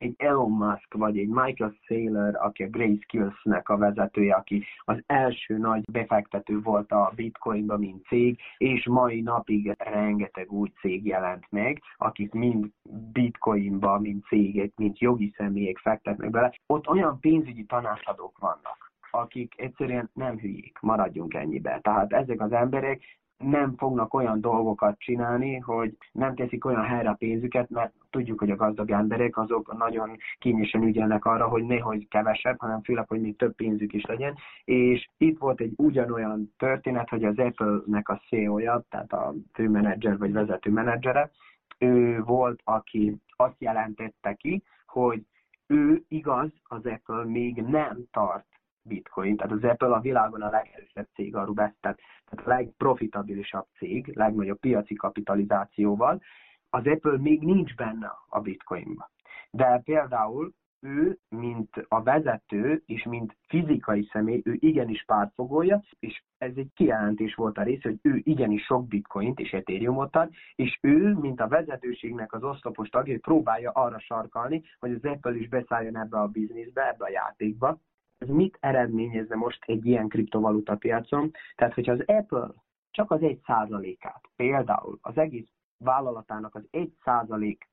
egy 0.00 0.14
Elon 0.18 0.50
Musk 0.50 0.94
vagy 0.94 1.18
egy 1.18 1.28
Michael 1.28 1.74
Saylor, 1.86 2.36
aki 2.36 2.62
a 2.62 2.68
Grace 2.68 3.00
Skills-nek 3.00 3.68
a 3.68 3.76
vezetője, 3.76 4.34
aki 4.34 4.64
az 4.84 5.02
első 5.06 5.58
nagy 5.58 5.84
befektető 5.92 6.60
volt 6.60 6.92
a 6.92 7.12
Bitcoinba, 7.14 7.76
mint 7.76 8.06
cég, 8.06 8.38
és 8.58 8.86
mai 8.86 9.20
napig 9.20 9.74
rengeteg 9.78 10.52
új 10.52 10.72
cég 10.80 11.06
jelent 11.06 11.46
meg, 11.50 11.82
akik 11.96 12.32
mind 12.32 12.66
Bitcoinba, 13.12 13.98
mint 13.98 14.24
cégek, 14.24 14.72
mint 14.76 14.98
jogi 14.98 15.34
személyek 15.36 15.78
fektetnek 15.78 16.30
bele. 16.30 16.54
Ott 16.66 16.88
olyan 16.88 17.20
pénzügyi 17.20 17.64
tanácsadók 17.64 18.38
vannak, 18.38 18.92
akik 19.10 19.54
egyszerűen 19.56 20.10
nem 20.14 20.38
hülyék, 20.38 20.78
maradjunk 20.80 21.34
ennyibe. 21.34 21.78
Tehát 21.82 22.12
ezek 22.12 22.40
az 22.40 22.52
emberek 22.52 23.02
nem 23.44 23.74
fognak 23.76 24.14
olyan 24.14 24.40
dolgokat 24.40 24.98
csinálni, 24.98 25.58
hogy 25.58 25.96
nem 26.12 26.34
teszik 26.34 26.64
olyan 26.64 26.84
helyre 26.84 27.08
a 27.08 27.14
pénzüket, 27.14 27.70
mert 27.70 27.92
tudjuk, 28.10 28.38
hogy 28.38 28.50
a 28.50 28.56
gazdag 28.56 28.90
emberek 28.90 29.36
azok 29.36 29.76
nagyon 29.76 30.16
kényesen 30.38 30.82
ügyelnek 30.82 31.24
arra, 31.24 31.48
hogy 31.48 31.64
nehogy 31.64 32.08
kevesebb, 32.08 32.58
hanem 32.58 32.82
főleg, 32.82 33.08
hogy 33.08 33.20
még 33.20 33.36
több 33.36 33.54
pénzük 33.54 33.92
is 33.92 34.04
legyen. 34.04 34.34
És 34.64 35.08
itt 35.16 35.38
volt 35.38 35.60
egy 35.60 35.72
ugyanolyan 35.76 36.52
történet, 36.56 37.08
hogy 37.08 37.24
az 37.24 37.38
Apple-nek 37.38 38.08
a 38.08 38.20
CEO-ja, 38.28 38.84
tehát 38.88 39.12
a 39.12 39.34
főmenedzser 39.52 40.18
vagy 40.18 40.32
vezető 40.32 40.70
menedzsere, 40.70 41.30
ő 41.78 42.22
volt, 42.22 42.60
aki 42.64 43.16
azt 43.36 43.56
jelentette 43.58 44.34
ki, 44.34 44.62
hogy 44.86 45.24
ő 45.66 46.02
igaz, 46.08 46.50
az 46.64 46.86
Apple 46.86 47.24
még 47.24 47.62
nem 47.62 47.98
tart 48.10 48.59
bitcoin. 48.82 49.36
Tehát 49.36 49.52
az 49.52 49.64
Apple 49.64 49.94
a 49.94 50.00
világon 50.00 50.42
a 50.42 50.50
legerősebb 50.50 51.08
cég, 51.14 51.36
a 51.36 51.44
Rubest, 51.44 51.74
tehát, 51.80 51.98
a 52.24 52.42
legprofitabilisabb 52.44 53.66
cég, 53.78 54.16
legnagyobb 54.16 54.58
piaci 54.58 54.94
kapitalizációval. 54.94 56.22
Az 56.70 56.86
Apple 56.86 57.18
még 57.18 57.42
nincs 57.42 57.74
benne 57.74 58.12
a 58.28 58.40
bitcoinban. 58.40 59.10
De 59.50 59.80
például 59.84 60.52
ő, 60.80 61.18
mint 61.28 61.70
a 61.88 62.02
vezető, 62.02 62.82
és 62.86 63.04
mint 63.04 63.36
fizikai 63.48 64.08
személy, 64.12 64.40
ő 64.44 64.56
igenis 64.58 65.04
pártfogolja, 65.04 65.82
és 65.98 66.22
ez 66.38 66.52
egy 66.56 66.70
kijelentés 66.74 67.34
volt 67.34 67.58
a 67.58 67.62
része, 67.62 67.88
hogy 67.88 67.98
ő 68.02 68.20
igenis 68.22 68.64
sok 68.64 68.86
bitcoint 68.86 69.40
és 69.40 69.52
ethereumot 69.52 70.16
ad, 70.16 70.30
és 70.54 70.78
ő, 70.80 71.14
mint 71.14 71.40
a 71.40 71.48
vezetőségnek 71.48 72.32
az 72.32 72.42
oszlopos 72.42 72.88
tagja, 72.88 73.18
próbálja 73.18 73.70
arra 73.70 73.98
sarkalni, 73.98 74.62
hogy 74.78 74.92
az 74.92 75.04
Apple 75.04 75.36
is 75.36 75.48
beszálljon 75.48 75.96
ebbe 75.96 76.18
a 76.18 76.28
bizniszbe, 76.28 76.88
ebbe 76.88 77.04
a 77.04 77.10
játékba. 77.10 77.78
Ez 78.20 78.28
mit 78.28 78.56
eredményezne 78.60 79.36
most 79.36 79.64
egy 79.66 79.86
ilyen 79.86 80.08
kriptovaluta 80.08 80.76
piacon? 80.76 81.30
Tehát, 81.54 81.74
hogyha 81.74 81.92
az 81.92 82.02
Apple 82.06 82.50
csak 82.90 83.10
az 83.10 83.22
egy 83.22 83.40
százalékát, 83.46 84.20
például 84.36 84.98
az 85.02 85.16
egész 85.16 85.48
vállalatának 85.78 86.54
az 86.54 86.62
egy 86.70 86.92
százalék 87.04 87.68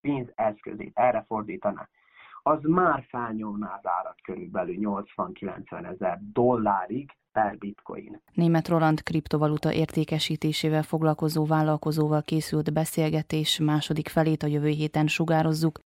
pénzeszközét 0.00 0.92
erre 0.94 1.24
fordítaná, 1.26 1.88
az 2.42 2.58
már 2.62 3.04
felnyomná 3.08 3.74
az 3.74 3.86
árat 3.86 4.20
körülbelül 4.22 4.76
80-90 4.78 5.92
ezer 5.92 6.18
dollárig 6.32 7.10
per 7.32 7.58
bitcoin. 7.58 8.22
Német 8.32 8.68
Roland 8.68 9.02
kriptovaluta 9.02 9.72
értékesítésével 9.72 10.82
foglalkozó 10.82 11.46
vállalkozóval 11.46 12.22
készült 12.22 12.72
beszélgetés 12.72 13.58
második 13.58 14.08
felét 14.08 14.42
a 14.42 14.46
jövő 14.46 14.68
héten 14.68 15.06
sugározzuk. 15.06 15.78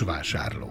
Tudatos 0.00 0.32
vásárló. 0.32 0.68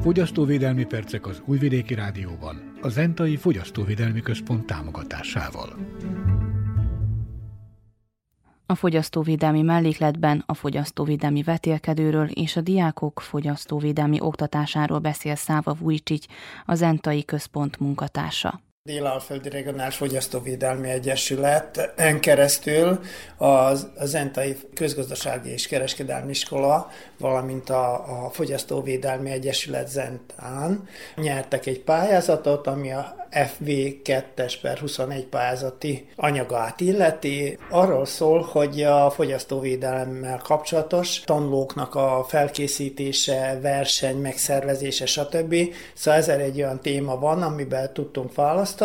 Fogyasztóvédelmi 0.00 0.84
percek 0.84 1.26
az 1.26 1.42
Újvidéki 1.44 1.94
Rádióban, 1.94 2.72
a 2.80 2.88
Zentai 2.88 3.36
Fogyasztóvédelmi 3.36 4.20
Központ 4.20 4.66
támogatásával. 4.66 5.76
A 8.66 8.74
fogyasztóvédelmi 8.74 9.62
mellékletben 9.62 10.42
a 10.46 10.54
fogyasztóvédelmi 10.54 11.42
vetélkedőről 11.42 12.28
és 12.28 12.56
a 12.56 12.60
diákok 12.60 13.20
fogyasztóvédelmi 13.20 14.20
oktatásáról 14.20 14.98
beszél 14.98 15.34
Száva 15.34 15.74
Vujcsics, 15.74 16.26
a 16.64 16.74
Zentai 16.74 17.24
Központ 17.24 17.78
munkatársa. 17.78 18.60
Délalföldi 18.88 19.48
Regionális 19.48 19.96
Fogyasztóvédelmi 19.96 20.88
Egyesület 20.88 21.92
en 21.96 22.20
keresztül 22.20 23.00
az, 23.36 23.88
az 23.98 24.14
Entai 24.14 24.56
Közgazdasági 24.74 25.50
és 25.50 25.66
Kereskedelmi 25.66 26.30
Iskola, 26.30 26.90
valamint 27.18 27.70
a, 27.70 27.92
a 28.24 28.30
Fogyasztóvédelmi 28.30 29.30
Egyesület 29.30 29.88
Zentán 29.88 30.88
nyertek 31.16 31.66
egy 31.66 31.80
pályázatot, 31.80 32.66
ami 32.66 32.92
a 32.92 33.26
FV2-es 33.30 34.54
per 34.62 34.78
21 34.78 35.26
pályázati 35.26 36.08
anyagát 36.16 36.80
illeti. 36.80 37.58
Arról 37.70 38.06
szól, 38.06 38.42
hogy 38.42 38.82
a 38.82 39.10
fogyasztóvédelemmel 39.10 40.40
kapcsolatos 40.44 41.20
tanulóknak 41.20 41.94
a 41.94 42.24
felkészítése, 42.28 43.58
verseny, 43.62 44.16
megszervezése, 44.16 45.06
stb. 45.06 45.54
Szóval 45.94 46.20
ez 46.20 46.28
egy 46.28 46.56
olyan 46.56 46.80
téma 46.80 47.18
van, 47.18 47.42
amiben 47.42 47.92
tudtunk 47.92 48.34
választani. 48.34 48.76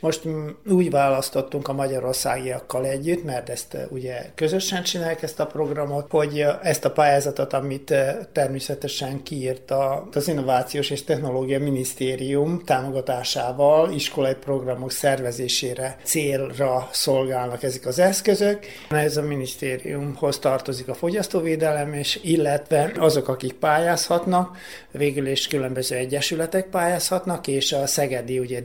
Most 0.00 0.22
úgy 0.66 0.90
választottunk 0.90 1.68
a 1.68 1.72
magyarországiakkal 1.72 2.86
együtt, 2.86 3.24
mert 3.24 3.48
ezt 3.48 3.76
ugye 3.88 4.26
közösen 4.34 4.82
csinálják 4.82 5.22
ezt 5.22 5.40
a 5.40 5.46
programot, 5.46 6.10
hogy 6.10 6.46
ezt 6.62 6.84
a 6.84 6.90
pályázatot, 6.90 7.52
amit 7.52 7.94
természetesen 8.32 9.22
kiírt 9.22 9.72
az 10.12 10.28
Innovációs 10.28 10.90
és 10.90 11.04
Technológia 11.04 11.58
Minisztérium 11.58 12.62
támogatásával, 12.64 13.92
iskolai 13.92 14.34
programok 14.34 14.90
szervezésére 14.90 15.96
célra 16.02 16.88
szolgálnak 16.92 17.62
ezek 17.62 17.86
az 17.86 17.98
eszközök. 17.98 18.66
Ez 18.90 19.16
a 19.16 19.22
minisztériumhoz 19.22 20.38
tartozik 20.38 20.88
a 20.88 20.94
fogyasztóvédelem, 20.94 21.92
és 21.92 22.20
illetve 22.22 22.92
azok, 22.98 23.28
akik 23.28 23.52
pályázhatnak, 23.52 24.56
végül 24.90 25.26
is 25.26 25.46
különböző 25.46 25.96
egyesületek 25.96 26.66
pályázhatnak, 26.66 27.46
és 27.46 27.72
a 27.72 27.86
Szegedi, 27.86 28.38
ugye 28.38 28.60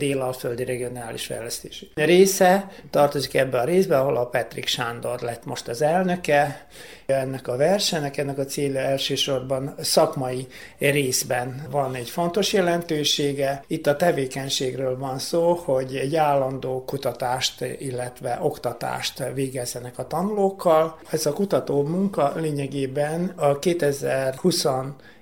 Délalföldi 0.60 0.64
Regionális 0.64 1.26
Fejlesztési 1.26 1.92
része 1.96 2.72
tartozik 2.90 3.34
ebbe 3.34 3.60
a 3.60 3.64
részbe, 3.64 4.00
ahol 4.00 4.18
a 4.18 4.26
Petrik 4.26 4.68
Sándor 4.68 5.20
lett 5.22 5.46
most 5.46 5.68
az 5.68 5.82
elnöke, 5.82 6.68
ennek 7.06 7.48
a 7.48 7.58
versenynek, 7.58 8.18
ennek 8.18 8.38
a 8.38 8.46
célja 8.46 8.80
elsősorban 8.80 9.76
szakmai 9.80 10.48
részben 10.78 11.68
van 11.72 11.96
egy 11.96 12.10
fontos 12.10 12.54
jelentősége. 12.54 13.64
Itt 13.68 13.88
a 13.88 13.96
tevékenységről 13.96 14.98
van 14.98 15.20
szó, 15.20 15.54
hogy 15.54 15.96
egy 15.96 16.16
állandó 16.16 16.84
kutatást, 16.86 17.62
illetve 17.80 18.38
oktatást 18.42 19.24
végezzenek 19.34 19.98
a 19.98 20.08
tanulókkal. 20.08 21.00
Ez 21.10 21.26
a 21.26 21.34
kutató 21.34 21.84
munka 21.84 22.34
lényegében 22.36 23.34
a 23.36 23.60
2020 23.60 24.66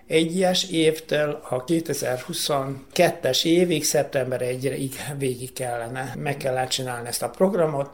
egyes 0.07 0.69
évtől 0.69 1.39
a 1.49 1.63
2022-es 1.63 3.45
évig, 3.45 3.83
szeptember 3.83 4.41
1-ig 4.43 4.91
végig 5.17 5.53
kellene, 5.53 6.13
meg 6.17 6.37
kellene 6.37 6.67
csinálni 6.67 7.07
ezt 7.07 7.23
a 7.23 7.29
programot. 7.29 7.89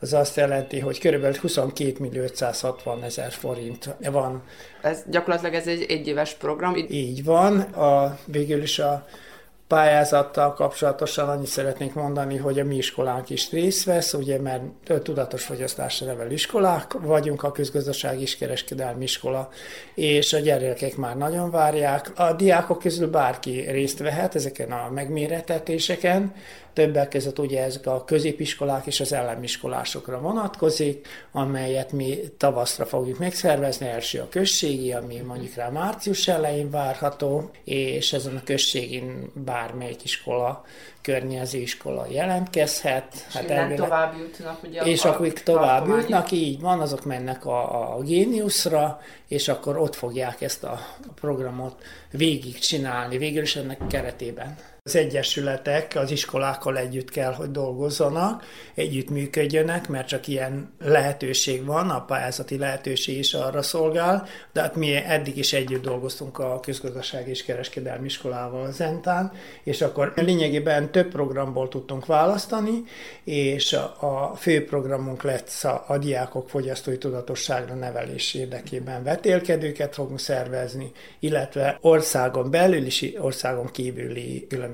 Az 0.00 0.12
azt 0.12 0.36
jelenti, 0.36 0.78
hogy 0.78 0.98
kb. 0.98 1.36
22 1.36 1.94
millió 1.98 2.22
560 2.22 3.02
ezer 3.02 3.32
forint 3.32 3.94
van. 4.10 4.42
Ez 4.82 5.02
gyakorlatilag 5.10 5.54
ez 5.54 5.66
egy 5.66 5.86
egyéves 5.88 6.34
program? 6.34 6.76
Így 6.88 7.24
van. 7.24 7.60
A, 7.60 8.18
végül 8.24 8.62
is 8.62 8.78
a 8.78 9.06
pályázattal 9.68 10.52
kapcsolatosan 10.52 11.28
annyit 11.28 11.46
szeretnék 11.46 11.94
mondani, 11.94 12.36
hogy 12.36 12.58
a 12.58 12.64
mi 12.64 12.76
iskolánk 12.76 13.30
is 13.30 13.50
részt 13.50 13.84
vesz, 13.84 14.12
ugye, 14.12 14.40
mert 14.40 14.62
tudatos 15.02 15.44
fogyasztásra 15.44 16.06
nevel 16.06 16.30
iskolák 16.30 16.92
vagyunk, 16.92 17.42
a 17.42 17.52
közgazdasági 17.52 18.22
és 18.22 18.36
kereskedelmi 18.36 19.04
iskola, 19.04 19.48
és 19.94 20.32
a 20.32 20.38
gyerekek 20.38 20.96
már 20.96 21.16
nagyon 21.16 21.50
várják. 21.50 22.12
A 22.16 22.32
diákok 22.32 22.78
közül 22.78 23.10
bárki 23.10 23.60
részt 23.60 23.98
vehet 23.98 24.34
ezeken 24.34 24.72
a 24.72 24.90
megméretetéseken, 24.90 26.32
Többek 26.74 27.08
között 27.08 27.38
ugye 27.38 27.62
ezek 27.62 27.86
a 27.86 28.04
középiskolák 28.04 28.86
és 28.86 29.00
az 29.00 29.12
ellemiskolásokra 29.12 30.20
vonatkozik, 30.20 31.08
amelyet 31.32 31.92
mi 31.92 32.18
tavaszra 32.36 32.86
fogjuk 32.86 33.18
megszervezni. 33.18 33.86
Első 33.86 34.20
a 34.20 34.28
községi, 34.28 34.92
ami 34.92 35.16
mondjuk 35.16 35.54
rá 35.54 35.68
március 35.68 36.28
elején 36.28 36.70
várható, 36.70 37.50
és 37.64 38.12
ezen 38.12 38.36
a 38.36 38.42
községin 38.44 39.30
bármelyik 39.34 40.04
iskola 40.04 40.64
környező 41.04 41.58
iskola 41.58 42.06
jelentkezhet. 42.08 43.26
Hát 43.32 43.50
elvileg, 43.50 43.76
tovább 43.76 44.14
jutnak, 44.18 44.62
ugye 44.62 44.82
És 44.82 45.04
akkor 45.04 45.32
tovább 45.32 45.88
jutnak, 45.88 46.30
így 46.30 46.60
van, 46.60 46.80
azok 46.80 47.04
mennek 47.04 47.46
a, 47.46 47.96
a 47.96 48.00
géniuszra, 48.02 49.00
és 49.28 49.48
akkor 49.48 49.78
ott 49.78 49.94
fogják 49.94 50.40
ezt 50.40 50.64
a 50.64 50.80
programot 51.14 51.82
végig 52.10 52.58
csinálni, 52.58 53.18
végül 53.18 53.42
is 53.42 53.56
ennek 53.56 53.86
keretében. 53.86 54.56
Az 54.86 54.96
egyesületek 54.96 55.92
az 55.96 56.10
iskolákkal 56.10 56.78
együtt 56.78 57.10
kell, 57.10 57.32
hogy 57.32 57.50
dolgozzanak, 57.50 58.44
együtt 58.74 59.10
működjönek, 59.10 59.88
mert 59.88 60.08
csak 60.08 60.28
ilyen 60.28 60.72
lehetőség 60.78 61.64
van, 61.64 61.90
a 61.90 62.04
pályázati 62.04 62.58
lehetőség 62.58 63.18
is 63.18 63.34
arra 63.34 63.62
szolgál, 63.62 64.26
de 64.52 64.60
hát 64.60 64.76
mi 64.76 64.94
eddig 64.94 65.36
is 65.36 65.52
együtt 65.52 65.82
dolgoztunk 65.82 66.38
a 66.38 66.60
közgazdasági 66.60 67.30
és 67.30 67.44
kereskedelmi 67.44 68.04
iskolával 68.04 68.72
Zentán, 68.72 69.32
és 69.62 69.82
akkor 69.82 70.12
lényegében 70.16 70.90
több 70.90 71.10
programból 71.10 71.68
tudtunk 71.68 72.06
választani, 72.06 72.82
és 73.24 73.72
a 74.00 74.34
fő 74.36 74.64
programunk 74.64 75.24
a, 75.62 75.84
a 75.86 75.98
diákok 75.98 76.48
fogyasztói 76.48 76.98
tudatosságra 76.98 77.74
nevelés 77.74 78.34
érdekében 78.34 79.02
vetélkedőket 79.02 79.94
fogunk 79.94 80.18
szervezni, 80.18 80.92
illetve 81.18 81.78
országon 81.80 82.50
belül 82.50 82.86
is, 82.86 83.04
országon 83.18 83.66
kívüli 83.66 84.46
különböző 84.48 84.72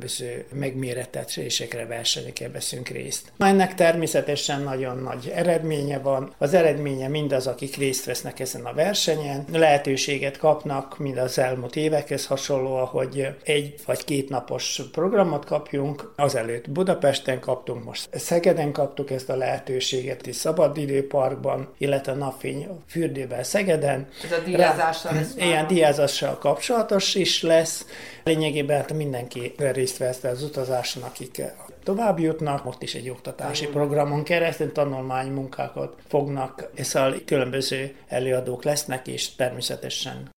megméretetésekre, 0.53 1.87
versenyekre 1.87 2.51
veszünk 2.51 2.89
részt. 2.89 3.33
Ennek 3.39 3.75
természetesen 3.75 4.63
nagyon 4.63 4.99
nagy 4.99 5.33
eredménye 5.35 5.99
van. 5.99 6.35
Az 6.39 6.55
eredménye 6.55 7.09
mindaz, 7.09 7.47
akik 7.47 7.77
részt 7.77 8.05
vesznek 8.05 8.41
ezen 8.41 8.65
a 8.65 8.73
versenyen, 8.73 9.45
lehetőséget 9.53 10.37
kapnak, 10.37 10.99
mind 10.99 11.17
az 11.17 11.39
elmúlt 11.39 11.77
évekhez 11.77 12.27
hasonló, 12.27 12.85
hogy 12.85 13.29
egy 13.45 13.75
vagy 13.87 14.05
két 14.05 14.29
napos 14.29 14.81
programot 14.93 15.45
kapjunk. 15.45 16.13
Azelőtt 16.17 16.71
Budapesten 16.71 17.41
kaptunk, 17.41 17.85
most 17.85 18.09
Szegeden 18.13 18.73
kaptuk 18.73 19.11
ezt 19.11 19.29
a 19.29 19.37
lehetőséget 19.37 20.27
is 20.27 20.37
szabadidőparkban, 20.37 21.69
illetve 21.79 22.13
napfény 22.15 22.69
fürdőben 22.89 23.43
Szegeden. 23.43 24.09
Ez 24.25 24.33
a 24.39 24.43
díjazással 24.45 25.15
lesz 25.15 25.35
Ilyen 25.37 25.67
díjazással 25.67 26.39
kapcsolatos 26.39 27.15
is 27.15 27.43
lesz. 27.43 27.87
Lényegében 28.25 28.77
hát 28.77 28.93
mindenki 28.93 29.55
részt 29.57 29.90
vesz 29.99 30.25
az 30.25 30.43
utazáson, 30.43 31.03
akik 31.03 31.43
tovább 31.83 32.19
jutnak, 32.19 32.67
ott 32.67 32.83
is 32.83 32.95
egy 32.95 33.09
oktatási 33.09 33.67
programon 33.67 34.23
keresztül 34.23 34.73
tanulmánymunkákat 34.73 35.97
fognak, 36.09 36.71
és 36.75 36.95
a 36.95 37.13
különböző 37.25 37.97
előadók 38.09 38.65
lesznek, 38.65 39.09
és 39.09 39.35
természetesen 39.35 40.31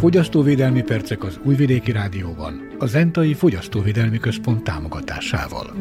Fogyasztóvédelmi 0.00 0.82
percek 0.82 1.24
az 1.24 1.40
Újvidéki 1.44 1.92
Rádióban, 1.92 2.74
a 2.78 2.86
Zentai 2.86 3.34
Fogyasztóvédelmi 3.34 4.18
Központ 4.18 4.64
támogatásával. 4.64 5.74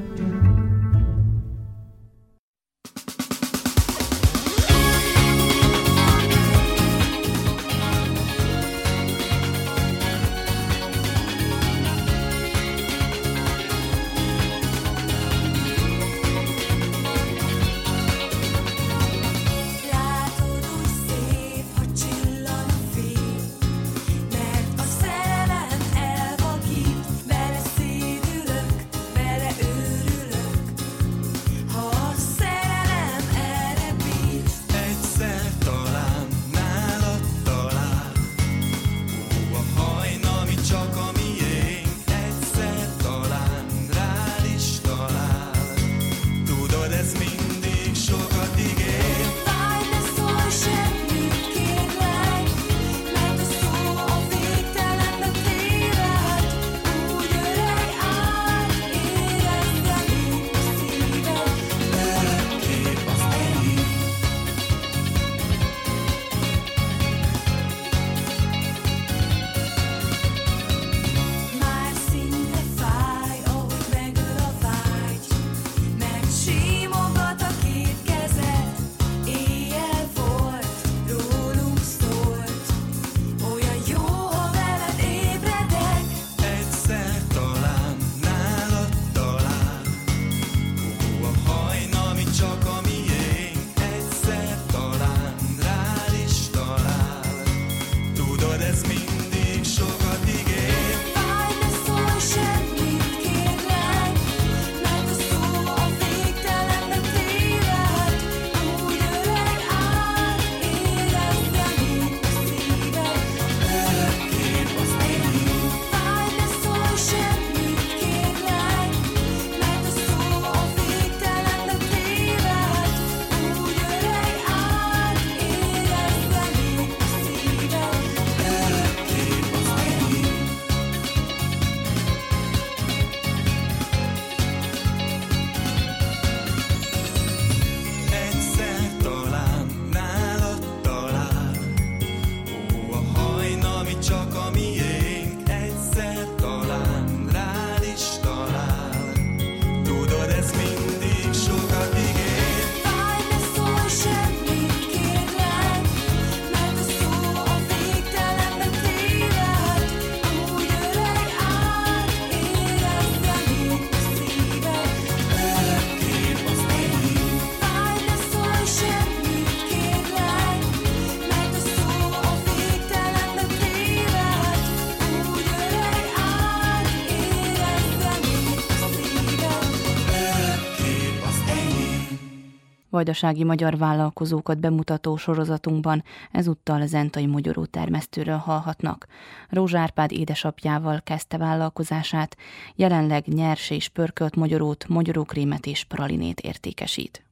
Vajdasági 182.99 183.43
magyar 183.43 183.77
vállalkozókat 183.77 184.59
bemutató 184.59 185.17
sorozatunkban 185.17 186.03
ezúttal 186.31 186.87
Zentai 186.87 187.25
Mogyoró 187.25 187.65
termesztőről 187.65 188.37
hallhatnak. 188.37 189.07
Rózsa 189.49 189.79
Árpád 189.79 190.11
édesapjával 190.11 191.01
kezdte 191.03 191.37
vállalkozását, 191.37 192.37
jelenleg 192.75 193.27
nyers 193.27 193.69
és 193.69 193.87
pörkölt 193.87 194.35
mogyorót, 194.35 194.87
mogyorókrémet 194.87 195.65
és 195.65 195.83
pralinét 195.83 196.39
értékesít. 196.39 197.23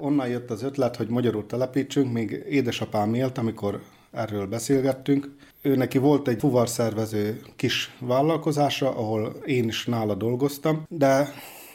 Onnan 0.00 0.28
jött 0.28 0.50
az 0.50 0.62
ötlet, 0.62 0.96
hogy 0.96 1.08
magyarót 1.08 1.46
telepítsünk, 1.46 2.12
még 2.12 2.44
édesapám 2.48 3.14
élt, 3.14 3.38
amikor 3.38 3.82
erről 4.10 4.46
beszélgettünk. 4.46 5.34
Ő 5.60 5.76
neki 5.76 5.98
volt 5.98 6.28
egy 6.28 6.38
fuvarszervező 6.38 7.40
kis 7.56 7.90
vállalkozása, 7.98 8.88
ahol 8.96 9.26
én 9.44 9.68
is 9.68 9.86
nála 9.86 10.14
dolgoztam, 10.14 10.82
de 10.88 11.32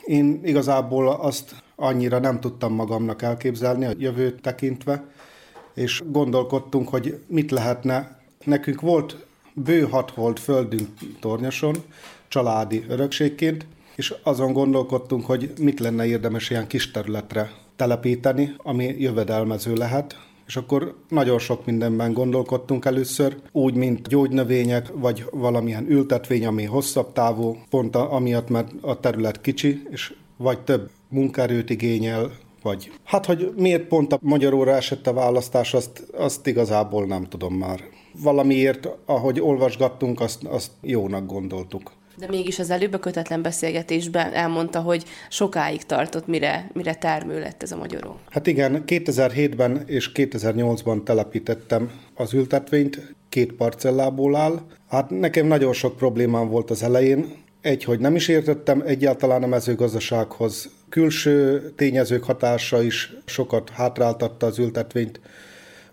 én 0.07 0.39
igazából 0.43 1.07
azt 1.07 1.55
annyira 1.75 2.19
nem 2.19 2.39
tudtam 2.39 2.73
magamnak 2.73 3.21
elképzelni 3.21 3.85
a 3.85 3.93
jövőt 3.97 4.41
tekintve, 4.41 5.03
és 5.73 6.03
gondolkodtunk, 6.11 6.89
hogy 6.89 7.19
mit 7.27 7.51
lehetne. 7.51 8.19
Nekünk 8.43 8.81
volt 8.81 9.25
bő 9.53 9.81
hat 9.81 10.13
volt 10.13 10.39
földünk 10.39 10.87
tornyoson, 11.19 11.75
családi 12.27 12.85
örökségként, 12.87 13.65
és 13.95 14.13
azon 14.23 14.53
gondolkodtunk, 14.53 15.25
hogy 15.25 15.53
mit 15.59 15.79
lenne 15.79 16.05
érdemes 16.05 16.49
ilyen 16.49 16.67
kis 16.67 16.91
területre 16.91 17.51
telepíteni, 17.75 18.53
ami 18.57 18.95
jövedelmező 18.99 19.73
lehet, 19.73 20.19
és 20.47 20.55
akkor 20.55 20.95
nagyon 21.09 21.39
sok 21.39 21.65
mindenben 21.65 22.13
gondolkodtunk 22.13 22.85
először, 22.85 23.37
úgy, 23.51 23.73
mint 23.73 24.07
gyógynövények, 24.07 24.87
vagy 24.93 25.25
valamilyen 25.31 25.89
ültetvény, 25.89 26.45
ami 26.45 26.63
hosszabb 26.63 27.13
távú, 27.13 27.57
pont 27.69 27.95
amiatt, 27.95 28.49
mert 28.49 28.71
a 28.81 28.99
terület 28.99 29.41
kicsi, 29.41 29.81
és 29.89 30.13
vagy 30.37 30.59
több 30.59 30.89
munkaerőt 31.09 31.69
igényel, 31.69 32.31
vagy 32.61 32.91
hát, 33.03 33.25
hogy 33.25 33.53
miért 33.55 33.87
pont 33.87 34.13
a 34.13 34.19
magyaróra 34.21 34.75
esett 34.75 35.07
a 35.07 35.13
választás, 35.13 35.73
azt, 35.73 36.03
azt 36.17 36.47
igazából 36.47 37.05
nem 37.05 37.23
tudom 37.23 37.53
már. 37.53 37.83
Valamiért, 38.21 38.89
ahogy 39.05 39.39
olvasgattunk, 39.39 40.19
azt, 40.19 40.43
azt 40.43 40.71
jónak 40.81 41.25
gondoltuk. 41.25 41.91
De 42.19 42.27
mégis 42.29 42.59
az 42.59 42.69
előbb 42.69 42.93
a 42.93 42.99
kötetlen 42.99 43.41
beszélgetésben 43.41 44.33
elmondta, 44.33 44.79
hogy 44.79 45.03
sokáig 45.29 45.83
tartott, 45.83 46.27
mire, 46.27 46.69
mire 46.73 46.93
termő 46.95 47.39
lett 47.39 47.63
ez 47.63 47.71
a 47.71 47.77
magyaró. 47.77 48.19
Hát 48.29 48.47
igen, 48.47 48.83
2007-ben 48.87 49.83
és 49.85 50.11
2008-ban 50.13 51.03
telepítettem 51.03 51.91
az 52.15 52.33
ültetvényt, 52.33 53.15
két 53.29 53.53
parcellából 53.53 54.35
áll. 54.35 54.61
Hát 54.89 55.09
nekem 55.09 55.47
nagyon 55.47 55.73
sok 55.73 55.97
problémám 55.97 56.49
volt 56.49 56.69
az 56.69 56.83
elején. 56.83 57.33
Egy, 57.61 57.83
hogy 57.83 57.99
nem 57.99 58.15
is 58.15 58.27
értettem 58.27 58.83
egyáltalán 58.85 59.43
a 59.43 59.47
mezőgazdasághoz. 59.47 60.69
Külső 60.89 61.61
tényezők 61.75 62.23
hatása 62.23 62.81
is 62.81 63.13
sokat 63.25 63.69
hátráltatta 63.69 64.45
az 64.45 64.59
ültetvényt. 64.59 65.19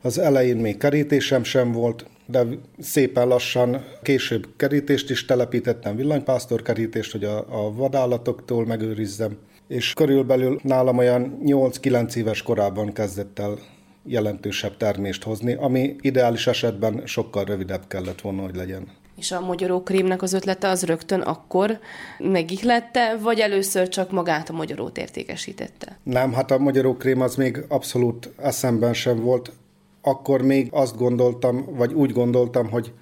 Az 0.00 0.18
elején 0.18 0.56
még 0.56 0.76
kerítésem 0.76 1.44
sem 1.44 1.72
volt, 1.72 2.06
de 2.26 2.46
szépen 2.78 3.28
lassan 3.28 3.84
később 4.02 4.48
kerítést 4.56 5.10
is 5.10 5.24
telepítettem, 5.24 5.96
villanypásztor 5.96 6.62
kerítést, 6.62 7.12
hogy 7.12 7.24
a, 7.24 7.38
a 7.38 7.72
vadállatoktól 7.72 8.66
megőrizzem, 8.66 9.36
és 9.68 9.92
körülbelül 9.92 10.60
nálam 10.62 10.98
olyan 10.98 11.38
8-9 11.44 12.14
éves 12.14 12.42
korában 12.42 12.92
kezdett 12.92 13.38
el 13.38 13.58
jelentősebb 14.06 14.76
termést 14.76 15.22
hozni, 15.22 15.54
ami 15.54 15.96
ideális 16.00 16.46
esetben 16.46 17.02
sokkal 17.04 17.44
rövidebb 17.44 17.86
kellett 17.88 18.20
volna, 18.20 18.42
hogy 18.42 18.56
legyen. 18.56 18.88
És 19.16 19.32
a 19.32 19.40
magyaró 19.40 19.82
krémnek 19.82 20.22
az 20.22 20.32
ötlete 20.32 20.68
az 20.68 20.82
rögtön 20.82 21.20
akkor 21.20 21.78
megihlette, 22.18 23.16
vagy 23.16 23.38
először 23.38 23.88
csak 23.88 24.10
magát 24.10 24.48
a 24.48 24.52
magyarót 24.52 24.98
értékesítette? 24.98 25.98
Nem, 26.02 26.32
hát 26.32 26.50
a 26.50 26.58
magyaró 26.58 26.96
krém 26.96 27.20
az 27.20 27.36
még 27.36 27.64
abszolút 27.68 28.30
eszemben 28.36 28.94
sem 28.94 29.20
volt 29.20 29.52
akkor 30.04 30.42
még 30.42 30.68
azt 30.70 30.96
gondoltam, 30.96 31.64
vagy 31.70 31.92
úgy 31.92 32.12
gondoltam, 32.12 32.70
hogy, 32.70 32.92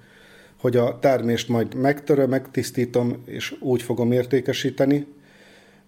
hogy 0.61 0.77
a 0.77 0.99
termést 0.99 1.49
majd 1.49 1.75
megtöröm, 1.75 2.29
megtisztítom, 2.29 3.23
és 3.25 3.55
úgy 3.59 3.81
fogom 3.81 4.11
értékesíteni. 4.11 5.07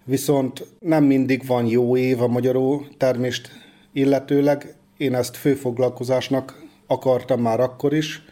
Viszont 0.04 0.68
nem 0.80 1.04
mindig 1.04 1.46
van 1.46 1.66
jó 1.66 1.98
év 1.98 2.22
a 2.22 2.28
magyaró 2.28 2.86
termést 2.98 3.50
illetőleg. 3.94 4.76
Én 4.98 5.16
ezt 5.16 5.38
főfoglalkozásnak 5.38 6.64
akartam 6.88 7.42
már 7.42 7.60
akkor 7.60 7.94
is, 7.94 8.24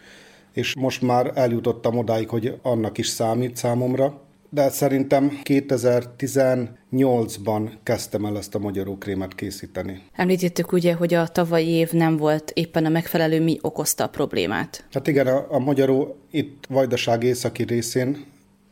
és 0.53 0.75
most 0.75 1.01
már 1.01 1.31
eljutottam 1.35 1.97
odáig, 1.97 2.29
hogy 2.29 2.59
annak 2.61 2.97
is 2.97 3.07
számít 3.07 3.55
számomra 3.55 4.21
de 4.53 4.69
szerintem 4.69 5.39
2018-ban 5.43 7.69
kezdtem 7.83 8.25
el 8.25 8.37
ezt 8.37 8.55
a 8.55 8.59
magyarókrémet 8.59 9.35
készíteni. 9.35 10.01
Említettük 10.15 10.71
ugye, 10.71 10.93
hogy 10.93 11.13
a 11.13 11.27
tavalyi 11.27 11.67
év 11.67 11.91
nem 11.91 12.17
volt 12.17 12.51
éppen 12.53 12.85
a 12.85 12.89
megfelelő, 12.89 13.41
mi 13.41 13.57
okozta 13.61 14.03
a 14.03 14.07
problémát? 14.07 14.85
Hát 14.91 15.07
igen, 15.07 15.27
a, 15.27 15.45
a 15.49 15.59
magyaró 15.59 16.17
itt 16.31 16.65
Vajdaság 16.69 17.23
északi 17.23 17.63
részén 17.63 18.25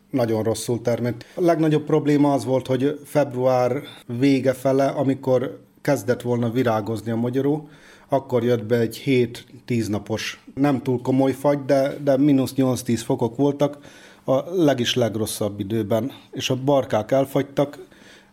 nagyon 0.09 0.43
rosszul 0.43 0.81
termett. 0.81 1.25
A 1.35 1.41
legnagyobb 1.41 1.85
probléma 1.85 2.33
az 2.33 2.45
volt, 2.45 2.67
hogy 2.67 2.99
február 3.05 3.81
vége 4.19 4.53
fele, 4.53 4.85
amikor 4.85 5.61
kezdett 5.81 6.21
volna 6.21 6.49
virágozni 6.49 7.11
a 7.11 7.15
magyaró, 7.15 7.69
akkor 8.09 8.43
jött 8.43 8.65
be 8.65 8.77
egy 8.77 9.03
7-10 9.67 9.87
napos, 9.87 10.43
nem 10.55 10.81
túl 10.81 11.01
komoly 11.01 11.31
fagy, 11.31 11.65
de, 11.65 11.97
de 12.03 12.17
mínusz 12.17 12.53
8-10 12.57 13.01
fokok 13.03 13.35
voltak, 13.35 13.77
a 14.23 14.63
legis 14.63 14.95
legrosszabb 14.95 15.59
időben, 15.59 16.11
és 16.31 16.49
a 16.49 16.55
barkák 16.55 17.11
elfagytak, 17.11 17.79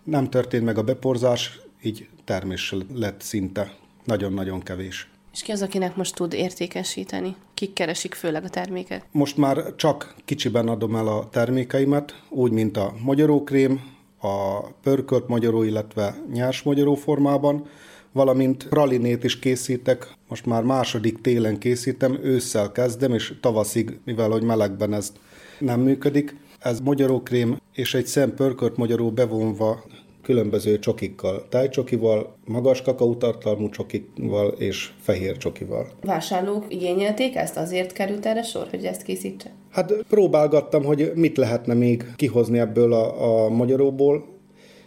nem 0.05 0.30
történt 0.30 0.64
meg 0.64 0.78
a 0.78 0.82
beporzás, 0.82 1.61
így 1.82 2.09
termés 2.24 2.74
lett 2.95 3.20
szinte 3.20 3.72
nagyon-nagyon 4.05 4.61
kevés. 4.61 5.11
És 5.32 5.43
ki 5.43 5.53
az, 5.53 5.62
akinek 5.62 5.97
most 5.97 6.14
tud 6.14 6.32
értékesíteni? 6.32 7.36
Kik 7.55 7.72
keresik 7.72 8.14
főleg 8.14 8.45
a 8.45 8.49
terméket? 8.49 9.05
Most 9.12 9.36
már 9.36 9.74
csak 9.76 10.14
kicsiben 10.24 10.68
adom 10.68 10.97
el 10.97 11.09
a 11.09 11.28
termékeimet, 11.30 12.22
úgy, 12.28 12.53
mint 12.53 12.76
a 12.76 12.95
magyarókrém, 13.03 13.80
a 14.20 14.61
pörkölt 14.82 15.28
magyaró, 15.28 15.62
illetve 15.62 16.16
nyers 16.32 16.62
magyaró 16.62 16.95
formában, 16.95 17.66
valamint 18.12 18.68
pralinét 18.68 19.24
is 19.24 19.39
készítek, 19.39 20.12
most 20.28 20.47
már 20.47 20.62
második 20.62 21.20
télen 21.20 21.59
készítem, 21.59 22.18
ősszel 22.22 22.72
kezdem, 22.72 23.12
és 23.14 23.34
tavaszig, 23.41 23.99
mivel 24.05 24.30
hogy 24.30 24.43
melegben 24.43 24.93
ezt 24.93 25.18
nem 25.59 25.80
működik. 25.80 26.36
Ez 26.59 26.80
magyarókrém 26.80 27.59
és 27.74 27.94
egy 27.94 28.06
szem 28.06 28.34
pörkölt 28.34 28.76
magyaró 28.76 29.11
bevonva 29.11 29.84
különböző 30.22 30.78
csokikkal, 30.78 31.46
tájcsokival, 31.48 32.36
magas 32.44 32.82
kakaótartalmú 32.82 33.68
csokival 33.68 34.48
és 34.48 34.90
fehér 35.00 35.36
csokival. 35.36 35.86
Vásárlók 36.02 36.64
igényelték 36.68 37.36
ezt? 37.36 37.56
Azért 37.56 37.92
került 37.92 38.26
erre 38.26 38.42
sor, 38.42 38.66
hogy 38.70 38.84
ezt 38.84 39.02
készítse? 39.02 39.50
Hát 39.70 39.92
próbálgattam, 40.09 40.84
hogy 40.84 41.12
mit 41.14 41.36
lehetne 41.36 41.74
még 41.74 42.04
kihozni 42.16 42.59
ebből 42.59 42.92
a, 42.92 43.44
a 43.44 43.48
magyaróból, 43.48 44.26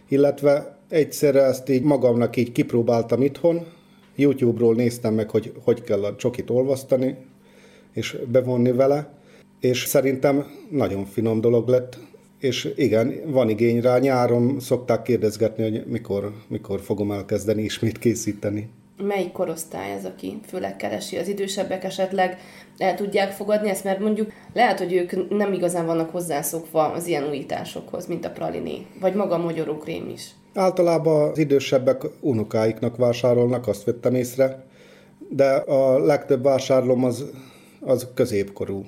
illetve 0.08 0.78
egyszerre 0.88 1.42
ezt 1.42 1.68
így 1.68 1.82
magamnak 1.82 2.36
így 2.36 2.52
kipróbáltam 2.52 3.22
itthon, 3.22 3.66
YouTube-ról 4.16 4.74
néztem 4.74 5.14
meg, 5.14 5.30
hogy 5.30 5.52
hogy 5.64 5.82
kell 5.82 6.04
a 6.04 6.16
csokit 6.16 6.50
olvasztani, 6.50 7.16
és 7.92 8.18
bevonni 8.28 8.72
vele, 8.72 9.12
és 9.62 9.84
szerintem 9.84 10.46
nagyon 10.70 11.04
finom 11.04 11.40
dolog 11.40 11.68
lett, 11.68 11.98
és 12.38 12.72
igen, 12.76 13.20
van 13.26 13.48
igény 13.48 13.80
rá. 13.80 13.98
Nyáron 13.98 14.60
szokták 14.60 15.02
kérdezgetni, 15.02 15.62
hogy 15.62 15.86
mikor, 15.86 16.32
mikor 16.48 16.80
fogom 16.80 17.12
elkezdeni 17.12 17.62
ismét 17.62 17.98
készíteni. 17.98 18.68
Melyik 19.02 19.32
korosztály 19.32 19.92
ez, 19.92 20.04
aki 20.04 20.38
főleg 20.46 20.76
keresi? 20.76 21.16
Az 21.16 21.28
idősebbek 21.28 21.84
esetleg 21.84 22.38
el 22.78 22.94
tudják 22.94 23.30
fogadni 23.30 23.68
ezt, 23.68 23.84
mert 23.84 23.98
mondjuk 23.98 24.32
lehet, 24.52 24.78
hogy 24.78 24.92
ők 24.92 25.28
nem 25.28 25.52
igazán 25.52 25.86
vannak 25.86 26.10
hozzászokva 26.10 26.92
az 26.92 27.06
ilyen 27.06 27.28
újításokhoz, 27.28 28.06
mint 28.06 28.24
a 28.24 28.30
praliné, 28.30 28.86
vagy 29.00 29.14
maga 29.14 29.34
a 29.34 29.38
magyarókrém 29.38 30.08
is. 30.08 30.30
Általában 30.54 31.30
az 31.30 31.38
idősebbek 31.38 32.02
unokáiknak 32.20 32.96
vásárolnak, 32.96 33.66
azt 33.66 33.84
vettem 33.84 34.14
észre, 34.14 34.64
de 35.28 35.54
a 35.54 35.98
legtöbb 35.98 36.42
vásárlom 36.42 37.04
az, 37.04 37.24
az 37.80 38.08
középkorú 38.14 38.84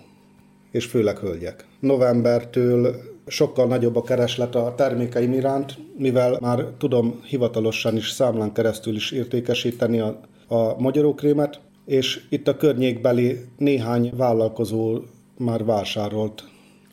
és 0.74 0.84
főleg 0.84 1.18
hölgyek. 1.18 1.66
Novembertől 1.80 2.96
sokkal 3.26 3.66
nagyobb 3.66 3.96
a 3.96 4.02
kereslet 4.02 4.54
a 4.54 4.74
termékeim 4.76 5.32
iránt, 5.32 5.78
mivel 5.98 6.38
már 6.40 6.64
tudom 6.78 7.20
hivatalosan 7.24 7.96
is 7.96 8.10
számlán 8.10 8.52
keresztül 8.52 8.94
is 8.94 9.10
értékesíteni 9.10 10.00
a, 10.00 10.20
a 10.48 10.80
magyarókrémet, 10.80 11.60
és 11.84 12.26
itt 12.28 12.48
a 12.48 12.56
környékbeli 12.56 13.40
néhány 13.58 14.12
vállalkozó 14.16 14.98
már 15.38 15.64
vásárolt 15.64 16.44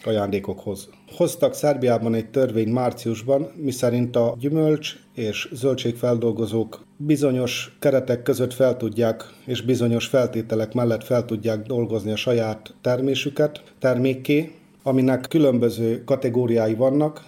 ajándékokhoz. 0.03 0.89
Hoztak 1.16 1.53
Szerbiában 1.53 2.14
egy 2.14 2.30
törvény 2.30 2.70
márciusban, 2.70 3.51
miszerint 3.55 4.16
a 4.16 4.36
gyümölcs 4.39 4.95
és 5.14 5.49
zöldségfeldolgozók 5.53 6.86
bizonyos 6.97 7.78
keretek 7.80 8.24
között 8.24 8.53
fel 8.53 8.78
tudják, 8.78 9.24
és 9.45 9.62
bizonyos 9.62 10.07
feltételek 10.07 10.74
mellett 10.74 11.03
fel 11.03 11.26
tudják 11.26 11.62
dolgozni 11.62 12.12
a 12.12 12.16
saját 12.16 12.74
termésüket 12.82 13.64
termékké, 13.80 14.51
aminek 14.84 15.26
különböző 15.30 16.03
kategóriái 16.03 16.74
vannak. 16.74 17.24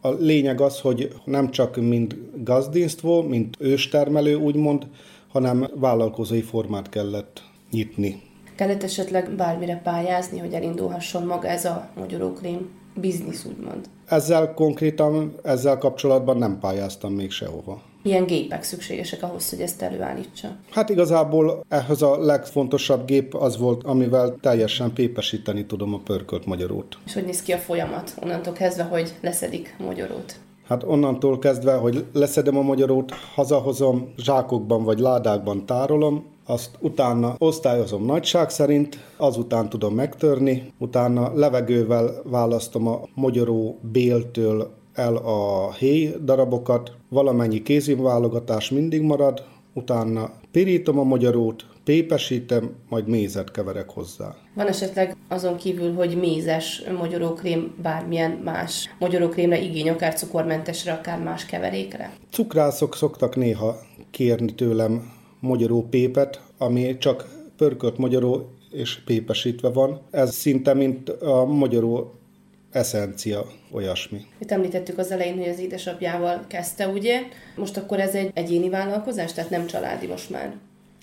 A 0.00 0.08
lényeg 0.08 0.60
az, 0.60 0.80
hogy 0.80 1.12
nem 1.24 1.50
csak 1.50 1.76
mint 1.76 2.16
gazdinsztvó, 2.44 3.22
mint 3.22 3.56
őstermelő 3.58 4.34
úgymond, 4.34 4.86
hanem 5.28 5.70
vállalkozói 5.74 6.42
formát 6.42 6.88
kellett 6.88 7.42
nyitni. 7.70 8.22
Kellett 8.54 8.82
esetleg 8.82 9.30
bármire 9.36 9.80
pályázni, 9.84 10.38
hogy 10.38 10.52
elindulhasson 10.52 11.26
maga 11.26 11.48
ez 11.48 11.64
a 11.64 11.88
magyarókrém 11.96 12.68
biznisz, 13.00 13.44
úgymond? 13.44 13.88
Ezzel 14.06 14.54
konkrétan, 14.54 15.34
ezzel 15.42 15.78
kapcsolatban 15.78 16.36
nem 16.36 16.58
pályáztam 16.58 17.12
még 17.12 17.30
sehova. 17.30 17.82
Milyen 18.02 18.26
gépek 18.26 18.62
szükségesek 18.62 19.22
ahhoz, 19.22 19.50
hogy 19.50 19.60
ezt 19.60 19.82
előállítsa? 19.82 20.56
Hát 20.70 20.88
igazából 20.88 21.64
ehhez 21.68 22.02
a 22.02 22.24
legfontosabb 22.24 23.06
gép 23.06 23.34
az 23.34 23.58
volt, 23.58 23.84
amivel 23.84 24.36
teljesen 24.40 24.92
pépesíteni 24.92 25.66
tudom 25.66 25.94
a 25.94 25.98
pörkölt 25.98 26.46
magyarót. 26.46 26.98
És 27.06 27.14
hogy 27.14 27.24
néz 27.24 27.42
ki 27.42 27.52
a 27.52 27.58
folyamat 27.58 28.14
onnantól 28.22 28.52
kezdve, 28.52 28.82
hogy 28.82 29.14
leszedik 29.20 29.76
magyarót? 29.78 30.36
Hát 30.66 30.82
onnantól 30.82 31.38
kezdve, 31.38 31.74
hogy 31.74 32.04
leszedem 32.12 32.56
a 32.56 32.62
magyarót, 32.62 33.12
hazahozom, 33.34 34.12
zsákokban 34.16 34.84
vagy 34.84 34.98
ládákban 34.98 35.66
tárolom, 35.66 36.24
azt 36.46 36.70
utána 36.80 37.34
osztályozom 37.38 38.04
nagyság 38.04 38.50
szerint, 38.50 38.98
azután 39.16 39.68
tudom 39.68 39.94
megtörni, 39.94 40.72
utána 40.78 41.34
levegővel 41.34 42.22
választom 42.24 42.86
a 42.86 43.00
magyaró 43.14 43.78
béltől 43.92 44.70
el 44.92 45.16
a 45.16 45.72
héj 45.72 46.14
darabokat, 46.24 46.92
valamennyi 47.08 47.62
kézimválogatás 47.62 48.70
mindig 48.70 49.02
marad, 49.02 49.44
utána 49.74 50.30
pirítom 50.50 50.98
a 50.98 51.02
magyarót, 51.02 51.66
pépesítem, 51.86 52.76
majd 52.88 53.08
mézet 53.08 53.50
keverek 53.50 53.90
hozzá. 53.90 54.34
Van 54.54 54.66
esetleg 54.66 55.16
azon 55.28 55.56
kívül, 55.56 55.94
hogy 55.94 56.16
mézes 56.16 56.82
magyarókrém, 56.98 57.74
bármilyen 57.82 58.30
más 58.30 58.90
magyarókrémre 58.98 59.60
igény, 59.60 59.88
akár 59.88 60.14
cukormentesre, 60.14 60.92
akár 60.92 61.22
más 61.22 61.46
keverékre? 61.46 62.12
Cukrászok 62.30 62.96
szoktak 62.96 63.36
néha 63.36 63.76
kérni 64.10 64.54
tőlem 64.54 65.12
magyaró 65.40 65.82
pépet, 65.82 66.40
ami 66.58 66.98
csak 66.98 67.26
pörkölt 67.56 67.98
magyaró 67.98 68.50
és 68.70 69.02
pépesítve 69.04 69.68
van. 69.68 70.00
Ez 70.10 70.34
szinte 70.34 70.74
mint 70.74 71.08
a 71.08 71.44
magyaró 71.44 72.14
eszencia, 72.70 73.46
olyasmi. 73.70 74.20
Itt 74.38 74.50
említettük 74.50 74.98
az 74.98 75.10
elején, 75.10 75.38
hogy 75.38 75.48
az 75.48 75.58
édesapjával 75.58 76.44
kezdte, 76.48 76.88
ugye? 76.88 77.20
Most 77.56 77.76
akkor 77.76 78.00
ez 78.00 78.14
egy 78.14 78.30
egyéni 78.34 78.68
vállalkozás, 78.68 79.32
tehát 79.32 79.50
nem 79.50 79.66
családi 79.66 80.06
most 80.06 80.30
már? 80.30 80.54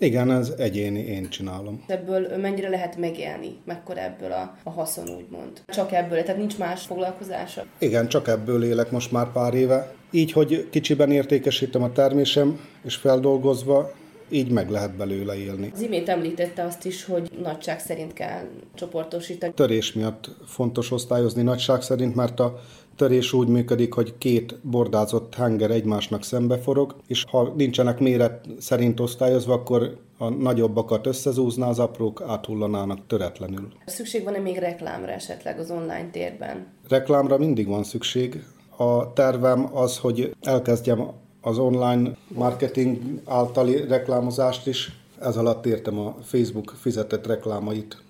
Igen, 0.03 0.31
ez 0.31 0.53
egyéni, 0.57 0.99
én 0.99 1.29
csinálom. 1.29 1.83
Ebből 1.87 2.37
mennyire 2.37 2.69
lehet 2.69 2.97
megélni? 2.97 3.57
Mekkora 3.65 3.99
ebből 3.99 4.31
a, 4.31 4.57
a 4.63 4.69
haszon, 4.69 5.09
úgymond? 5.09 5.61
Csak 5.67 5.91
ebből, 5.91 6.21
tehát 6.21 6.37
nincs 6.37 6.57
más 6.57 6.85
foglalkozása? 6.85 7.65
Igen, 7.77 8.07
csak 8.07 8.27
ebből 8.27 8.63
élek 8.63 8.91
most 8.91 9.11
már 9.11 9.31
pár 9.31 9.53
éve. 9.53 9.93
Így, 10.11 10.31
hogy 10.31 10.67
kicsiben 10.69 11.11
értékesítem 11.11 11.83
a 11.83 11.91
termésem, 11.91 12.59
és 12.85 12.95
feldolgozva, 12.95 13.91
így 14.29 14.49
meg 14.51 14.69
lehet 14.69 14.95
belőle 14.95 15.35
élni. 15.35 15.71
Az 15.73 15.81
imént 15.81 16.09
említette 16.09 16.63
azt 16.63 16.85
is, 16.85 17.05
hogy 17.05 17.29
nagyság 17.41 17.79
szerint 17.79 18.13
kell 18.13 18.47
csoportosítani. 18.75 19.53
Törés 19.53 19.93
miatt 19.93 20.29
fontos 20.45 20.91
osztályozni 20.91 21.41
nagyság 21.41 21.81
szerint, 21.81 22.15
mert 22.15 22.39
a 22.39 22.59
törés 22.95 23.33
úgy 23.33 23.47
működik, 23.47 23.93
hogy 23.93 24.17
két 24.17 24.59
bordázott 24.61 25.35
henger 25.35 25.71
egymásnak 25.71 26.23
szembe 26.23 26.57
forog, 26.57 26.95
és 27.07 27.23
ha 27.31 27.53
nincsenek 27.55 27.99
méret 27.99 28.45
szerint 28.59 28.99
osztályozva, 28.99 29.53
akkor 29.53 29.97
a 30.17 30.29
nagyobbakat 30.29 31.05
összezúzná, 31.05 31.67
az 31.67 31.79
aprók 31.79 32.23
áthullanának 32.27 33.07
töretlenül. 33.07 33.67
Szükség 33.85 34.23
van-e 34.23 34.39
még 34.39 34.57
reklámra 34.57 35.11
esetleg 35.11 35.59
az 35.59 35.71
online 35.71 36.09
térben? 36.11 36.67
Reklámra 36.87 37.37
mindig 37.37 37.67
van 37.67 37.83
szükség. 37.83 38.43
A 38.77 39.13
tervem 39.13 39.69
az, 39.75 39.97
hogy 39.97 40.35
elkezdjem 40.41 41.07
az 41.41 41.57
online 41.57 42.17
marketing 42.27 42.99
általi 43.25 43.87
reklámozást 43.87 44.67
is. 44.67 44.91
Ez 45.19 45.37
alatt 45.37 45.65
értem 45.65 45.99
a 45.99 46.15
Facebook 46.21 46.73
fizetett 46.79 47.27
reklámait, 47.27 48.01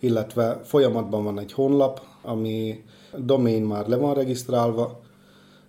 illetve 0.00 0.60
folyamatban 0.64 1.24
van 1.24 1.38
egy 1.38 1.52
honlap, 1.52 2.00
ami 2.22 2.84
domain 3.24 3.62
már 3.62 3.86
le 3.86 3.96
van 3.96 4.14
regisztrálva, 4.14 5.00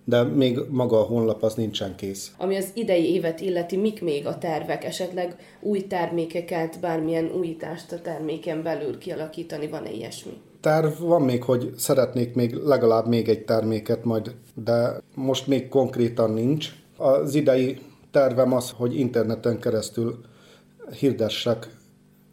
de 0.04 0.22
még 0.22 0.58
maga 0.68 1.00
a 1.00 1.04
honlap 1.04 1.42
az 1.42 1.54
nincsen 1.54 1.94
kész. 1.96 2.32
Ami 2.38 2.56
az 2.56 2.70
idei 2.74 3.12
évet 3.12 3.40
illeti, 3.40 3.76
mik 3.76 4.02
még 4.02 4.26
a 4.26 4.38
tervek? 4.38 4.84
Esetleg 4.84 5.36
új 5.60 5.86
termékeket, 5.86 6.80
bármilyen 6.80 7.30
újítást 7.38 7.92
a 7.92 8.00
terméken 8.00 8.62
belül 8.62 8.98
kialakítani, 8.98 9.68
van-e 9.68 9.90
ilyesmi? 9.90 10.32
Terv 10.60 11.00
van 11.00 11.22
még, 11.22 11.42
hogy 11.42 11.72
szeretnék 11.76 12.34
még 12.34 12.54
legalább 12.54 13.06
még 13.06 13.28
egy 13.28 13.44
terméket 13.44 14.04
majd, 14.04 14.34
de 14.54 15.00
most 15.14 15.46
még 15.46 15.68
konkrétan 15.68 16.30
nincs. 16.30 16.72
Az 16.96 17.34
idei 17.34 17.78
tervem 18.10 18.52
az, 18.52 18.70
hogy 18.70 18.98
interneten 18.98 19.58
keresztül 19.58 20.20
hirdessek 20.98 21.76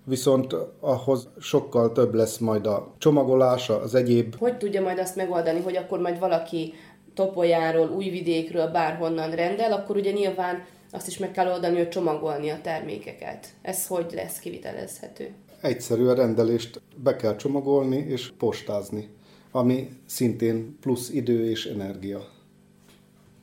viszont 0.05 0.55
ahhoz 0.79 1.29
sokkal 1.39 1.91
több 1.91 2.13
lesz 2.13 2.37
majd 2.37 2.65
a 2.65 2.93
csomagolása, 2.97 3.81
az 3.81 3.95
egyéb. 3.95 4.35
Hogy 4.37 4.57
tudja 4.57 4.81
majd 4.81 4.99
azt 4.99 5.15
megoldani, 5.15 5.59
hogy 5.61 5.75
akkor 5.75 5.99
majd 5.99 6.19
valaki 6.19 6.73
Topolyáról, 7.13 7.89
Újvidékről, 7.89 8.67
bárhonnan 8.67 9.31
rendel, 9.31 9.71
akkor 9.71 9.95
ugye 9.95 10.11
nyilván 10.11 10.63
azt 10.91 11.07
is 11.07 11.17
meg 11.17 11.31
kell 11.31 11.51
oldani, 11.51 11.77
hogy 11.77 11.89
csomagolni 11.89 12.49
a 12.49 12.61
termékeket. 12.61 13.47
Ez 13.61 13.87
hogy 13.87 14.11
lesz 14.13 14.39
kivitelezhető? 14.39 15.33
Egyszerű 15.61 16.05
a 16.05 16.13
rendelést 16.13 16.81
be 17.03 17.15
kell 17.15 17.35
csomagolni 17.35 17.97
és 17.97 18.31
postázni, 18.37 19.09
ami 19.51 19.89
szintén 20.05 20.77
plusz 20.81 21.09
idő 21.09 21.49
és 21.49 21.65
energia. 21.65 22.27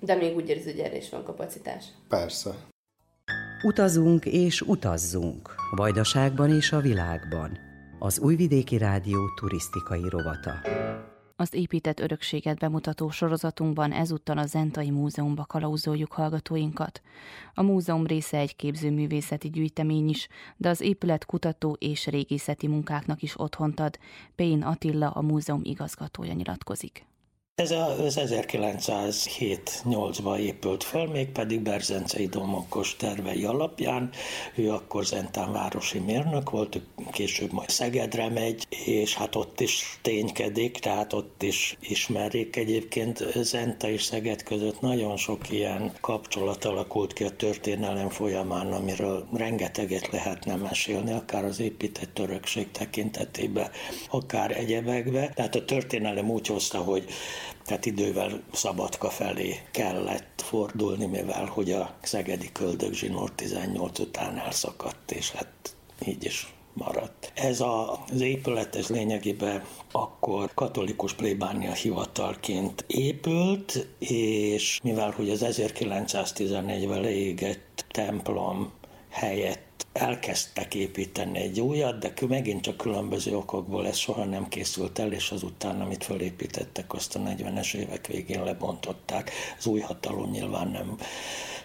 De 0.01 0.15
még 0.15 0.37
úgy 0.37 0.49
érzi, 0.49 0.71
hogy 0.71 0.81
erre 0.81 0.97
is 0.97 1.11
van 1.11 1.25
kapacitás. 1.25 1.85
Persze. 2.09 2.72
Utazunk 3.65 4.25
és 4.25 4.61
utazzunk. 4.61 5.55
Vajdaságban 5.71 6.51
és 6.51 6.73
a 6.73 6.81
világban. 6.81 7.59
Az 7.99 8.19
Újvidéki 8.19 8.79
Rádió 8.79 9.19
turisztikai 9.41 10.09
rovata. 10.09 10.53
Az 11.37 11.55
épített 11.55 12.01
örökséget 12.01 12.59
bemutató 12.59 13.11
sorozatunkban 13.11 13.93
ezúttal 13.93 14.39
a 14.39 14.47
Zentai 14.47 14.91
Múzeumba 14.91 15.45
kalauzoljuk 15.45 16.13
hallgatóinkat. 16.13 17.03
A 17.55 17.63
múzeum 17.63 18.07
része 18.07 18.39
egy 18.39 18.57
képzőművészeti 18.57 19.51
gyűjtemény 19.51 20.09
is, 20.09 20.29
de 20.57 20.69
az 20.69 20.81
épület 20.81 21.25
kutató 21.25 21.77
és 21.81 22.07
régészeti 22.07 22.67
munkáknak 22.67 23.23
is 23.23 23.41
otthont 23.41 23.81
ad. 23.81 23.99
Pén 24.35 24.63
Attila, 24.63 25.11
a 25.11 25.21
múzeum 25.23 25.61
igazgatója 25.65 26.33
nyilatkozik. 26.33 27.07
Ez 27.55 27.71
az 27.71 28.19
1907-8-ban 28.21 30.39
épült 30.39 30.85
föl, 30.85 31.07
mégpedig 31.07 31.61
Berzencei 31.61 32.27
Domokos 32.27 32.97
tervei 32.97 33.45
alapján. 33.45 34.11
Ő 34.55 34.71
akkor 34.71 35.05
Zentán 35.05 35.53
városi 35.53 35.99
mérnök 35.99 36.51
volt, 36.51 36.81
később 37.11 37.53
majd 37.53 37.69
Szegedre 37.69 38.29
megy, 38.29 38.67
és 38.85 39.15
hát 39.15 39.35
ott 39.35 39.61
is 39.61 39.99
ténykedik, 40.03 40.79
tehát 40.79 41.13
ott 41.13 41.43
is 41.43 41.77
ismerik. 41.81 42.57
Egyébként 42.57 43.25
Zenta 43.43 43.89
és 43.89 44.03
Szeged 44.03 44.43
között 44.43 44.81
nagyon 44.81 45.17
sok 45.17 45.51
ilyen 45.51 45.93
kapcsolat 46.01 46.65
alakult 46.65 47.13
ki 47.13 47.25
a 47.25 47.37
történelem 47.37 48.09
folyamán, 48.09 48.73
amiről 48.73 49.27
rengeteget 49.35 50.09
lehetne 50.13 50.57
mesélni, 50.57 51.13
akár 51.13 51.45
az 51.45 51.61
épített 51.61 52.19
örökség 52.19 52.71
tekintetében, 52.71 53.71
akár 54.11 54.57
egyebekbe. 54.57 55.33
Tehát 55.35 55.55
a 55.55 55.65
történelem 55.65 56.31
úgy 56.31 56.47
hozta, 56.47 56.79
hogy 56.79 57.05
tehát 57.73 57.87
idővel 57.87 58.43
Szabadka 58.53 59.11
felé 59.11 59.61
kellett 59.71 60.43
fordulni, 60.45 61.07
mivel 61.07 61.45
hogy 61.45 61.73
a 61.73 61.95
szegedi 62.03 62.53
köldögzsinór 62.53 63.31
18 63.31 63.99
után 63.99 64.39
elszakadt, 64.39 65.11
és 65.11 65.31
hát 65.31 65.77
így 66.07 66.25
is 66.25 66.55
maradt. 66.73 67.33
Ez 67.35 67.61
a, 67.61 68.05
az 68.13 68.21
épület, 68.21 68.77
ez 68.77 68.89
lényegében 68.89 69.65
akkor 69.93 70.51
katolikus 70.55 71.15
plébánia 71.15 71.73
hivatalként 71.73 72.85
épült, 72.87 73.87
és 73.99 74.81
mivel 74.83 75.11
hogy 75.11 75.31
az 75.31 75.45
1914-ben 75.49 77.01
leégett 77.01 77.85
templom 77.91 78.73
helyett 79.11 79.72
elkezdtek 79.93 80.75
építeni 80.75 81.39
egy 81.39 81.61
újat, 81.61 81.99
de 81.99 82.13
megint 82.29 82.63
csak 82.63 82.77
különböző 82.77 83.37
okokból 83.37 83.87
ez 83.87 83.97
soha 83.97 84.25
nem 84.25 84.49
készült 84.49 84.99
el, 84.99 85.13
és 85.13 85.31
azután, 85.31 85.81
amit 85.81 86.05
felépítettek, 86.05 86.93
azt 86.93 87.17
a 87.17 87.21
40-es 87.21 87.75
évek 87.75 88.07
végén 88.07 88.45
lebontották. 88.45 89.31
Az 89.59 89.67
új 89.67 89.81
hatalom 89.81 90.31
nyilván 90.31 90.69
nem 90.69 90.97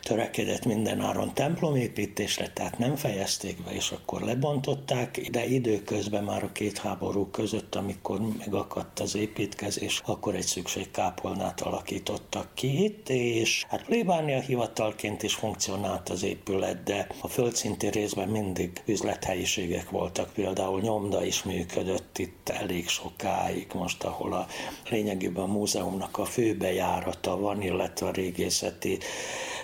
törekedett 0.08 0.66
minden 0.66 1.00
áron 1.02 1.34
templomépítésre, 1.34 2.48
tehát 2.54 2.78
nem 2.78 2.96
fejezték 2.96 3.64
be, 3.64 3.72
és 3.72 3.92
akkor 3.92 4.22
lebontották, 4.22 5.28
de 5.32 5.46
időközben 5.46 6.24
már 6.24 6.44
a 6.44 6.52
két 6.52 6.78
háború 6.78 7.26
között, 7.26 7.76
amikor 7.76 8.20
megakadt 8.38 9.00
az 9.00 9.16
építkezés, 9.16 10.02
akkor 10.06 10.36
egy 10.36 10.46
szükségkápolnát 10.46 11.62
alakítottak 11.62 12.50
ki 12.54 12.84
itt, 12.84 13.10
és 13.10 13.66
hát 13.70 13.86
plébánia 13.86 14.40
hivatalként 14.40 15.24
is 15.24 15.34
funkcionált 15.34 16.10
az 16.10 16.24
épület, 16.24 16.84
de 16.84 17.08
a 17.22 17.28
földszinti 17.28 17.88
részben 17.88 18.30
mindig 18.30 18.82
üzlethelyiségek 18.86 19.90
voltak, 19.90 20.34
például 20.34 20.82
nyomda 20.82 21.26
is 21.26 21.44
működött 21.44 22.18
itt 22.18 22.50
elég 22.50 22.88
sokáig, 22.88 23.68
most 23.74 24.04
ahol 24.04 24.34
a 24.34 24.48
lényegében 24.90 25.44
a 25.44 25.48
múzeumnak 25.48 26.18
a 26.18 26.26
főbejárata 26.26 27.40
van, 27.40 27.62
illetve 27.62 28.08
a 28.08 28.12
régészeti 28.12 28.98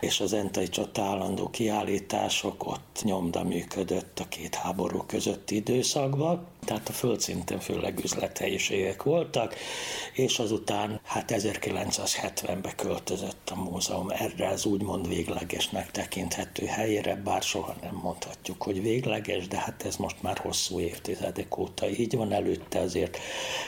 és 0.03 0.19
az 0.19 0.33
entai 0.33 0.69
csata 0.69 1.01
állandó 1.01 1.49
kiállítások, 1.49 2.67
ott 2.67 3.01
nyomda 3.03 3.43
működött 3.43 4.19
a 4.19 4.27
két 4.27 4.55
háború 4.55 5.03
közötti 5.07 5.55
időszakban. 5.55 6.45
Tehát 6.63 6.89
a 6.89 6.91
földszinten 6.91 7.59
főleg 7.59 7.99
üzlethelyiségek 8.03 9.03
voltak, 9.03 9.55
és 10.13 10.39
azután 10.39 10.99
hát 11.03 11.33
1970-ben 11.35 12.75
költözött 12.75 13.49
a 13.49 13.55
múzeum. 13.55 14.09
Erre 14.09 14.47
az 14.47 14.65
úgymond 14.65 15.07
véglegesnek 15.07 15.91
tekinthető 15.91 16.65
helyére, 16.65 17.15
bár 17.15 17.41
soha 17.41 17.75
nem 17.81 17.99
mondhatjuk, 18.03 18.63
hogy 18.63 18.81
végleges, 18.81 19.47
de 19.47 19.57
hát 19.57 19.85
ez 19.85 19.95
most 19.95 20.21
már 20.21 20.37
hosszú 20.37 20.79
évtizedek 20.79 21.57
óta 21.57 21.89
így 21.89 22.15
van, 22.15 22.31
előtte 22.31 22.79
azért 22.79 23.17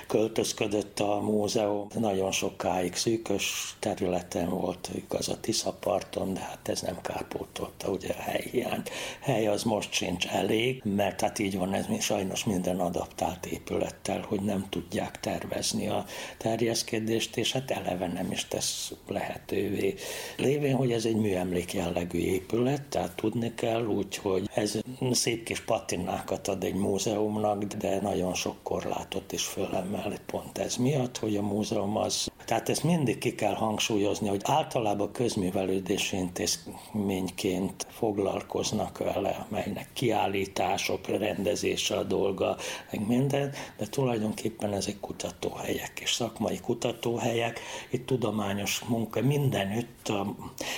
költözködött 0.07 0.99
a 0.99 1.19
múzeum, 1.21 1.87
nagyon 1.99 2.31
sokáig 2.31 2.95
szűkös 2.95 3.75
területen 3.79 4.49
volt, 4.49 4.89
igaz 4.95 5.29
a 5.29 5.39
Tiszaparton, 5.39 6.33
de 6.33 6.39
hát 6.39 6.69
ez 6.69 6.81
nem 6.81 7.01
kárpótolta 7.01 7.89
ugye 7.89 8.13
a 8.13 8.21
helyhiányt. 8.21 8.89
Hely 9.19 9.47
az 9.47 9.63
most 9.63 9.91
sincs 9.91 10.27
elég, 10.27 10.81
mert 10.83 11.21
hát 11.21 11.39
így 11.39 11.57
van 11.57 11.73
ez 11.73 11.85
sajnos 11.99 12.43
minden 12.43 12.79
adaptált 12.85 13.45
épülettel, 13.45 14.25
hogy 14.27 14.41
nem 14.41 14.65
tudják 14.69 15.19
tervezni 15.19 15.87
a 15.87 16.05
terjeszkedést, 16.37 17.37
és 17.37 17.51
hát 17.51 17.71
eleve 17.71 18.07
nem 18.07 18.31
is 18.31 18.45
tesz 18.45 18.93
lehetővé. 19.07 19.93
Lévén, 20.37 20.75
hogy 20.75 20.91
ez 20.91 21.05
egy 21.05 21.15
műemlék 21.15 21.73
jellegű 21.73 22.17
épület, 22.19 22.81
tehát 22.81 23.15
tudni 23.15 23.53
kell 23.53 23.85
úgy, 23.85 24.15
hogy 24.15 24.49
ez 24.53 24.79
szép 25.11 25.43
kis 25.43 25.61
patinákat 25.61 26.47
ad 26.47 26.63
egy 26.63 26.73
múzeumnak, 26.73 27.63
de 27.63 28.01
nagyon 28.01 28.33
sok 28.33 28.55
korlátot 28.63 29.31
is 29.31 29.43
fölemel 29.43 30.17
pont 30.25 30.57
ez 30.57 30.75
miatt, 30.75 31.17
hogy 31.17 31.35
a 31.35 31.41
múzeum 31.41 31.97
az, 31.97 32.31
tehát 32.45 32.69
ezt 32.69 32.83
mindig 32.83 33.17
ki 33.17 33.35
kell 33.35 33.53
hangsúlyozni, 33.53 34.27
hogy 34.27 34.41
általában 34.43 35.11
közművelődési 35.11 36.17
intézményként 36.17 37.87
foglalkoznak 37.89 38.97
vele, 38.97 39.45
melynek 39.49 39.89
kiállítások 39.93 41.07
rendezése 41.07 41.97
a 41.97 42.03
dolga, 42.03 42.57
meg 42.91 43.07
minden, 43.07 43.53
de 43.77 43.85
tulajdonképpen 43.85 44.73
ezek 44.73 44.99
kutatóhelyek 44.99 45.99
és 46.01 46.13
szakmai 46.13 46.59
kutatóhelyek, 46.59 47.59
itt 47.89 48.05
tudományos 48.05 48.81
munka 48.87 49.21
mindenütt, 49.21 50.07
a, 50.07 50.35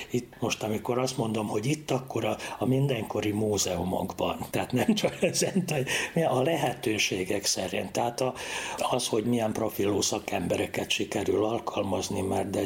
itt 0.10 0.34
most 0.40 0.64
amikor 0.64 0.98
azt 0.98 1.18
mondom, 1.18 1.48
hogy 1.48 1.66
itt 1.66 1.92
akkor 1.92 2.26
a, 2.26 2.38
a 2.60 2.66
mindenkori 2.66 3.32
múzeumokban, 3.32 4.46
tehát 4.50 4.72
nem 4.72 4.94
csak 4.94 5.22
ezen, 5.24 5.66
a 6.30 6.42
lehetőségek 6.42 7.46
szerint, 7.46 7.92
tehát 7.92 8.22
a, 8.22 8.34
az, 8.78 9.08
hogy 9.08 9.24
milyen 9.26 9.54
profilú 9.54 10.02
szakembereket 10.02 10.90
sikerül 10.90 11.44
alkalmazni, 11.46 12.22
mert 12.22 12.50
de 12.50 12.62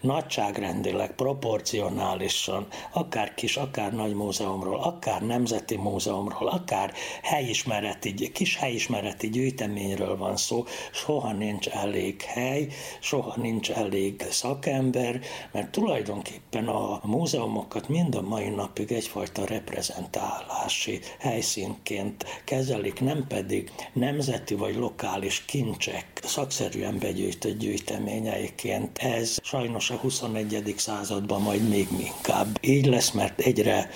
nagyságrendileg, 0.00 1.14
proporcionálisan, 1.14 2.66
akár 2.92 3.34
kis, 3.34 3.56
akár 3.56 3.92
nagy 3.92 4.14
múzeumról, 4.14 4.80
akár 4.80 5.22
nemzeti 5.22 5.76
múzeumról, 5.76 6.48
akár 6.48 6.92
helyismereti, 7.22 8.30
kis 8.32 8.56
helyismereti 8.66 9.28
gyűjteményről 9.28 10.16
van 10.16 10.36
szó, 10.36 10.64
soha 10.92 11.32
nincs 11.32 11.68
elég 11.68 12.20
hely, 12.22 12.68
soha 13.00 13.34
nincs 13.40 13.70
elég 13.70 14.24
szakember, 14.30 15.20
mert 15.52 15.70
tulajdonképpen 15.70 16.68
a 16.68 17.00
múzeumokat 17.02 17.88
mind 17.88 18.14
a 18.14 18.22
mai 18.22 18.48
napig 18.48 18.92
egyfajta 18.92 19.44
reprezentálási 19.44 21.00
helyszínként 21.18 22.24
kezelik, 22.44 23.00
nem 23.00 23.26
pedig 23.28 23.70
nemzeti 23.92 24.54
vagy 24.54 24.76
lokális 24.76 25.44
kincsek 25.44 26.20
szakszerűen 26.22 26.98
begyűjtött 26.98 27.58
gyűjteményeiként. 27.58 28.98
Ez 28.98 29.38
sajnos 29.42 29.90
a 29.90 29.96
21. 29.96 30.74
században 30.76 31.42
majd 31.42 31.68
még 31.68 31.88
inkább 31.98 32.58
így 32.60 32.86
lesz, 32.86 33.10
mert 33.10 33.40
egyre, 33.40 33.90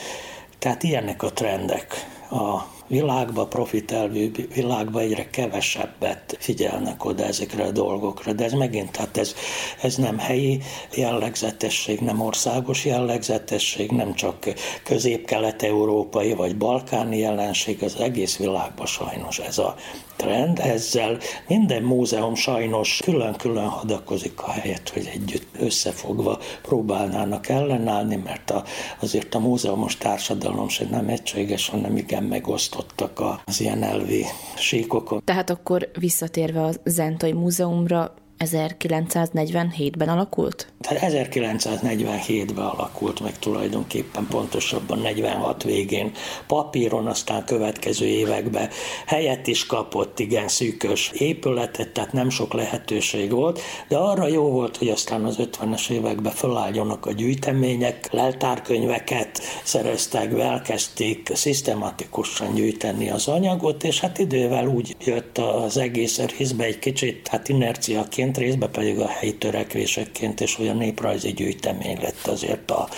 tehát 0.58 0.82
ilyenek 0.82 1.22
a 1.22 1.32
trendek 1.32 1.94
a 2.30 2.78
világba, 2.90 3.46
profitelvű 3.46 4.30
világba 4.54 5.00
egyre 5.00 5.30
kevesebbet 5.30 6.36
figyelnek 6.38 7.04
oda 7.04 7.24
ezekre 7.24 7.64
a 7.64 7.70
dolgokra, 7.70 8.32
de 8.32 8.44
ez 8.44 8.52
megint, 8.52 8.90
tehát 8.90 9.16
ez, 9.16 9.34
ez 9.82 9.94
nem 9.94 10.18
helyi 10.18 10.60
jellegzetesség, 10.94 12.00
nem 12.00 12.20
országos 12.20 12.84
jellegzetesség, 12.84 13.90
nem 13.90 14.14
csak 14.14 14.36
közép-kelet-európai 14.84 16.32
vagy 16.32 16.56
balkáni 16.56 17.18
jelenség, 17.18 17.82
az 17.82 17.96
egész 17.96 18.36
világban 18.36 18.86
sajnos 18.86 19.38
ez 19.38 19.58
a 19.58 19.74
trend. 20.20 20.58
Ezzel 20.58 21.18
minden 21.48 21.82
múzeum 21.82 22.34
sajnos 22.34 23.00
külön-külön 23.04 23.68
hadakozik 23.68 24.42
a 24.42 24.50
helyet, 24.50 24.88
hogy 24.88 25.10
együtt 25.12 25.46
összefogva 25.58 26.38
próbálnának 26.62 27.48
ellenállni, 27.48 28.16
mert 28.16 28.50
a, 28.50 28.64
azért 29.00 29.34
a 29.34 29.38
múzeumos 29.38 29.96
társadalom 29.96 30.68
se 30.68 30.84
nem 30.90 31.08
egységes, 31.08 31.68
hanem 31.68 31.96
igen 31.96 32.22
megosztottak 32.22 33.22
az 33.44 33.60
ilyen 33.60 33.82
elvi 33.82 34.24
síkokon. 34.56 35.22
Tehát 35.24 35.50
akkor 35.50 35.90
visszatérve 35.98 36.62
a 36.62 36.70
Zentai 36.84 37.32
Múzeumra, 37.32 38.14
1947-ben 38.44 40.08
alakult? 40.08 40.72
Tehát 40.80 41.12
1947-ben 41.12 42.64
alakult 42.64 43.20
meg 43.20 43.38
tulajdonképpen 43.38 44.26
pontosabban 44.30 44.98
46 44.98 45.62
végén. 45.62 46.12
Papíron 46.46 47.06
aztán 47.06 47.44
következő 47.44 48.06
években 48.06 48.68
helyet 49.06 49.46
is 49.46 49.66
kapott, 49.66 50.18
igen 50.18 50.48
szűkös 50.48 51.10
épületet, 51.14 51.92
tehát 51.92 52.12
nem 52.12 52.30
sok 52.30 52.52
lehetőség 52.52 53.30
volt, 53.30 53.60
de 53.88 53.96
arra 53.96 54.26
jó 54.26 54.50
volt, 54.50 54.76
hogy 54.76 54.88
aztán 54.88 55.24
az 55.24 55.36
50-es 55.38 55.90
években 55.90 56.32
felálljanak 56.32 57.06
a 57.06 57.12
gyűjtemények, 57.12 58.12
leltárkönyveket 58.12 59.40
szereztek 59.64 60.34
be, 60.34 60.42
elkezdték 60.42 61.30
szisztematikusan 61.34 62.54
gyűjteni 62.54 63.10
az 63.10 63.28
anyagot, 63.28 63.84
és 63.84 64.00
hát 64.00 64.18
idővel 64.18 64.66
úgy 64.66 64.96
jött 65.04 65.38
az 65.38 65.76
egész 65.76 66.18
részbe 66.38 66.64
egy 66.64 66.78
kicsit, 66.78 67.28
hát 67.28 67.48
inerciaként 67.48 68.28
gyűjteményként, 68.30 68.36
részben 68.36 68.70
pedig 68.70 68.98
a 68.98 69.06
helyi 69.06 69.34
törekvésekként, 69.34 70.40
és 70.40 70.58
olyan 70.58 70.76
néprajzi 70.76 71.32
gyűjtemény 71.32 71.98
lett 72.02 72.26
azért 72.26 72.70
a, 72.70 72.88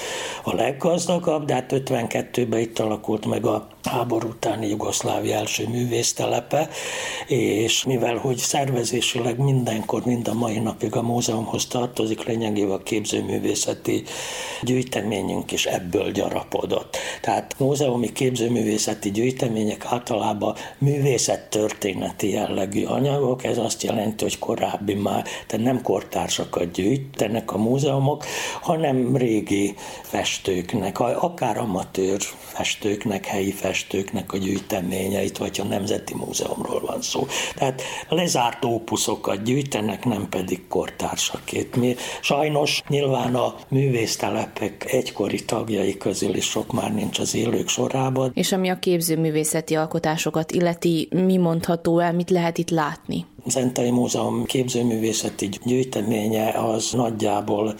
a 0.43 0.55
leggazdagabb, 0.55 1.45
de 1.45 1.55
hát 1.55 1.73
52-ben 1.75 2.61
itt 2.61 2.79
alakult 2.79 3.27
meg 3.27 3.47
a 3.47 3.69
háború 3.83 4.29
utáni 4.29 4.69
Jugoszlávia 4.69 5.37
első 5.37 5.69
művésztelepe, 5.69 6.69
és 7.27 7.85
mivel 7.85 8.17
hogy 8.17 8.37
szervezésileg 8.37 9.39
mindenkor, 9.39 10.05
mind 10.05 10.29
a 10.29 10.35
mai 10.35 10.59
napig 10.59 10.97
a 10.97 11.03
múzeumhoz 11.03 11.67
tartozik, 11.67 12.25
lényegében 12.25 12.77
a 12.77 12.83
képzőművészeti 12.83 14.03
gyűjteményünk 14.63 15.53
is 15.53 15.67
ebből 15.67 16.11
gyarapodott. 16.11 16.97
Tehát 17.21 17.55
múzeumi 17.59 18.13
képzőművészeti 18.13 19.11
gyűjtemények 19.11 19.85
általában 19.89 20.55
művészettörténeti 20.79 22.31
jellegű 22.31 22.85
anyagok, 22.85 23.45
ez 23.45 23.59
azt 23.59 23.83
jelenti, 23.83 24.25
hogy 24.25 24.39
korábbi 24.39 24.95
már, 24.95 25.22
tehát 25.23 25.67
nem 25.67 25.83
kortársakat 25.83 26.73
gyűjtenek 26.73 27.53
a 27.53 27.59
múzeumok, 27.59 28.25
hanem 28.61 29.17
régi 29.17 29.75
festőknek, 30.03 31.01
akár 31.01 31.59
amatőr 31.59 32.21
festőknek, 32.39 33.27
helyi 33.27 33.53
festőknek 33.53 34.33
a 34.33 34.37
gyűjteményeit, 34.37 35.39
vagy 35.39 35.61
a 35.61 35.65
Nemzeti 35.65 36.15
Múzeumról 36.15 36.81
van 36.81 37.03
szó. 37.03 37.27
Tehát 37.55 37.83
lezárt 38.09 38.65
ópuszokat 38.65 39.43
gyűjtenek, 39.43 40.05
nem 40.05 40.29
pedig 40.29 40.67
kortársakét. 40.69 41.77
Mi 41.77 41.95
sajnos 42.21 42.83
nyilván 42.89 43.35
a 43.35 43.55
művésztelepek 43.69 44.93
egykori 44.93 45.45
tagjai 45.45 45.97
közül 45.97 46.35
is 46.35 46.45
sok 46.45 46.73
már 46.73 46.95
nincs 46.95 47.19
az 47.19 47.35
élők 47.35 47.69
sorában. 47.69 48.31
És 48.35 48.53
ami 48.53 48.69
a 48.69 48.79
képzőművészeti 48.79 49.75
alkotásokat 49.75 50.53
illeti, 50.53 51.09
mi 51.11 51.37
mondható 51.37 51.99
el, 51.99 52.13
mit 52.13 52.31
lehet 52.31 52.59
itt 52.59 52.71
látni? 52.71 53.27
Zentai 53.47 53.91
Múzeum 53.91 54.45
képzőművészeti 54.45 55.49
gyűjteménye 55.65 56.49
az 56.49 56.93
nagyjából 56.93 57.75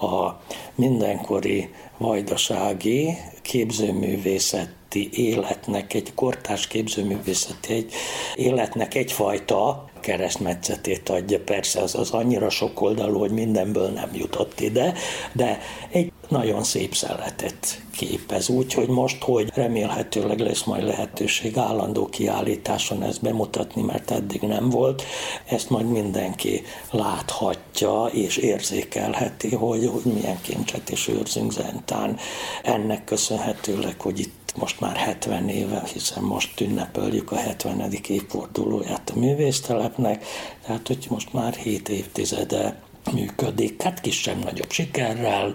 a 0.00 0.40
mindenkori 0.74 1.70
vajdasági 1.96 3.16
képzőművészeti 3.42 5.08
életnek, 5.12 5.94
egy 5.94 6.14
kortás 6.14 6.66
képzőművészeti 6.66 7.72
egy 7.72 7.92
életnek 8.34 8.94
egyfajta 8.94 9.84
keresztmetszetét 10.00 11.08
adja. 11.08 11.40
Persze 11.40 11.80
az, 11.80 11.94
az 11.94 12.10
annyira 12.10 12.50
sok 12.50 12.80
oldalú, 12.80 13.18
hogy 13.18 13.30
mindenből 13.30 13.88
nem 13.88 14.10
jutott 14.14 14.60
ide, 14.60 14.94
de 15.32 15.58
egy 15.90 16.12
nagyon 16.28 16.64
szép 16.64 16.94
szeletet 16.94 17.82
képez. 17.92 18.48
Úgyhogy 18.48 18.88
most, 18.88 19.22
hogy 19.22 19.50
remélhetőleg 19.54 20.38
lesz 20.38 20.64
majd 20.64 20.84
lehetőség 20.84 21.58
állandó 21.58 22.06
kiállításon 22.06 23.02
ezt 23.02 23.22
bemutatni, 23.22 23.82
mert 23.82 24.10
eddig 24.10 24.40
nem 24.40 24.70
volt, 24.70 25.02
ezt 25.44 25.70
majd 25.70 25.90
mindenki 25.90 26.62
láthatja 26.90 28.04
és 28.12 28.36
érzékelheti, 28.36 29.54
hogy, 29.54 29.86
hogy 29.86 30.12
milyen 30.12 30.40
kincset 30.40 30.90
is 30.90 31.08
őrzünk 31.08 31.52
Zentán. 31.52 32.16
Ennek 32.62 33.04
köszönhetőleg, 33.04 34.00
hogy 34.00 34.20
itt 34.20 34.54
most 34.56 34.80
már 34.80 34.96
70 34.96 35.48
éve, 35.48 35.82
hiszen 35.92 36.22
most 36.22 36.60
ünnepöljük 36.60 37.32
a 37.32 37.36
70. 37.36 37.92
évfordulóját 38.08 39.12
a 39.14 39.18
művésztelepnek, 39.18 40.24
tehát 40.66 40.86
hogy 40.86 41.06
most 41.08 41.32
már 41.32 41.54
7 41.54 41.88
évtizede 41.88 42.82
működik, 43.12 43.82
hát 43.82 44.00
kisebb-nagyobb 44.00 44.70
sikerrel, 44.70 45.52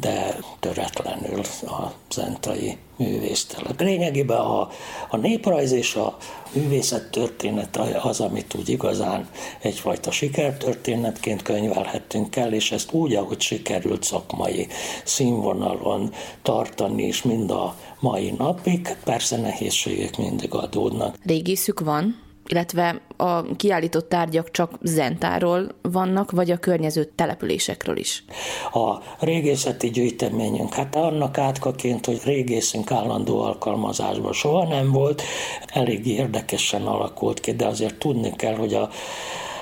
de 0.00 0.38
töretlenül 0.60 1.40
a 1.62 1.92
zentai 2.10 2.76
művésztelek. 2.96 3.80
Lényegében 3.80 4.38
a, 4.38 4.68
a 5.10 5.16
néprajz 5.16 5.72
és 5.72 5.94
a 5.94 6.16
művészet 6.52 7.10
történet 7.10 7.76
az, 8.02 8.20
amit 8.20 8.54
úgy 8.54 8.68
igazán 8.68 9.28
egyfajta 9.60 10.10
sikertörténetként 10.10 11.42
könyvelhettünk 11.42 12.36
el, 12.36 12.52
és 12.52 12.72
ezt 12.72 12.92
úgy, 12.92 13.14
ahogy 13.14 13.40
sikerült 13.40 14.02
szakmai 14.02 14.66
színvonalon 15.04 16.12
tartani, 16.42 17.02
és 17.02 17.22
mind 17.22 17.50
a 17.50 17.76
mai 18.00 18.34
napig, 18.38 18.96
persze 19.04 19.36
nehézségek 19.36 20.16
mindig 20.16 20.54
adódnak. 20.54 21.16
Régészük 21.24 21.80
van? 21.80 22.27
Illetve 22.48 23.00
a 23.16 23.56
kiállított 23.56 24.08
tárgyak 24.08 24.50
csak 24.50 24.70
Zentáról 24.82 25.68
vannak, 25.82 26.30
vagy 26.30 26.50
a 26.50 26.58
környező 26.58 27.04
településekről 27.04 27.96
is? 27.96 28.24
A 28.72 28.96
régészeti 29.24 29.90
gyűjteményünk, 29.90 30.74
hát 30.74 30.96
annak 30.96 31.38
átkaként, 31.38 32.06
hogy 32.06 32.20
régészünk 32.24 32.90
állandó 32.90 33.40
alkalmazásban 33.40 34.32
soha 34.32 34.68
nem 34.68 34.90
volt, 34.90 35.22
elég 35.66 36.06
érdekesen 36.06 36.86
alakult 36.86 37.40
ki, 37.40 37.52
de 37.52 37.66
azért 37.66 37.98
tudni 37.98 38.32
kell, 38.36 38.54
hogy 38.54 38.74
a 38.74 38.90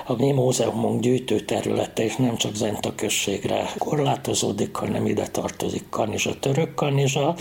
a 0.09 0.15
mi 0.15 0.31
múzeumunk 0.31 1.01
gyűjtőterülete 1.01 2.03
is 2.03 2.15
nem 2.15 2.35
csak 2.35 2.55
Zenta 2.55 2.95
községre 2.95 3.69
korlátozódik, 3.77 4.75
hanem 4.75 5.05
ide 5.05 5.27
tartozik 5.27 5.89
Kanizsa, 5.89 6.39
török 6.39 6.73
Kanizsa. 6.73 7.35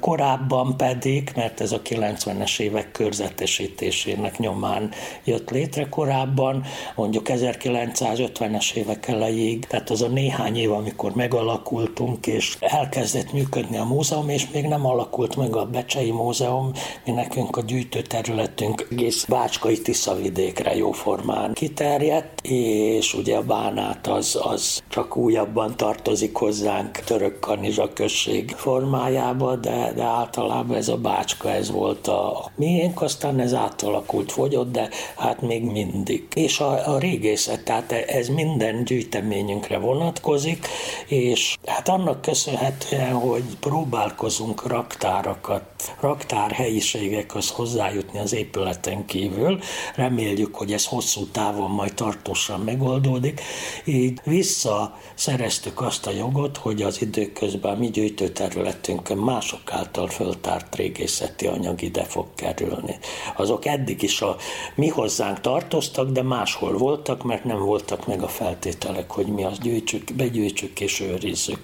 Korábban 0.00 0.76
pedig, 0.76 1.32
mert 1.34 1.60
ez 1.60 1.72
a 1.72 1.82
90-es 1.82 2.60
évek 2.60 2.90
körzetesítésének 2.90 4.38
nyomán 4.38 4.90
jött 5.24 5.50
létre 5.50 5.88
korábban, 5.88 6.64
mondjuk 6.94 7.26
1950-es 7.28 8.74
évek 8.74 9.08
elejéig, 9.08 9.66
tehát 9.66 9.90
az 9.90 10.02
a 10.02 10.08
néhány 10.08 10.56
év, 10.56 10.72
amikor 10.72 11.14
megalakultunk, 11.14 12.26
és 12.26 12.56
elkezdett 12.60 13.32
működni 13.32 13.76
a 13.76 13.84
múzeum, 13.84 14.28
és 14.28 14.50
még 14.50 14.66
nem 14.66 14.86
alakult 14.86 15.36
meg 15.36 15.56
a 15.56 15.64
Becsei 15.64 16.10
Múzeum, 16.10 16.72
mi 17.04 17.12
nekünk 17.12 17.56
a 17.56 17.62
gyűjtőterületünk 17.62 18.86
egész 18.90 19.24
Bácskai 19.24 19.78
Tiszavidékre 19.78 20.76
jóformán 20.76 21.52
kiterjed, 21.52 22.08
terjedt, 22.10 22.40
és 22.42 23.14
ugye 23.14 23.36
a 23.36 23.42
bánát 23.42 24.06
az, 24.06 24.38
az 24.42 24.82
csak 24.88 25.16
újabban 25.16 25.76
tartozik 25.76 26.36
hozzánk 26.36 26.98
török 26.98 27.38
kanizsa 27.38 27.92
község 27.92 28.50
formájába, 28.50 29.56
de, 29.56 29.92
de 29.94 30.02
általában 30.02 30.76
ez 30.76 30.88
a 30.88 30.96
bácska, 30.96 31.50
ez 31.50 31.70
volt 31.70 32.06
a 32.08 32.50
miénk, 32.56 33.02
aztán 33.02 33.40
ez 33.40 33.54
átalakult, 33.54 34.32
fogyott, 34.32 34.72
de 34.72 34.88
hát 35.16 35.40
még 35.40 35.64
mindig. 35.64 36.26
És 36.34 36.60
a, 36.60 36.94
a 36.94 36.98
régészet, 36.98 37.64
tehát 37.64 37.92
ez 37.92 38.28
minden 38.28 38.84
gyűjteményünkre 38.84 39.78
vonatkozik, 39.78 40.66
és 41.06 41.56
hát 41.66 41.88
annak 41.88 42.22
köszönhetően, 42.22 43.12
hogy 43.12 43.42
próbálkozunk 43.60 44.66
raktárakat, 44.66 45.62
raktár 46.00 46.50
helyiségekhez 46.50 47.50
hozzájutni 47.50 48.18
az 48.18 48.32
épületen 48.32 49.06
kívül, 49.06 49.58
reméljük, 49.94 50.54
hogy 50.54 50.72
ez 50.72 50.86
hosszú 50.86 51.26
távon 51.26 51.70
majd 51.70 51.94
tartósan 52.00 52.60
megoldódik, 52.60 53.40
így 53.84 54.20
visszaszereztük 54.24 55.80
azt 55.80 56.06
a 56.06 56.10
jogot, 56.10 56.56
hogy 56.56 56.82
az 56.82 57.02
időközben 57.02 57.78
mi 57.78 57.90
gyűjtőterületünkön 57.90 59.16
mások 59.16 59.60
által 59.72 60.08
föltárt 60.08 60.76
régészeti 60.76 61.46
anyag 61.46 61.82
ide 61.82 62.04
fog 62.04 62.26
kerülni. 62.34 62.98
Azok 63.36 63.66
eddig 63.66 64.02
is 64.02 64.20
a 64.20 64.36
mi 64.74 64.88
hozzánk 64.88 65.40
tartoztak, 65.40 66.10
de 66.10 66.22
máshol 66.22 66.78
voltak, 66.78 67.22
mert 67.22 67.44
nem 67.44 67.58
voltak 67.58 68.06
meg 68.06 68.22
a 68.22 68.28
feltételek, 68.28 69.10
hogy 69.10 69.26
mi 69.26 69.44
azt 69.44 69.60
gyűjtsük, 69.60 70.14
begyűjtsük 70.14 70.80
és 70.80 71.00
őrizzük. 71.00 71.60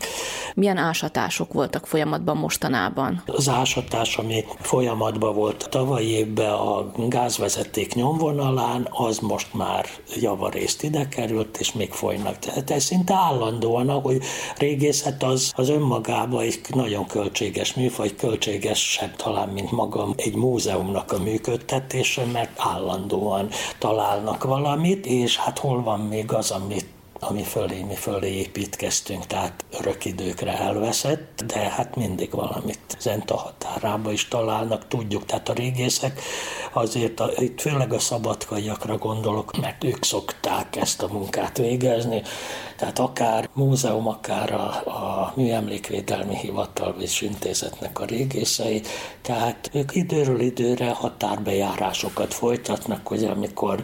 Milyen 0.54 0.76
ásatások 0.76 1.52
voltak 1.52 1.86
folyamatban 1.86 2.36
mostanában? 2.36 3.22
Az 3.26 3.48
ásatás, 3.48 4.16
ami 4.16 4.44
folyamatban 4.60 5.34
volt 5.34 5.66
tavalyi 5.70 6.08
évben 6.08 6.52
a 6.52 6.92
gázvezeték 7.08 7.94
nyomvonalán, 7.94 8.88
az 8.90 9.18
most 9.18 9.54
már 9.54 9.86
javarészt 10.26 10.82
ide 10.82 11.08
került, 11.08 11.56
és 11.58 11.72
még 11.72 11.92
folynak. 11.92 12.38
Tehát 12.38 12.70
ez 12.70 12.84
szinte 12.84 13.14
állandóan, 13.14 13.88
ahogy 13.88 14.22
régészet 14.58 15.22
az, 15.22 15.52
az 15.54 15.68
önmagában 15.68 16.42
egy 16.42 16.60
nagyon 16.68 17.06
költséges 17.06 17.74
műfaj, 17.74 18.14
költségesebb 18.14 19.16
talán, 19.16 19.48
mint 19.48 19.70
maga 19.70 20.08
egy 20.16 20.34
múzeumnak 20.34 21.12
a 21.12 21.18
működtetése, 21.18 22.24
mert 22.24 22.50
állandóan 22.56 23.48
találnak 23.78 24.44
valamit, 24.44 25.06
és 25.06 25.36
hát 25.36 25.58
hol 25.58 25.82
van 25.82 26.00
még 26.00 26.32
az, 26.32 26.50
amit 26.50 26.95
ami 27.20 27.42
fölé, 27.42 27.82
mi 27.82 27.94
fölé 27.94 28.30
építkeztünk, 28.30 29.26
tehát 29.26 29.64
örök 29.80 30.04
időkre 30.04 30.58
elveszett, 30.58 31.42
de 31.46 31.58
hát 31.58 31.96
mindig 31.96 32.30
valamit 32.30 32.96
Zenta 32.98 33.36
határába 33.36 34.12
is 34.12 34.28
találnak, 34.28 34.88
tudjuk, 34.88 35.24
tehát 35.24 35.48
a 35.48 35.52
régészek 35.52 36.20
azért, 36.72 37.20
a, 37.20 37.30
itt 37.36 37.60
főleg 37.60 37.92
a 37.92 37.98
szabadkaiakra 37.98 38.96
gondolok, 38.96 39.60
mert 39.60 39.84
ők 39.84 40.04
szokták 40.04 40.76
ezt 40.76 41.02
a 41.02 41.08
munkát 41.12 41.56
végezni, 41.56 42.22
tehát 42.76 42.98
akár 42.98 43.48
múzeum, 43.52 44.08
akár 44.08 44.52
a, 44.52 44.66
a 44.86 45.32
Műemlékvédelmi 45.36 46.36
Hivatal 46.36 46.94
és 46.98 47.20
Intézetnek 47.20 48.00
a 48.00 48.04
régészei, 48.04 48.82
tehát 49.22 49.70
ők 49.72 49.94
időről 49.94 50.40
időre 50.40 50.90
határbejárásokat 50.90 52.34
folytatnak, 52.34 53.06
hogy 53.06 53.24
amikor 53.24 53.82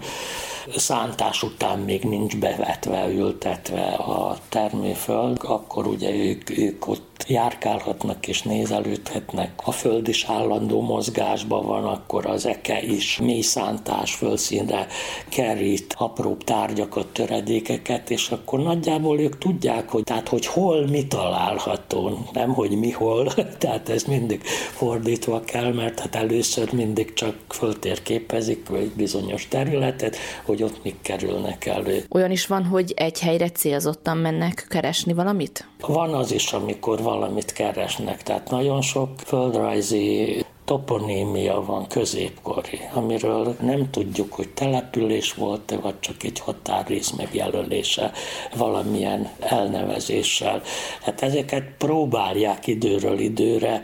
szántás 0.76 1.42
után 1.42 1.78
még 1.78 2.02
nincs 2.02 2.36
bevetve, 2.36 3.08
ültetve 3.08 3.86
a 3.94 4.38
termőföld, 4.48 5.38
akkor 5.42 5.86
ugye 5.86 6.10
ők, 6.10 6.58
ők 6.58 6.88
ott 6.88 7.11
járkálhatnak 7.28 8.28
és 8.28 8.42
nézelődhetnek. 8.42 9.50
A 9.64 9.72
föld 9.72 10.08
is 10.08 10.24
állandó 10.24 10.80
mozgásban 10.80 11.66
van, 11.66 11.84
akkor 11.84 12.26
az 12.26 12.46
eke 12.46 12.82
is 12.82 13.18
mély 13.18 13.40
szántás 13.40 14.14
fölszínre 14.14 14.86
kerít 15.28 15.94
apróbb 15.98 16.44
tárgyakat, 16.44 17.06
töredékeket, 17.06 18.10
és 18.10 18.28
akkor 18.28 18.62
nagyjából 18.62 19.20
ők 19.20 19.38
tudják, 19.38 19.90
hogy, 19.90 20.02
tehát, 20.02 20.28
hogy 20.28 20.46
hol 20.46 20.86
mi 20.86 21.06
található, 21.06 22.18
nem 22.32 22.52
hogy 22.52 22.70
mi 22.70 22.90
hol, 22.90 23.32
tehát 23.58 23.88
ez 23.88 24.04
mindig 24.04 24.42
fordítva 24.72 25.40
kell, 25.40 25.72
mert 25.72 26.00
hát 26.00 26.14
először 26.14 26.72
mindig 26.72 27.12
csak 27.12 27.34
föltérképezik 27.48 28.66
egy 28.74 28.92
bizonyos 28.96 29.48
területet, 29.48 30.16
hogy 30.44 30.62
ott 30.62 30.82
mik 30.82 31.00
kerülnek 31.02 31.66
elő. 31.66 32.04
Olyan 32.10 32.30
is 32.30 32.46
van, 32.46 32.64
hogy 32.64 32.92
egy 32.96 33.20
helyre 33.20 33.50
célzottan 33.50 34.16
mennek 34.16 34.66
keresni 34.68 35.12
valamit? 35.12 35.66
Van 35.80 36.14
az 36.14 36.32
is, 36.32 36.52
amikor 36.52 37.02
valamit 37.12 37.52
keresnek, 37.52 38.22
tehát 38.22 38.50
nagyon 38.50 38.80
sok 38.80 39.08
földrajzi 39.24 40.44
toponímia 40.64 41.64
van 41.64 41.86
középkori, 41.86 42.80
amiről 42.92 43.56
nem 43.60 43.90
tudjuk, 43.90 44.32
hogy 44.32 44.48
település 44.48 45.34
volt-e, 45.34 45.76
vagy 45.76 46.00
csak 46.00 46.22
egy 46.22 46.40
határrész 46.40 47.10
megjelölése 47.10 48.12
valamilyen 48.56 49.30
elnevezéssel. 49.40 50.62
Hát 51.02 51.22
ezeket 51.22 51.64
próbálják 51.78 52.66
időről 52.66 53.18
időre 53.18 53.82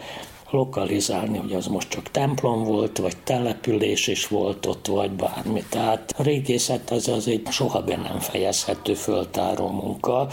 lokalizálni, 0.50 1.38
hogy 1.38 1.52
az 1.52 1.66
most 1.66 1.88
csak 1.88 2.10
templom 2.10 2.64
volt, 2.64 2.98
vagy 2.98 3.16
település 3.16 4.06
is 4.06 4.28
volt 4.28 4.66
ott, 4.66 4.86
vagy 4.86 5.10
bármi. 5.10 5.64
Tehát 5.68 6.14
a 6.18 6.22
régészet 6.22 6.90
az 6.90 7.08
az 7.08 7.28
egy 7.28 7.46
soha 7.50 7.82
be 7.82 7.96
nem 7.96 8.18
fejezhető 8.18 8.94
föltáró 8.94 9.68
munka. 9.68 10.28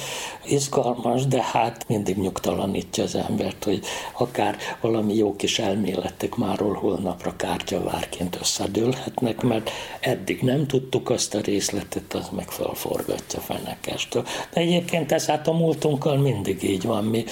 Izgalmas, 0.45 1.25
de 1.25 1.43
hát 1.43 1.87
mindig 1.87 2.17
nyugtalanítja 2.17 3.03
az 3.03 3.15
embert, 3.15 3.63
hogy 3.63 3.81
akár 4.17 4.55
valami 4.81 5.15
jó 5.15 5.35
kis 5.35 5.59
elméletek 5.59 6.35
máról 6.35 6.73
holnapra 6.73 7.35
kártyavárként 7.35 8.37
összedőlhetnek, 8.41 9.41
mert 9.41 9.71
eddig 9.99 10.41
nem 10.41 10.67
tudtuk 10.67 11.09
azt 11.09 11.35
a 11.35 11.41
részletet, 11.41 12.13
az 12.13 12.29
meg 12.35 12.49
felforgatja 12.49 13.39
fenekestől. 13.39 14.23
De 14.53 14.61
egyébként 14.61 15.11
ez 15.11 15.25
hát 15.25 15.47
a 15.47 15.53
múltunkkal 15.53 16.17
mindig 16.17 16.63
így 16.63 16.83
van, 16.83 17.03
mi 17.03 17.25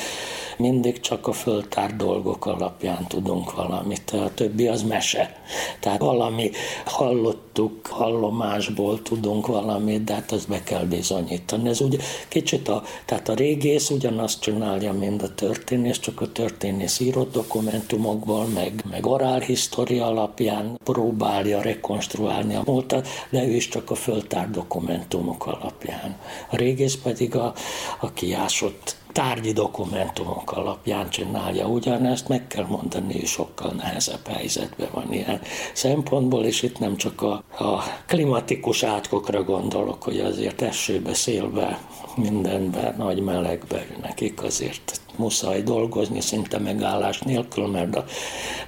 mindig 0.57 0.99
csak 0.99 1.27
a 1.27 1.31
föltár 1.31 1.95
dolgok 1.95 2.45
alapján 2.73 3.07
tudunk 3.07 3.55
valamit, 3.55 4.11
a 4.11 4.33
többi 4.33 4.67
az 4.67 4.83
mese. 4.83 5.41
Tehát 5.79 5.99
valami 5.99 6.51
hallottuk, 6.85 7.87
hallomásból 7.87 9.01
tudunk 9.01 9.47
valamit, 9.47 10.03
de 10.03 10.13
hát 10.13 10.31
ezt 10.31 10.47
be 10.47 10.63
kell 10.63 10.83
bizonyítani. 10.83 11.69
Ez 11.69 11.81
ugye 11.81 11.97
kicsit 12.27 12.67
a, 12.67 12.83
tehát 13.05 13.29
a 13.29 13.33
régész 13.33 13.89
ugyanazt 13.89 14.41
csinálja, 14.41 14.93
mint 14.93 15.21
a 15.21 15.33
történész, 15.33 15.99
csak 15.99 16.21
a 16.21 16.31
történész 16.31 16.99
írott 16.99 17.31
dokumentumokból, 17.31 18.45
meg, 18.45 18.83
meg 18.89 19.05
orálhisztória 19.05 20.05
alapján 20.05 20.79
próbálja 20.83 21.61
rekonstruálni 21.61 22.55
a 22.55 22.63
múltat, 22.65 23.07
de 23.29 23.45
ő 23.45 23.51
is 23.51 23.67
csak 23.67 23.91
a 23.91 23.95
föltár 23.95 24.49
dokumentumok 24.49 25.45
alapján. 25.45 26.17
A 26.49 26.55
régész 26.55 26.95
pedig 26.95 27.35
a, 27.35 27.53
a 27.99 28.13
kiásott 28.13 29.01
tárgyi 29.13 29.51
dokumentumok 29.51 30.51
alapján 30.51 31.09
csinálja 31.09 31.67
ugyanezt, 31.67 32.27
meg 32.27 32.47
kell 32.47 32.65
mondani, 32.65 33.13
hogy 33.13 33.25
sokkal 33.25 33.71
nehezebb 33.71 34.27
helyzetben 34.27 34.87
van 34.91 35.13
ilyen 35.13 35.41
szempontból, 35.73 36.43
és 36.45 36.61
itt 36.61 36.79
nem 36.79 36.95
csak 36.95 37.21
a, 37.21 37.43
a 37.57 37.83
klimatikus 38.07 38.83
átkokra 38.83 39.43
gondolok, 39.43 40.03
hogy 40.03 40.19
azért 40.19 40.61
esőbe, 40.61 41.13
szélbe, 41.13 41.79
mindenben, 42.15 42.95
nagy 42.97 43.21
melegben 43.21 43.85
nekik 44.01 44.43
azért 44.43 45.01
muszáj 45.15 45.61
dolgozni 45.61 46.21
szinte 46.21 46.59
megállás 46.59 47.19
nélkül, 47.19 47.67
mert 47.67 48.03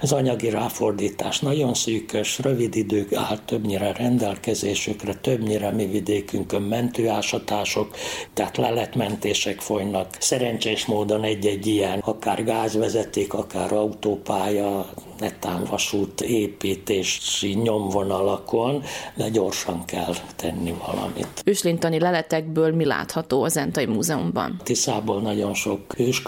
az 0.00 0.12
anyagi 0.12 0.50
ráfordítás 0.50 1.40
nagyon 1.40 1.74
szűkös, 1.74 2.38
rövid 2.38 2.76
idő 2.76 3.06
áll 3.14 3.38
többnyire 3.44 3.92
rendelkezésükre, 3.92 5.14
többnyire 5.14 5.70
mi 5.70 5.86
vidékünkön 5.86 6.62
mentőásatások, 6.62 7.94
tehát 8.34 8.56
leletmentések 8.56 9.60
folynak. 9.60 10.16
Szerencsés 10.18 10.86
módon 10.86 11.24
egy-egy 11.24 11.66
ilyen, 11.66 11.98
akár 11.98 12.44
gázvezeték, 12.44 13.34
akár 13.34 13.72
autópálya, 13.72 14.86
netán 15.18 15.64
vasút 15.70 16.20
építési 16.20 17.54
nyomvonalakon, 17.54 18.82
de 19.14 19.28
gyorsan 19.28 19.84
kell 19.84 20.14
tenni 20.36 20.74
valamit. 20.86 21.42
Őslintani 21.44 21.98
leletekből 21.98 22.74
mi 22.74 22.84
látható 22.84 23.42
az 23.42 23.56
Entai 23.56 23.86
Múzeumban? 23.86 24.60
Tiszából 24.62 25.20
nagyon 25.20 25.54
sok 25.54 25.80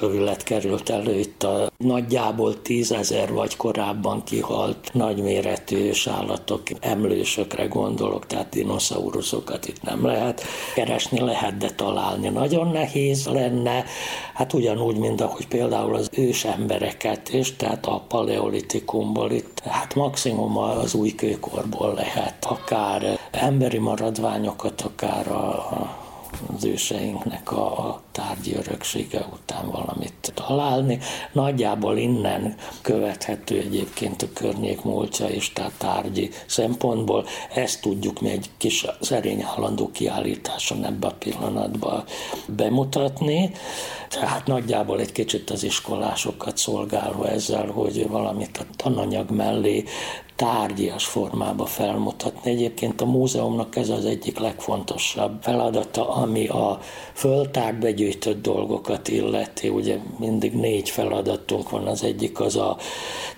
őskövület 0.08 0.42
került 0.42 0.90
elő 0.90 1.18
itt 1.18 1.42
a 1.42 1.70
nagyjából 1.76 2.62
tízezer 2.62 3.32
vagy 3.32 3.56
korábban 3.56 4.24
kihalt 4.24 4.90
nagyméretű 4.92 5.90
állatok, 6.04 6.62
emlősökre 6.80 7.66
gondolok, 7.66 8.26
tehát 8.26 8.48
dinoszauruszokat 8.48 9.66
itt 9.66 9.82
nem 9.82 10.06
lehet 10.06 10.42
keresni, 10.74 11.20
lehet, 11.20 11.56
de 11.56 11.70
találni 11.70 12.28
nagyon 12.28 12.70
nehéz 12.70 13.26
lenne. 13.26 13.84
Hát 14.34 14.52
ugyanúgy, 14.52 14.96
mint 14.96 15.20
ahogy 15.20 15.48
például 15.48 15.94
az 15.94 16.08
ős 16.12 16.44
embereket 16.44 17.28
és 17.28 17.56
tehát 17.56 17.86
a 17.86 18.04
paleolitikus 18.08 18.76
antikumból 18.78 19.30
itt, 19.30 19.60
hát 19.60 19.94
maximum 19.94 20.56
az 20.56 20.94
új 20.94 21.10
kőkorból 21.14 21.94
lehet, 21.94 22.44
akár 22.48 23.18
emberi 23.30 23.78
maradványokat, 23.78 24.80
akár 24.80 25.28
a 25.28 26.06
az 26.56 26.64
őseinknek 26.64 27.52
a, 27.52 27.88
a 27.88 28.02
tárgyi 28.18 28.54
öröksége 28.54 29.26
után 29.32 29.70
valamit 29.70 30.32
találni. 30.34 30.98
Nagyjából 31.32 31.96
innen 31.96 32.54
követhető 32.82 33.58
egyébként 33.58 34.22
a 34.22 34.26
környék 34.34 34.82
múltja 34.82 35.26
és 35.26 35.52
tehát 35.52 35.72
tárgyi 35.78 36.30
szempontból. 36.46 37.26
Ezt 37.54 37.80
tudjuk 37.80 38.20
mi 38.20 38.30
egy 38.30 38.50
kis 38.56 38.86
szerény 39.00 39.42
állandó 39.42 39.90
kiállításon 39.90 40.84
ebbe 40.84 41.06
a 41.06 41.14
pillanatban 41.18 42.04
bemutatni. 42.46 43.50
Tehát 44.08 44.46
nagyjából 44.46 45.00
egy 45.00 45.12
kicsit 45.12 45.50
az 45.50 45.62
iskolásokat 45.62 46.56
szolgálva 46.56 47.28
ezzel, 47.28 47.66
hogy 47.66 48.08
valamit 48.08 48.58
a 48.58 48.64
tananyag 48.76 49.30
mellé 49.30 49.84
tárgyias 50.38 51.04
formába 51.04 51.66
felmutatni. 51.66 52.50
Egyébként 52.50 53.00
a 53.00 53.06
múzeumnak 53.06 53.76
ez 53.76 53.88
az 53.88 54.04
egyik 54.04 54.38
legfontosabb 54.38 55.42
feladata, 55.42 56.08
ami 56.08 56.46
a 56.46 56.80
föltárt 57.12 57.78
begyűjtött 58.08 58.42
dolgokat 58.42 59.08
illeti. 59.08 59.68
Ugye 59.68 59.96
mindig 60.18 60.52
négy 60.52 60.90
feladatunk 60.90 61.70
van, 61.70 61.86
az 61.86 62.02
egyik 62.02 62.40
az 62.40 62.56
a 62.56 62.76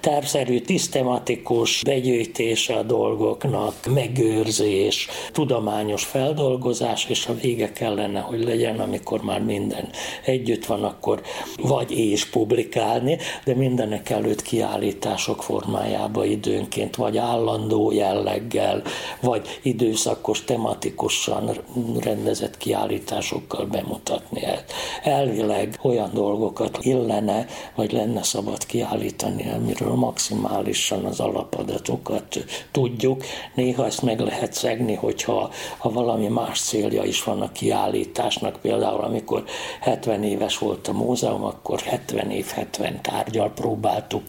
tervszerű, 0.01 0.61
tisztematikus 0.61 1.83
begyűjtése 1.83 2.75
a 2.75 2.83
dolgoknak, 2.83 3.75
megőrzés, 3.95 5.09
tudományos 5.33 6.05
feldolgozás, 6.05 7.07
és 7.09 7.27
a 7.27 7.35
vége 7.35 7.73
kellene, 7.73 8.21
hogy 8.21 8.45
legyen, 8.45 8.81
amikor 8.81 9.23
már 9.23 9.41
minden 9.41 9.89
együtt 10.25 10.67
van, 10.67 10.85
akkor 10.85 11.23
vagy 11.57 11.91
és 11.91 12.27
publikálni, 12.27 13.19
de 13.45 13.55
mindenek 13.55 14.11
előtt 14.11 14.43
kiállítások 14.43 15.43
formájába 15.43 16.25
időnként 16.25 16.97
vagy 16.97 17.17
állandó 17.17 17.93
jelleggel, 17.93 18.83
vagy 19.21 19.59
időszakos, 19.63 20.45
tematikusan 20.45 21.51
rendezett 22.01 22.57
kiállításokkal 22.57 23.67
bemutatni. 23.67 24.43
Elvileg 25.03 25.79
olyan 25.83 26.11
dolgokat 26.15 26.79
illene, 26.81 27.47
vagy 27.75 27.93
lenne 27.93 28.23
szabad 28.23 28.67
kiállítani, 28.67 29.51
amiről 29.51 29.95
maximálisan 29.95 31.05
az 31.05 31.21
alapadatokat 31.21 32.45
tudjuk. 32.71 33.25
Néha 33.55 33.87
ezt 33.87 34.03
meg 34.03 34.21
lehet 34.21 34.53
szegni, 34.53 34.95
hogyha 34.95 35.51
ha 35.79 35.91
valami 35.91 36.29
más 36.29 36.61
célja 36.61 37.05
is 37.05 37.25
van 37.25 37.41
a 37.41 37.53
kiállításnak, 37.53 38.59
például 38.61 39.01
amikor 39.01 39.45
70 39.81 40.23
éves 40.23 40.59
volt 40.59 40.89
a 40.89 40.93
múzeum, 40.93 41.45
akkor 41.45 41.81
70 41.81 42.31
év 42.31 42.47
70 42.47 43.03
tárgyal 43.03 43.51
próbáltuk 43.51 44.23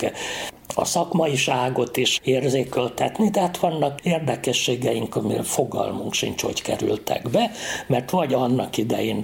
a 0.75 0.85
szakmaiságot 0.85 1.97
is 1.97 2.19
érzékeltetni, 2.23 3.29
tehát 3.29 3.57
vannak 3.57 3.99
érdekességeink, 4.03 5.15
amire 5.15 5.43
fogalmunk 5.43 6.13
sincs, 6.13 6.41
hogy 6.41 6.61
kerültek 6.61 7.29
be, 7.29 7.51
mert 7.87 8.09
vagy 8.09 8.33
annak 8.33 8.77
idején 8.77 9.23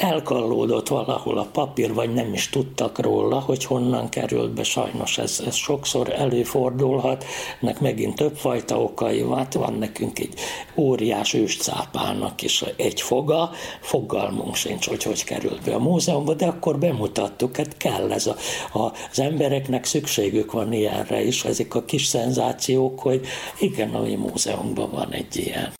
elkallódott 0.00 0.88
valahol 0.88 1.38
a 1.38 1.48
papír, 1.52 1.94
vagy 1.94 2.12
nem 2.12 2.32
is 2.32 2.48
tudtak 2.48 2.98
róla, 2.98 3.40
hogy 3.40 3.64
honnan 3.64 4.08
került 4.08 4.50
be. 4.50 4.62
Sajnos 4.62 5.18
ez, 5.18 5.42
ez 5.46 5.54
sokszor 5.54 6.12
előfordulhat, 6.12 7.24
ennek 7.60 7.80
megint 7.80 8.14
többfajta 8.14 8.82
okai 8.82 9.22
van. 9.22 9.38
Hát 9.38 9.54
van 9.54 9.74
nekünk 9.74 10.18
egy 10.18 10.34
óriás 10.76 11.34
őscápának 11.34 12.42
is 12.42 12.64
egy 12.76 13.00
foga, 13.00 13.50
fogalmunk 13.80 14.54
sincs, 14.54 14.88
hogy 14.88 15.02
hogy 15.02 15.24
került 15.24 15.62
be 15.62 15.74
a 15.74 15.78
múzeumba, 15.78 16.34
de 16.34 16.46
akkor 16.46 16.78
bemutattuk, 16.78 17.56
hát 17.56 17.76
kell 17.76 18.12
ez 18.12 18.26
a, 18.26 18.36
a, 18.78 18.92
az 19.10 19.18
embereknek 19.20 19.84
szükségük 19.84 20.52
van 20.52 20.72
ilyenre 20.72 21.22
is, 21.22 21.44
ezek 21.44 21.74
a 21.74 21.84
kis 21.84 22.06
szenzációk, 22.06 23.00
hogy 23.00 23.26
igen, 23.58 23.94
a 23.94 24.00
mi 24.00 24.14
múzeumban 24.14 24.90
van 24.90 25.12
egy 25.12 25.36
ilyen. 25.36 25.79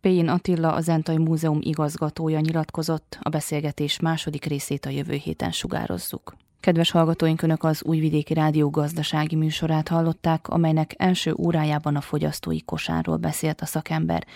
Péin 0.00 0.28
Attila, 0.28 0.72
a 0.72 0.80
Zentai 0.80 1.18
Múzeum 1.18 1.58
igazgatója 1.60 2.40
nyilatkozott, 2.40 3.18
a 3.22 3.28
beszélgetés 3.28 4.00
második 4.00 4.44
részét 4.44 4.86
a 4.86 4.90
jövő 4.90 5.14
héten 5.14 5.52
sugározzuk. 5.52 6.36
Kedves 6.60 6.90
hallgatóink, 6.90 7.42
Önök 7.42 7.64
az 7.64 7.82
Újvidéki 7.84 8.34
Rádió 8.34 8.70
gazdasági 8.70 9.36
műsorát 9.36 9.88
hallották, 9.88 10.48
amelynek 10.48 10.94
első 10.96 11.34
órájában 11.38 11.96
a 11.96 12.00
fogyasztói 12.00 12.62
kosárról 12.64 13.16
beszélt 13.16 13.60
a 13.60 13.66
szakember. 13.66 14.26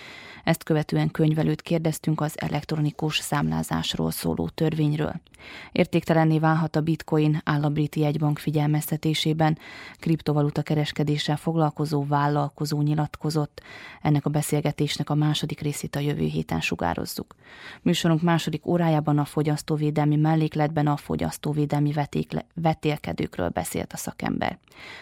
Ezt 0.44 0.62
követően 0.62 1.10
könyvelőt 1.10 1.62
kérdeztünk 1.62 2.20
az 2.20 2.40
elektronikus 2.40 3.16
számlázásról 3.16 4.10
szóló 4.10 4.48
törvényről. 4.48 5.20
Értéktelenné 5.72 6.38
válhat 6.38 6.76
a 6.76 6.80
bitcoin 6.80 7.40
áll 7.44 7.62
a 7.62 7.68
briti 7.68 8.04
egybank 8.04 8.38
figyelmeztetésében. 8.38 9.58
Kriptovaluta 9.98 10.62
kereskedéssel 10.62 11.36
foglalkozó 11.36 12.04
vállalkozó 12.06 12.80
nyilatkozott. 12.80 13.62
Ennek 14.02 14.26
a 14.26 14.30
beszélgetésnek 14.30 15.10
a 15.10 15.14
második 15.14 15.60
részét 15.60 15.96
a 15.96 16.00
jövő 16.00 16.24
héten 16.24 16.60
sugározzuk. 16.60 17.34
Műsorunk 17.82 18.22
második 18.22 18.66
órájában 18.66 19.18
a 19.18 19.24
fogyasztóvédelmi 19.24 20.16
mellékletben 20.16 20.86
a 20.86 20.96
fogyasztóvédelmi 20.96 21.92
vetékle- 22.12 22.46
vetélkedőkről 22.54 23.48
beszélt 23.48 23.92
a 23.92 23.96
szakember. 23.96 24.58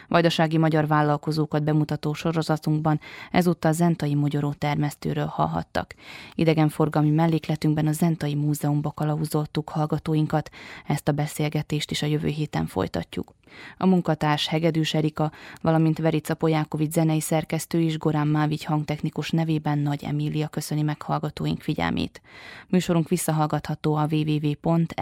Vajdasági 0.08 0.58
magyar 0.58 0.86
vállalkozókat 0.86 1.62
bemutató 1.62 2.12
sorozatunkban 2.12 3.00
ezúttal 3.30 3.72
Zentai 3.72 4.14
Mogyoró 4.14 4.52
termesztőről 4.52 5.26
hallhattak. 5.26 5.94
Idegenforgalmi 6.34 7.10
mellékletünkben 7.10 7.86
a 7.86 7.92
Zentai 7.92 8.34
Múzeumba 8.34 8.90
kalauzoltuk 8.90 9.68
hallgatóinkat, 9.68 10.50
ezt 10.86 11.08
a 11.08 11.12
beszélgetést 11.12 11.90
is 11.90 12.02
a 12.02 12.06
jövő 12.06 12.28
héten 12.28 12.66
folytatjuk. 12.66 13.34
A 13.76 13.86
munkatárs 13.86 14.46
Hegedűs 14.46 14.94
Erika, 14.94 15.32
valamint 15.60 15.98
Verica 15.98 16.34
Polyákovics 16.34 16.92
zenei 16.92 17.20
szerkesztő 17.20 17.80
és 17.80 17.98
Gorán 17.98 18.26
Mávigy 18.26 18.64
hangtechnikus 18.64 19.30
nevében 19.30 19.78
Nagy 19.78 20.04
Emília 20.04 20.48
köszöni 20.48 20.82
meg 20.82 21.02
hallgatóink 21.02 21.60
figyelmét. 21.60 22.22
Műsorunk 22.68 23.08
visszahallgatható 23.08 23.94
a 23.94 24.08
www.rtv.rs.hu 24.10 24.92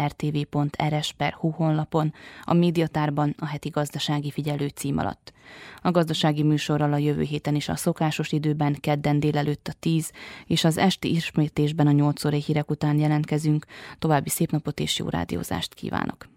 honlapon, 1.50 1.97
a 2.42 2.54
médiatárban 2.54 3.34
a 3.38 3.46
heti 3.46 3.68
gazdasági 3.68 4.30
figyelő 4.30 4.68
cím 4.68 4.98
alatt. 4.98 5.32
A 5.82 5.90
gazdasági 5.90 6.42
műsorral 6.42 6.92
a 6.92 6.96
jövő 6.96 7.22
héten 7.22 7.54
is 7.54 7.68
a 7.68 7.76
szokásos 7.76 8.32
időben 8.32 8.76
kedden 8.80 9.20
délelőtt 9.20 9.68
a 9.68 9.72
10 9.80 10.12
és 10.46 10.64
az 10.64 10.78
esti 10.78 11.10
ismétésben 11.10 11.86
a 11.86 11.92
8 11.92 12.24
órai 12.24 12.42
hírek 12.46 12.70
után 12.70 12.98
jelentkezünk. 12.98 13.66
További 13.98 14.28
szép 14.28 14.50
napot 14.50 14.80
és 14.80 14.98
jó 14.98 15.08
rádiózást 15.08 15.74
kívánok! 15.74 16.28